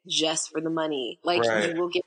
just 0.08 0.50
for 0.50 0.60
the 0.60 0.70
money. 0.70 1.20
Like 1.22 1.42
Right. 1.42 1.68
you 1.68 1.80
will 1.80 1.88
get 1.88 2.04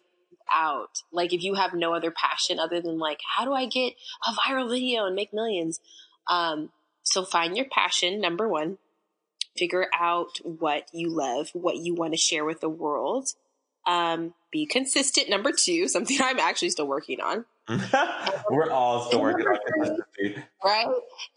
out. 0.53 1.01
Like 1.11 1.33
if 1.33 1.43
you 1.43 1.53
have 1.55 1.73
no 1.73 1.93
other 1.93 2.11
passion 2.11 2.59
other 2.59 2.81
than 2.81 2.99
like, 2.99 3.19
how 3.35 3.45
do 3.45 3.53
I 3.53 3.65
get 3.65 3.93
a 4.27 4.31
viral 4.31 4.69
video 4.69 5.05
and 5.05 5.15
make 5.15 5.33
millions? 5.33 5.79
Um, 6.27 6.71
so 7.03 7.23
find 7.23 7.55
your 7.55 7.67
passion, 7.71 8.19
number 8.19 8.47
one. 8.47 8.77
Figure 9.57 9.87
out 9.97 10.39
what 10.43 10.87
you 10.91 11.09
love, 11.09 11.49
what 11.53 11.77
you 11.77 11.95
want 11.95 12.13
to 12.13 12.17
share 12.17 12.45
with 12.45 12.61
the 12.61 12.69
world. 12.69 13.29
Um, 13.87 14.33
be 14.51 14.65
consistent, 14.65 15.29
number 15.29 15.51
two, 15.51 15.87
something 15.87 16.17
I'm 16.21 16.39
actually 16.39 16.69
still 16.69 16.87
working 16.87 17.21
on. 17.21 17.45
We're 18.49 18.69
all 18.69 19.05
still 19.07 19.21
working 19.21 19.47
on 19.47 19.57
consistency. 19.65 20.43
Right. 20.63 20.87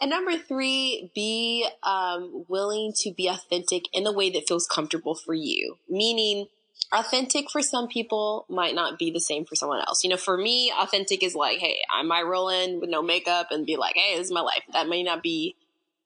And 0.00 0.10
number 0.10 0.36
three, 0.36 1.10
be 1.14 1.66
um, 1.82 2.44
willing 2.48 2.92
to 2.98 3.12
be 3.12 3.28
authentic 3.28 3.84
in 3.92 4.04
the 4.04 4.12
way 4.12 4.30
that 4.30 4.46
feels 4.46 4.66
comfortable 4.66 5.14
for 5.14 5.32
you. 5.32 5.76
Meaning, 5.88 6.48
authentic 6.92 7.50
for 7.50 7.62
some 7.62 7.88
people 7.88 8.46
might 8.48 8.74
not 8.74 8.98
be 8.98 9.10
the 9.10 9.20
same 9.20 9.44
for 9.44 9.54
someone 9.54 9.80
else. 9.80 10.04
You 10.04 10.10
know, 10.10 10.16
for 10.16 10.36
me, 10.36 10.72
authentic 10.78 11.22
is 11.22 11.34
like, 11.34 11.58
hey, 11.58 11.78
I 11.92 12.02
might 12.02 12.26
roll 12.26 12.48
in 12.48 12.80
with 12.80 12.90
no 12.90 13.02
makeup 13.02 13.48
and 13.50 13.66
be 13.66 13.76
like, 13.76 13.96
hey, 13.96 14.16
this 14.16 14.26
is 14.26 14.32
my 14.32 14.40
life. 14.40 14.62
That 14.72 14.88
may 14.88 15.02
not 15.02 15.22
be 15.22 15.56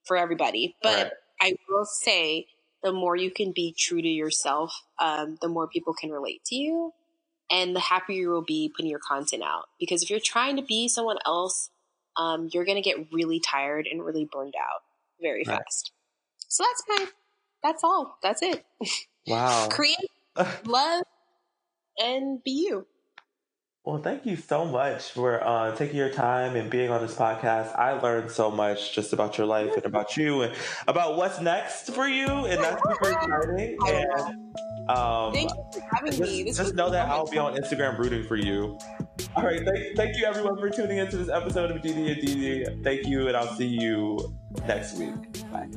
for 0.04 0.16
everybody. 0.16 0.76
But 0.82 0.96
Right. 0.96 1.12
I 1.42 1.56
will 1.68 1.84
say, 1.84 2.46
the 2.82 2.92
more 2.92 3.16
you 3.16 3.30
can 3.32 3.52
be 3.52 3.74
true 3.78 4.02
to 4.02 4.08
yourself, 4.08 4.72
um, 5.00 5.38
the 5.42 5.48
more 5.48 5.68
people 5.68 5.94
can 5.94 6.10
relate 6.10 6.44
to 6.46 6.56
you. 6.56 6.92
And 7.50 7.76
the 7.76 7.80
happier 7.80 8.16
you 8.16 8.30
will 8.30 8.42
be 8.44 8.72
putting 8.74 8.90
your 8.90 9.00
content 9.00 9.42
out. 9.42 9.64
Because 9.80 10.02
if 10.02 10.10
you're 10.10 10.20
trying 10.24 10.56
to 10.56 10.62
be 10.62 10.88
someone 10.88 11.18
else, 11.26 11.70
um, 12.16 12.48
you're 12.52 12.64
going 12.64 12.82
to 12.82 12.88
get 12.88 13.12
really 13.12 13.40
tired 13.40 13.88
and 13.90 14.04
really 14.04 14.28
burned 14.32 14.54
out 14.58 14.82
very 15.20 15.44
Right. 15.46 15.58
fast. 15.58 15.92
So 16.48 16.64
that's 16.64 16.84
my, 16.88 17.06
that's 17.62 17.84
all. 17.84 18.18
That's 18.22 18.42
it. 18.42 18.64
Wow. 19.26 19.68
Create, 19.70 20.10
love, 20.64 21.04
and 21.98 22.42
be 22.42 22.52
you. 22.68 22.86
Well, 23.84 23.98
thank 23.98 24.24
you 24.24 24.36
so 24.36 24.64
much 24.64 25.10
for 25.10 25.44
uh, 25.44 25.74
taking 25.74 25.96
your 25.96 26.08
time 26.08 26.54
and 26.54 26.70
being 26.70 26.90
on 26.90 27.02
this 27.02 27.16
podcast. 27.16 27.76
I 27.76 27.98
learned 28.00 28.30
so 28.30 28.48
much 28.48 28.94
just 28.94 29.12
about 29.12 29.36
your 29.36 29.46
life 29.48 29.74
and 29.74 29.84
about 29.84 30.16
you 30.16 30.42
and 30.42 30.54
about 30.86 31.16
what's 31.16 31.40
next 31.40 31.90
for 31.90 32.06
you, 32.06 32.26
and 32.26 32.62
that's 32.62 32.80
super 32.80 33.10
exciting. 33.10 33.76
And 33.88 34.88
um, 34.88 35.32
Thank 35.32 35.50
you 35.50 35.64
for 35.72 35.80
having 35.96 36.20
me. 36.20 36.44
just, 36.44 36.44
This 36.44 36.56
just 36.58 36.74
know 36.76 36.90
that 36.90 37.08
I'll 37.08 37.26
be 37.26 37.38
on 37.38 37.56
Instagram 37.56 37.98
rooting 37.98 38.22
for 38.22 38.36
you. 38.36 38.78
All 39.34 39.42
right, 39.42 39.60
thank, 39.64 39.96
thank 39.96 40.16
you 40.16 40.26
everyone 40.26 40.58
for 40.58 40.70
tuning 40.70 40.98
into 40.98 41.16
this 41.16 41.28
episode 41.28 41.72
of 41.72 41.78
DD 41.82 42.12
and 42.12 42.22
DD. 42.22 42.84
Thank 42.84 43.08
you, 43.08 43.26
and 43.26 43.36
I'll 43.36 43.52
see 43.56 43.66
you 43.66 44.32
next 44.64 44.96
week. 44.96 45.50
Bye. 45.50 45.68